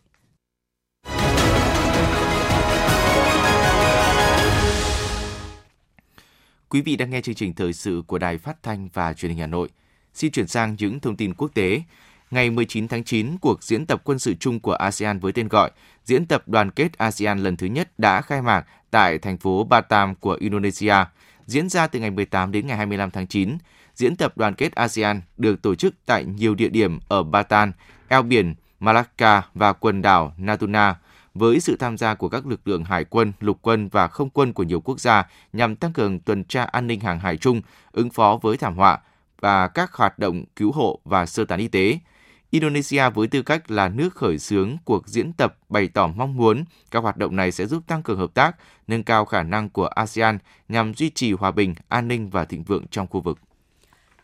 Quý 6.72 6.80
vị 6.80 6.96
đang 6.96 7.10
nghe 7.10 7.20
chương 7.20 7.34
trình 7.34 7.54
thời 7.54 7.72
sự 7.72 8.02
của 8.06 8.18
Đài 8.18 8.38
Phát 8.38 8.62
thanh 8.62 8.88
và 8.92 9.12
Truyền 9.12 9.30
hình 9.30 9.38
Hà 9.38 9.46
Nội. 9.46 9.68
Xin 10.14 10.32
chuyển 10.32 10.46
sang 10.46 10.76
những 10.78 11.00
thông 11.00 11.16
tin 11.16 11.34
quốc 11.34 11.50
tế. 11.54 11.82
Ngày 12.30 12.50
19 12.50 12.88
tháng 12.88 13.04
9, 13.04 13.36
cuộc 13.40 13.62
diễn 13.62 13.86
tập 13.86 14.00
quân 14.04 14.18
sự 14.18 14.34
chung 14.34 14.60
của 14.60 14.72
ASEAN 14.72 15.18
với 15.18 15.32
tên 15.32 15.48
gọi 15.48 15.70
Diễn 16.04 16.26
tập 16.26 16.48
đoàn 16.48 16.70
kết 16.70 16.98
ASEAN 16.98 17.38
lần 17.38 17.56
thứ 17.56 17.66
nhất 17.66 17.98
đã 17.98 18.20
khai 18.20 18.42
mạc 18.42 18.66
tại 18.90 19.18
thành 19.18 19.38
phố 19.38 19.64
Batam 19.64 20.14
của 20.14 20.36
Indonesia, 20.40 20.94
diễn 21.46 21.68
ra 21.68 21.86
từ 21.86 22.00
ngày 22.00 22.10
18 22.10 22.52
đến 22.52 22.66
ngày 22.66 22.76
25 22.76 23.10
tháng 23.10 23.26
9. 23.26 23.58
Diễn 23.94 24.16
tập 24.16 24.38
đoàn 24.38 24.54
kết 24.54 24.74
ASEAN 24.74 25.20
được 25.36 25.62
tổ 25.62 25.74
chức 25.74 25.94
tại 26.06 26.24
nhiều 26.24 26.54
địa 26.54 26.68
điểm 26.68 26.98
ở 27.08 27.22
Batam, 27.22 27.72
eo 28.08 28.22
biển 28.22 28.54
Malacca 28.80 29.42
và 29.54 29.72
quần 29.72 30.02
đảo 30.02 30.34
Natuna– 30.38 30.94
với 31.34 31.60
sự 31.60 31.76
tham 31.76 31.98
gia 31.98 32.14
của 32.14 32.28
các 32.28 32.46
lực 32.46 32.68
lượng 32.68 32.84
hải 32.84 33.04
quân, 33.04 33.32
lục 33.40 33.58
quân 33.62 33.88
và 33.88 34.08
không 34.08 34.30
quân 34.30 34.52
của 34.52 34.62
nhiều 34.62 34.80
quốc 34.80 35.00
gia 35.00 35.28
nhằm 35.52 35.76
tăng 35.76 35.92
cường 35.92 36.20
tuần 36.20 36.44
tra 36.44 36.64
an 36.64 36.86
ninh 36.86 37.00
hàng 37.00 37.20
hải 37.20 37.36
chung, 37.36 37.62
ứng 37.92 38.10
phó 38.10 38.38
với 38.42 38.56
thảm 38.56 38.76
họa 38.76 38.98
và 39.40 39.68
các 39.68 39.94
hoạt 39.94 40.18
động 40.18 40.44
cứu 40.56 40.72
hộ 40.72 41.00
và 41.04 41.26
sơ 41.26 41.44
tán 41.44 41.58
y 41.58 41.68
tế. 41.68 41.98
Indonesia 42.50 43.10
với 43.10 43.26
tư 43.26 43.42
cách 43.42 43.70
là 43.70 43.88
nước 43.88 44.14
khởi 44.14 44.38
xướng 44.38 44.76
cuộc 44.84 45.08
diễn 45.08 45.32
tập 45.32 45.56
bày 45.68 45.88
tỏ 45.88 46.06
mong 46.06 46.36
muốn 46.36 46.64
các 46.90 47.02
hoạt 47.02 47.16
động 47.16 47.36
này 47.36 47.52
sẽ 47.52 47.66
giúp 47.66 47.82
tăng 47.86 48.02
cường 48.02 48.18
hợp 48.18 48.34
tác, 48.34 48.56
nâng 48.86 49.04
cao 49.04 49.24
khả 49.24 49.42
năng 49.42 49.70
của 49.70 49.86
ASEAN 49.86 50.38
nhằm 50.68 50.94
duy 50.94 51.10
trì 51.10 51.32
hòa 51.32 51.50
bình, 51.50 51.74
an 51.88 52.08
ninh 52.08 52.30
và 52.30 52.44
thịnh 52.44 52.62
vượng 52.62 52.86
trong 52.90 53.06
khu 53.06 53.20
vực. 53.20 53.38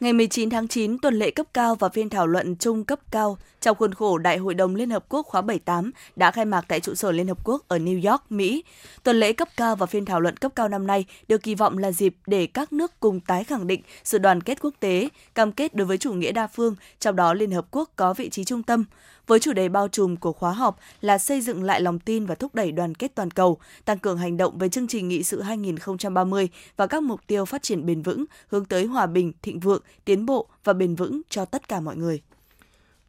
Ngày 0.00 0.12
19 0.12 0.50
tháng 0.50 0.68
9, 0.68 0.98
tuần 0.98 1.14
lễ 1.14 1.30
cấp 1.30 1.46
cao 1.54 1.74
và 1.74 1.88
phiên 1.88 2.08
thảo 2.08 2.26
luận 2.26 2.56
chung 2.56 2.84
cấp 2.84 2.98
cao 3.10 3.38
trong 3.60 3.76
khuôn 3.76 3.94
khổ 3.94 4.18
Đại 4.18 4.38
hội 4.38 4.54
đồng 4.54 4.74
Liên 4.74 4.90
Hợp 4.90 5.04
Quốc 5.08 5.26
khóa 5.26 5.40
78 5.40 5.90
đã 6.16 6.30
khai 6.30 6.44
mạc 6.44 6.64
tại 6.68 6.80
trụ 6.80 6.94
sở 6.94 7.12
Liên 7.12 7.28
Hợp 7.28 7.44
Quốc 7.44 7.68
ở 7.68 7.78
New 7.78 8.10
York, 8.10 8.32
Mỹ. 8.32 8.64
Tuần 9.02 9.20
lễ 9.20 9.32
cấp 9.32 9.48
cao 9.56 9.76
và 9.76 9.86
phiên 9.86 10.04
thảo 10.04 10.20
luận 10.20 10.36
cấp 10.36 10.52
cao 10.54 10.68
năm 10.68 10.86
nay 10.86 11.04
được 11.28 11.42
kỳ 11.42 11.54
vọng 11.54 11.78
là 11.78 11.92
dịp 11.92 12.14
để 12.26 12.46
các 12.46 12.72
nước 12.72 13.00
cùng 13.00 13.20
tái 13.20 13.44
khẳng 13.44 13.66
định 13.66 13.82
sự 14.04 14.18
đoàn 14.18 14.40
kết 14.40 14.58
quốc 14.62 14.74
tế, 14.80 15.08
cam 15.34 15.52
kết 15.52 15.74
đối 15.74 15.86
với 15.86 15.98
chủ 15.98 16.12
nghĩa 16.12 16.32
đa 16.32 16.46
phương, 16.46 16.76
trong 17.00 17.16
đó 17.16 17.34
Liên 17.34 17.50
Hợp 17.50 17.66
Quốc 17.70 17.90
có 17.96 18.14
vị 18.14 18.28
trí 18.28 18.44
trung 18.44 18.62
tâm 18.62 18.84
với 19.28 19.40
chủ 19.40 19.52
đề 19.52 19.68
bao 19.68 19.88
trùm 19.88 20.16
của 20.16 20.32
khóa 20.32 20.52
họp 20.52 20.78
là 21.00 21.18
xây 21.18 21.40
dựng 21.40 21.62
lại 21.62 21.80
lòng 21.80 21.98
tin 21.98 22.26
và 22.26 22.34
thúc 22.34 22.54
đẩy 22.54 22.72
đoàn 22.72 22.94
kết 22.94 23.14
toàn 23.14 23.30
cầu, 23.30 23.58
tăng 23.84 23.98
cường 23.98 24.18
hành 24.18 24.36
động 24.36 24.58
về 24.58 24.68
chương 24.68 24.88
trình 24.88 25.08
nghị 25.08 25.22
sự 25.22 25.42
2030 25.42 26.48
và 26.76 26.86
các 26.86 27.02
mục 27.02 27.20
tiêu 27.26 27.44
phát 27.44 27.62
triển 27.62 27.86
bền 27.86 28.02
vững 28.02 28.24
hướng 28.48 28.64
tới 28.64 28.86
hòa 28.86 29.06
bình, 29.06 29.32
thịnh 29.42 29.60
vượng, 29.60 29.82
tiến 30.04 30.26
bộ 30.26 30.46
và 30.64 30.72
bền 30.72 30.94
vững 30.94 31.20
cho 31.28 31.44
tất 31.44 31.68
cả 31.68 31.80
mọi 31.80 31.96
người. 31.96 32.20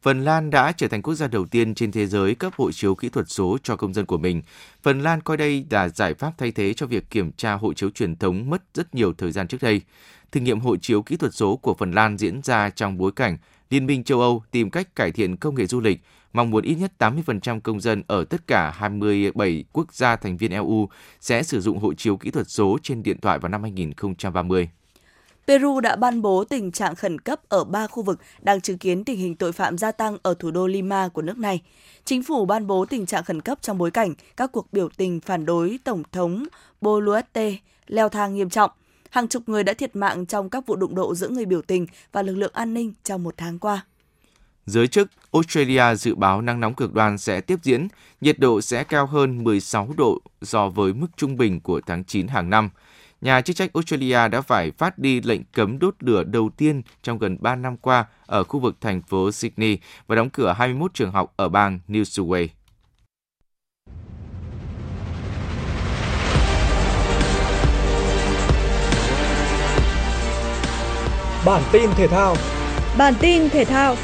Phần 0.01 0.23
Lan 0.23 0.49
đã 0.49 0.71
trở 0.71 0.87
thành 0.87 1.01
quốc 1.01 1.15
gia 1.15 1.27
đầu 1.27 1.45
tiên 1.45 1.75
trên 1.75 1.91
thế 1.91 2.07
giới 2.07 2.35
cấp 2.35 2.53
hộ 2.57 2.71
chiếu 2.71 2.95
kỹ 2.95 3.09
thuật 3.09 3.29
số 3.29 3.57
cho 3.63 3.75
công 3.75 3.93
dân 3.93 4.05
của 4.05 4.17
mình. 4.17 4.41
Phần 4.83 5.01
Lan 5.01 5.21
coi 5.21 5.37
đây 5.37 5.65
là 5.69 5.89
giải 5.89 6.13
pháp 6.13 6.31
thay 6.37 6.51
thế 6.51 6.73
cho 6.73 6.85
việc 6.85 7.09
kiểm 7.09 7.31
tra 7.31 7.53
hộ 7.53 7.73
chiếu 7.73 7.89
truyền 7.89 8.15
thống 8.15 8.49
mất 8.49 8.63
rất 8.73 8.95
nhiều 8.95 9.13
thời 9.13 9.31
gian 9.31 9.47
trước 9.47 9.57
đây. 9.61 9.81
Thử 10.31 10.39
nghiệm 10.39 10.59
hộ 10.59 10.77
chiếu 10.77 11.01
kỹ 11.01 11.17
thuật 11.17 11.33
số 11.33 11.55
của 11.55 11.73
Phần 11.73 11.91
Lan 11.91 12.17
diễn 12.17 12.41
ra 12.43 12.69
trong 12.69 12.97
bối 12.97 13.11
cảnh 13.11 13.37
Liên 13.69 13.85
minh 13.85 14.03
châu 14.03 14.21
Âu 14.21 14.43
tìm 14.51 14.69
cách 14.69 14.95
cải 14.95 15.11
thiện 15.11 15.37
công 15.37 15.55
nghệ 15.55 15.65
du 15.65 15.79
lịch, 15.79 15.99
mong 16.33 16.49
muốn 16.49 16.63
ít 16.63 16.75
nhất 16.75 16.91
80% 16.99 17.59
công 17.61 17.81
dân 17.81 18.03
ở 18.07 18.23
tất 18.23 18.47
cả 18.47 18.71
27 18.71 19.63
quốc 19.71 19.93
gia 19.93 20.15
thành 20.15 20.37
viên 20.37 20.51
EU 20.51 20.89
sẽ 21.21 21.43
sử 21.43 21.61
dụng 21.61 21.79
hộ 21.79 21.93
chiếu 21.93 22.17
kỹ 22.17 22.31
thuật 22.31 22.49
số 22.49 22.77
trên 22.83 23.03
điện 23.03 23.17
thoại 23.21 23.39
vào 23.39 23.49
năm 23.49 23.63
2030. 23.63 24.69
Peru 25.49 25.79
đã 25.79 25.95
ban 25.95 26.21
bố 26.21 26.43
tình 26.43 26.71
trạng 26.71 26.95
khẩn 26.95 27.19
cấp 27.19 27.39
ở 27.49 27.63
ba 27.63 27.87
khu 27.87 28.03
vực 28.03 28.19
đang 28.41 28.61
chứng 28.61 28.77
kiến 28.77 29.03
tình 29.03 29.19
hình 29.19 29.35
tội 29.35 29.51
phạm 29.51 29.77
gia 29.77 29.91
tăng 29.91 30.17
ở 30.23 30.33
thủ 30.39 30.51
đô 30.51 30.67
Lima 30.67 31.07
của 31.07 31.21
nước 31.21 31.37
này. 31.37 31.61
Chính 32.05 32.23
phủ 32.23 32.45
ban 32.45 32.67
bố 32.67 32.85
tình 32.85 33.05
trạng 33.05 33.23
khẩn 33.23 33.41
cấp 33.41 33.57
trong 33.61 33.77
bối 33.77 33.91
cảnh 33.91 34.13
các 34.37 34.51
cuộc 34.51 34.73
biểu 34.73 34.89
tình 34.97 35.19
phản 35.19 35.45
đối 35.45 35.79
Tổng 35.83 36.03
thống 36.11 36.45
Boluarte 36.81 37.55
leo 37.87 38.09
thang 38.09 38.35
nghiêm 38.35 38.49
trọng. 38.49 38.71
Hàng 39.09 39.27
chục 39.27 39.43
người 39.49 39.63
đã 39.63 39.73
thiệt 39.73 39.95
mạng 39.95 40.25
trong 40.25 40.49
các 40.49 40.65
vụ 40.67 40.75
đụng 40.75 40.95
độ 40.95 41.15
giữa 41.15 41.29
người 41.29 41.45
biểu 41.45 41.61
tình 41.61 41.87
và 42.11 42.21
lực 42.21 42.35
lượng 42.35 42.53
an 42.53 42.73
ninh 42.73 42.93
trong 43.03 43.23
một 43.23 43.33
tháng 43.37 43.59
qua. 43.59 43.85
Giới 44.65 44.87
chức 44.87 45.09
Australia 45.31 45.95
dự 45.95 46.15
báo 46.15 46.41
nắng 46.41 46.59
nóng 46.59 46.73
cực 46.73 46.93
đoan 46.93 47.17
sẽ 47.17 47.41
tiếp 47.41 47.59
diễn, 47.63 47.87
nhiệt 48.21 48.39
độ 48.39 48.61
sẽ 48.61 48.83
cao 48.83 49.05
hơn 49.05 49.43
16 49.43 49.89
độ 49.97 50.19
so 50.41 50.69
với 50.69 50.93
mức 50.93 51.07
trung 51.17 51.37
bình 51.37 51.59
của 51.59 51.81
tháng 51.85 52.03
9 52.03 52.27
hàng 52.27 52.49
năm. 52.49 52.69
Nhà 53.21 53.41
chức 53.41 53.55
trách 53.55 53.73
Australia 53.73 54.27
đã 54.27 54.41
phải 54.41 54.71
phát 54.71 54.97
đi 54.97 55.21
lệnh 55.21 55.41
cấm 55.43 55.79
đốt 55.79 55.95
lửa 55.99 56.23
đầu 56.23 56.49
tiên 56.57 56.81
trong 57.03 57.17
gần 57.17 57.37
3 57.39 57.55
năm 57.55 57.77
qua 57.77 58.05
ở 58.25 58.43
khu 58.43 58.59
vực 58.59 58.75
thành 58.81 59.01
phố 59.01 59.31
Sydney 59.31 59.77
và 60.07 60.15
đóng 60.15 60.29
cửa 60.29 60.53
21 60.57 60.93
trường 60.93 61.11
học 61.11 61.33
ở 61.35 61.49
bang 61.49 61.79
New 61.87 62.03
South 62.03 62.29
Wales. 62.29 62.47
Bản 71.45 71.61
tin 71.71 71.89
thể 71.95 72.07
thao. 72.07 72.35
Bản 72.97 73.13
tin 73.19 73.49
thể 73.49 73.65
thao. 73.65 73.95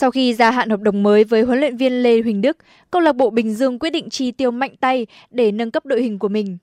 Sau 0.00 0.10
khi 0.10 0.34
gia 0.34 0.50
hạn 0.50 0.70
hợp 0.70 0.80
đồng 0.80 1.02
mới 1.02 1.24
với 1.24 1.42
huấn 1.42 1.60
luyện 1.60 1.76
viên 1.76 2.02
Lê 2.02 2.20
Huỳnh 2.20 2.40
Đức, 2.40 2.56
câu 2.90 3.02
lạc 3.02 3.12
bộ 3.12 3.30
Bình 3.30 3.54
Dương 3.54 3.78
quyết 3.78 3.90
định 3.90 4.10
chi 4.10 4.32
tiêu 4.32 4.50
mạnh 4.50 4.76
tay 4.80 5.06
để 5.30 5.52
nâng 5.52 5.70
cấp 5.70 5.86
đội 5.86 6.02
hình 6.02 6.18
của 6.18 6.28
mình. 6.28 6.58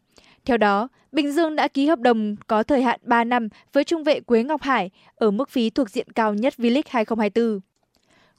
Theo 0.46 0.58
đó, 0.58 0.88
Bình 1.12 1.32
Dương 1.32 1.56
đã 1.56 1.68
ký 1.68 1.88
hợp 1.88 2.00
đồng 2.00 2.36
có 2.48 2.64
thời 2.64 2.82
hạn 2.82 3.00
3 3.04 3.24
năm 3.24 3.48
với 3.74 3.84
trung 3.84 4.04
vệ 4.04 4.20
Quế 4.20 4.44
Ngọc 4.44 4.62
Hải 4.62 4.90
ở 5.16 5.32
mức 5.32 5.50
phí 5.50 5.70
thuộc 5.70 5.90
diện 5.90 6.08
cao 6.16 6.34
nhất 6.34 6.54
V-League 6.58 6.82
2024. 6.90 7.60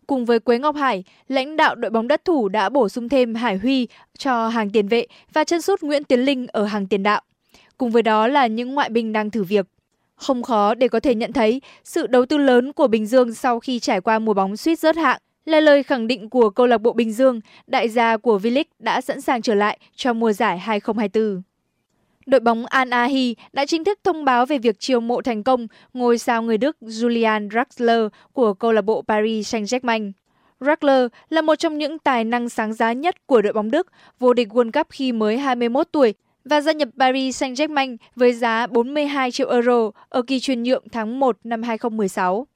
Cùng 0.07 0.25
với 0.25 0.41
Quế 0.41 0.59
Ngọc 0.59 0.77
Hải, 0.77 1.05
lãnh 1.29 1.57
đạo 1.57 1.75
đội 1.75 1.91
bóng 1.91 2.09
đất 2.09 2.25
thủ 2.25 2.49
đã 2.49 2.69
bổ 2.69 2.89
sung 2.89 3.09
thêm 3.09 3.35
Hải 3.35 3.57
Huy 3.57 3.89
cho 4.19 4.49
hàng 4.49 4.71
tiền 4.71 4.89
vệ 4.89 5.07
và 5.33 5.45
chân 5.45 5.63
sút 5.63 5.83
Nguyễn 5.83 6.05
Tiến 6.05 6.21
Linh 6.21 6.47
ở 6.47 6.65
hàng 6.65 6.87
tiền 6.87 7.03
đạo. 7.03 7.21
Cùng 7.77 7.91
với 7.91 8.03
đó 8.03 8.27
là 8.27 8.47
những 8.47 8.75
ngoại 8.75 8.89
binh 8.91 9.13
đang 9.13 9.31
thử 9.31 9.45
việc. 9.45 9.67
Không 10.19 10.43
khó 10.43 10.75
để 10.75 10.89
có 10.89 11.01
thể 11.01 11.15
nhận 11.15 11.33
thấy 11.33 11.61
sự 11.85 12.07
đầu 12.07 12.27
tư 12.27 12.39
lớn 12.39 12.73
của 12.73 12.87
Bình 12.87 13.07
Dương 13.07 13.35
sau 13.35 13.61
khi 13.61 13.79
trải 13.79 14.01
qua 14.01 14.19
mùa 14.19 14.35
bóng 14.35 14.57
suýt 14.57 14.79
rớt 14.79 14.97
hạng 14.97 15.21
là 15.45 15.61
lời 15.61 15.83
khẳng 15.83 16.07
định 16.07 16.31
của 16.31 16.51
câu 16.51 16.67
lạc 16.67 16.79
bộ 16.79 16.93
Bình 16.93 17.13
Dương, 17.13 17.41
đại 17.67 17.89
gia 17.89 18.17
của 18.17 18.39
V-League 18.39 18.65
đã 18.79 19.01
sẵn 19.01 19.21
sàng 19.21 19.43
trở 19.43 19.55
lại 19.55 19.79
cho 19.97 20.13
mùa 20.13 20.33
giải 20.33 20.59
2024 20.59 21.43
đội 22.29 22.41
bóng 22.41 22.67
Al 22.67 22.93
Ahly 22.93 23.37
đã 23.53 23.67
chính 23.67 23.85
thức 23.85 23.99
thông 24.05 24.25
báo 24.25 24.47
về 24.47 24.59
việc 24.59 24.81
chiêu 24.81 25.01
mộ 25.01 25.23
thành 25.23 25.43
công 25.43 25.67
ngôi 25.95 26.19
sao 26.19 26.43
người 26.43 26.59
Đức 26.59 26.77
Julian 26.81 27.51
Draxler 27.51 28.07
của 28.33 28.55
câu 28.55 28.73
lạc 28.73 28.83
bộ 28.83 29.03
Paris 29.09 29.55
Saint-Germain. 29.55 30.13
Draxler 30.61 31.07
là 31.31 31.43
một 31.43 31.55
trong 31.55 31.79
những 31.79 31.99
tài 31.99 32.25
năng 32.25 32.49
sáng 32.49 32.73
giá 32.73 32.93
nhất 32.93 33.27
của 33.27 33.43
đội 33.43 33.53
bóng 33.53 33.71
Đức, 33.71 33.87
vô 34.19 34.35
địch 34.35 34.49
World 34.49 34.71
Cup 34.73 34.87
khi 34.91 35.13
mới 35.13 35.39
21 35.39 35.89
tuổi 35.93 36.15
và 36.49 36.61
gia 36.61 36.73
nhập 36.73 36.89
Paris 36.99 37.43
Saint-Germain 37.43 37.97
với 38.17 38.33
giá 38.33 38.67
42 38.67 39.31
triệu 39.31 39.51
euro 39.51 39.91
ở 40.09 40.23
kỳ 40.23 40.41
chuyển 40.41 40.63
nhượng 40.63 40.85
tháng 40.93 41.21
1 41.21 41.39
năm 41.45 41.63
2016. 41.63 42.47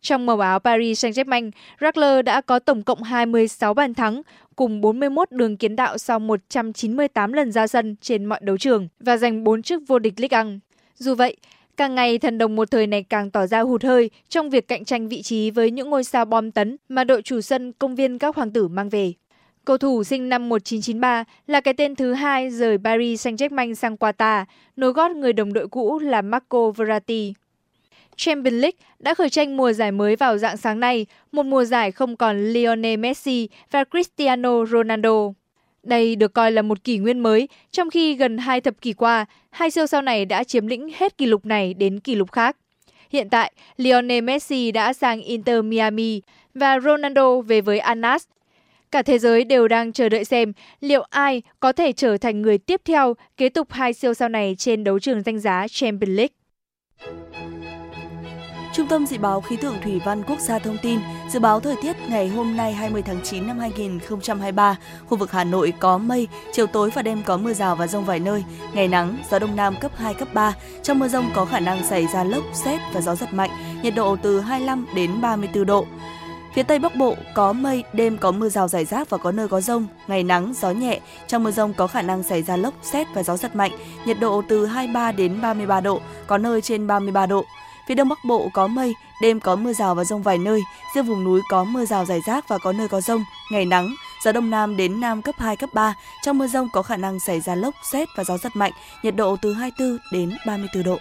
Trong 0.00 0.26
màu 0.26 0.40
áo 0.40 0.58
Paris 0.58 1.04
Saint-Germain, 1.04 1.50
Draxler 1.80 2.24
đã 2.24 2.40
có 2.40 2.58
tổng 2.58 2.82
cộng 2.82 3.02
26 3.02 3.74
bàn 3.74 3.94
thắng, 3.94 4.22
cùng 4.56 4.80
41 4.80 5.32
đường 5.32 5.56
kiến 5.56 5.76
tạo 5.76 5.98
sau 5.98 6.18
198 6.18 7.32
lần 7.32 7.52
ra 7.52 7.66
sân 7.66 7.96
trên 8.00 8.24
mọi 8.24 8.40
đấu 8.42 8.58
trường 8.58 8.88
và 9.00 9.16
giành 9.16 9.44
4 9.44 9.62
chức 9.62 9.82
vô 9.86 9.98
địch 9.98 10.14
Ligue 10.16 10.42
1. 10.42 10.50
Dù 10.94 11.14
vậy, 11.14 11.36
càng 11.76 11.94
ngày 11.94 12.18
thần 12.18 12.38
đồng 12.38 12.56
một 12.56 12.70
thời 12.70 12.86
này 12.86 13.02
càng 13.02 13.30
tỏ 13.30 13.46
ra 13.46 13.60
hụt 13.60 13.84
hơi 13.84 14.10
trong 14.28 14.50
việc 14.50 14.68
cạnh 14.68 14.84
tranh 14.84 15.08
vị 15.08 15.22
trí 15.22 15.50
với 15.50 15.70
những 15.70 15.90
ngôi 15.90 16.04
sao 16.04 16.24
bom 16.24 16.50
tấn 16.50 16.76
mà 16.88 17.04
đội 17.04 17.22
chủ 17.22 17.40
sân 17.40 17.72
công 17.72 17.94
viên 17.94 18.18
các 18.18 18.36
hoàng 18.36 18.50
tử 18.50 18.68
mang 18.68 18.88
về. 18.88 19.12
Cầu 19.66 19.78
thủ 19.78 20.04
sinh 20.04 20.28
năm 20.28 20.48
1993 20.48 21.24
là 21.46 21.60
cái 21.60 21.74
tên 21.74 21.94
thứ 21.94 22.12
hai 22.12 22.50
rời 22.50 22.78
Paris 22.84 23.26
Saint-Germain 23.26 23.74
sang 23.74 23.96
Qatar, 23.96 24.44
nối 24.76 24.92
gót 24.92 25.10
người 25.10 25.32
đồng 25.32 25.52
đội 25.52 25.68
cũ 25.68 25.98
là 25.98 26.22
Marco 26.22 26.70
Verratti. 26.70 27.34
Champions 28.16 28.54
League 28.54 28.78
đã 28.98 29.14
khởi 29.14 29.30
tranh 29.30 29.56
mùa 29.56 29.72
giải 29.72 29.92
mới 29.92 30.16
vào 30.16 30.38
dạng 30.38 30.56
sáng 30.56 30.80
nay, 30.80 31.06
một 31.32 31.46
mùa 31.46 31.64
giải 31.64 31.92
không 31.92 32.16
còn 32.16 32.52
Lionel 32.52 32.96
Messi 32.96 33.48
và 33.70 33.84
Cristiano 33.84 34.64
Ronaldo. 34.64 35.32
Đây 35.82 36.16
được 36.16 36.34
coi 36.34 36.52
là 36.52 36.62
một 36.62 36.84
kỷ 36.84 36.98
nguyên 36.98 37.20
mới, 37.20 37.48
trong 37.70 37.90
khi 37.90 38.14
gần 38.14 38.38
hai 38.38 38.60
thập 38.60 38.80
kỷ 38.80 38.92
qua, 38.92 39.26
hai 39.50 39.70
siêu 39.70 39.86
sao 39.86 40.02
này 40.02 40.24
đã 40.24 40.44
chiếm 40.44 40.66
lĩnh 40.66 40.88
hết 40.96 41.18
kỷ 41.18 41.26
lục 41.26 41.46
này 41.46 41.74
đến 41.74 42.00
kỷ 42.00 42.14
lục 42.14 42.32
khác. 42.32 42.56
Hiện 43.10 43.28
tại, 43.28 43.52
Lionel 43.76 44.20
Messi 44.20 44.70
đã 44.70 44.92
sang 44.92 45.22
Inter 45.22 45.64
Miami 45.64 46.22
và 46.54 46.80
Ronaldo 46.80 47.40
về 47.40 47.60
với 47.60 47.78
Anas. 47.78 48.26
Cả 48.90 49.02
thế 49.02 49.18
giới 49.18 49.44
đều 49.44 49.68
đang 49.68 49.92
chờ 49.92 50.08
đợi 50.08 50.24
xem 50.24 50.52
liệu 50.80 51.02
ai 51.10 51.42
có 51.60 51.72
thể 51.72 51.92
trở 51.92 52.16
thành 52.16 52.42
người 52.42 52.58
tiếp 52.58 52.80
theo 52.84 53.14
kế 53.36 53.48
tục 53.48 53.72
hai 53.72 53.92
siêu 53.92 54.14
sao 54.14 54.28
này 54.28 54.54
trên 54.58 54.84
đấu 54.84 54.98
trường 54.98 55.22
danh 55.22 55.38
giá 55.38 55.66
Champions 55.68 56.16
League. 56.16 56.34
Trung 58.76 58.88
tâm 58.88 59.06
Dự 59.06 59.18
báo 59.18 59.40
Khí 59.40 59.56
tượng 59.56 59.74
Thủy 59.82 60.00
văn 60.04 60.22
Quốc 60.26 60.40
gia 60.40 60.58
thông 60.58 60.76
tin, 60.82 60.98
dự 61.30 61.40
báo 61.40 61.60
thời 61.60 61.76
tiết 61.82 61.96
ngày 62.08 62.28
hôm 62.28 62.56
nay 62.56 62.72
20 62.72 63.02
tháng 63.02 63.20
9 63.24 63.46
năm 63.46 63.58
2023, 63.58 64.76
khu 65.06 65.18
vực 65.18 65.32
Hà 65.32 65.44
Nội 65.44 65.72
có 65.80 65.98
mây, 65.98 66.28
chiều 66.52 66.66
tối 66.66 66.90
và 66.94 67.02
đêm 67.02 67.22
có 67.24 67.36
mưa 67.36 67.52
rào 67.52 67.76
và 67.76 67.86
rông 67.86 68.04
vài 68.04 68.18
nơi, 68.18 68.44
ngày 68.74 68.88
nắng, 68.88 69.18
gió 69.30 69.38
đông 69.38 69.56
nam 69.56 69.74
cấp 69.80 69.92
2, 69.96 70.14
cấp 70.14 70.28
3. 70.34 70.54
Trong 70.82 70.98
mưa 70.98 71.08
rông 71.08 71.30
có 71.34 71.44
khả 71.44 71.60
năng 71.60 71.84
xảy 71.84 72.06
ra 72.06 72.24
lốc, 72.24 72.44
xét 72.54 72.80
và 72.92 73.00
gió 73.00 73.14
giật 73.14 73.32
mạnh, 73.32 73.50
nhiệt 73.82 73.94
độ 73.94 74.16
từ 74.22 74.40
25 74.40 74.86
đến 74.94 75.20
34 75.20 75.66
độ. 75.66 75.86
Phía 76.56 76.62
Tây 76.62 76.78
Bắc 76.78 76.96
Bộ 76.96 77.16
có 77.34 77.52
mây, 77.52 77.84
đêm 77.92 78.18
có 78.18 78.30
mưa 78.30 78.48
rào 78.48 78.68
rải 78.68 78.84
rác 78.84 79.10
và 79.10 79.18
có 79.18 79.32
nơi 79.32 79.48
có 79.48 79.60
rông, 79.60 79.86
ngày 80.06 80.22
nắng, 80.22 80.52
gió 80.60 80.70
nhẹ. 80.70 81.00
Trong 81.26 81.44
mưa 81.44 81.50
rông 81.50 81.74
có 81.74 81.86
khả 81.86 82.02
năng 82.02 82.22
xảy 82.22 82.42
ra 82.42 82.56
lốc, 82.56 82.74
xét 82.82 83.06
và 83.14 83.22
gió 83.22 83.36
giật 83.36 83.56
mạnh, 83.56 83.70
nhiệt 84.06 84.20
độ 84.20 84.42
từ 84.48 84.66
23 84.66 85.12
đến 85.12 85.40
33 85.40 85.80
độ, 85.80 86.00
có 86.26 86.38
nơi 86.38 86.60
trên 86.60 86.86
33 86.86 87.26
độ. 87.26 87.44
Phía 87.88 87.94
Đông 87.94 88.08
Bắc 88.08 88.18
Bộ 88.24 88.48
có 88.52 88.66
mây, 88.66 88.94
đêm 89.22 89.40
có 89.40 89.56
mưa 89.56 89.72
rào 89.72 89.94
và 89.94 90.04
rông 90.04 90.22
vài 90.22 90.38
nơi, 90.38 90.62
riêng 90.94 91.06
vùng 91.06 91.24
núi 91.24 91.40
có 91.50 91.64
mưa 91.64 91.84
rào 91.84 92.04
rải 92.04 92.20
rác 92.26 92.48
và 92.48 92.58
có 92.58 92.72
nơi 92.72 92.88
có 92.88 93.00
rông, 93.00 93.24
ngày 93.52 93.64
nắng, 93.64 93.88
gió 94.24 94.32
Đông 94.32 94.50
Nam 94.50 94.76
đến 94.76 95.00
Nam 95.00 95.22
cấp 95.22 95.34
2, 95.38 95.56
cấp 95.56 95.70
3. 95.72 95.94
Trong 96.22 96.38
mưa 96.38 96.46
rông 96.46 96.68
có 96.72 96.82
khả 96.82 96.96
năng 96.96 97.20
xảy 97.20 97.40
ra 97.40 97.54
lốc, 97.54 97.74
xét 97.92 98.08
và 98.16 98.24
gió 98.24 98.38
giật 98.38 98.56
mạnh, 98.56 98.72
nhiệt 99.02 99.16
độ 99.16 99.36
từ 99.42 99.52
24 99.52 99.98
đến 100.12 100.36
34 100.46 100.82
độ. 100.82 100.98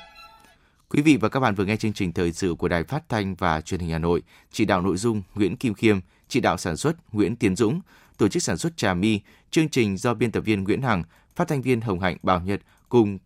Quý 0.96 1.02
vị 1.02 1.18
và 1.18 1.30
các 1.30 1.40
bạn 1.40 1.56
vừa 1.56 1.66
nghe 1.66 1.78
chương 1.78 1.94
trình 1.94 2.14
thời 2.14 2.32
sự 2.32 2.56
của 2.60 2.68
Đài 2.68 2.84
Phát 2.84 3.10
thanh 3.10 3.36
và 3.36 3.62
Truyền 3.62 3.80
hình 3.80 3.90
Hà 3.90 4.00
Nội, 4.00 4.22
chỉ 4.52 4.66
đạo 4.66 4.82
nội 4.82 4.98
dung 4.98 5.22
Nguyễn 5.36 5.58
Kim 5.58 5.74
Khiêm, 5.74 6.00
chỉ 6.28 6.40
đạo 6.40 6.58
sản 6.58 6.78
xuất 6.78 7.14
Nguyễn 7.14 7.36
Tiến 7.36 7.56
Dũng, 7.56 7.82
tổ 8.18 8.28
chức 8.28 8.44
sản 8.44 8.58
xuất 8.58 8.78
Trà 8.78 8.94
Mi, 8.94 9.20
chương 9.52 9.70
trình 9.70 9.98
do 9.98 10.14
biên 10.14 10.32
tập 10.32 10.42
viên 10.42 10.64
Nguyễn 10.64 10.82
Hằng, 10.82 11.04
phát 11.36 11.48
thanh 11.48 11.62
viên 11.62 11.82
Hồng 11.82 12.00
Hạnh 12.00 12.18
Bảo 12.24 12.42
Nhật 12.42 12.62
cùng 12.90 13.18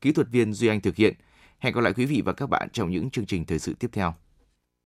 kỹ 0.00 0.12
thuật 0.12 0.28
viên 0.30 0.52
Duy 0.52 0.68
Anh 0.68 0.80
thực 0.80 0.96
hiện. 0.96 1.14
Hẹn 1.58 1.74
gặp 1.74 1.80
lại 1.80 1.92
quý 1.92 2.04
vị 2.04 2.22
và 2.24 2.32
các 2.32 2.48
bạn 2.48 2.68
trong 2.72 2.90
những 2.90 3.10
chương 3.10 3.26
trình 3.26 3.44
thời 3.44 3.58
sự 3.58 3.74
tiếp 3.78 3.88
theo. 3.92 4.14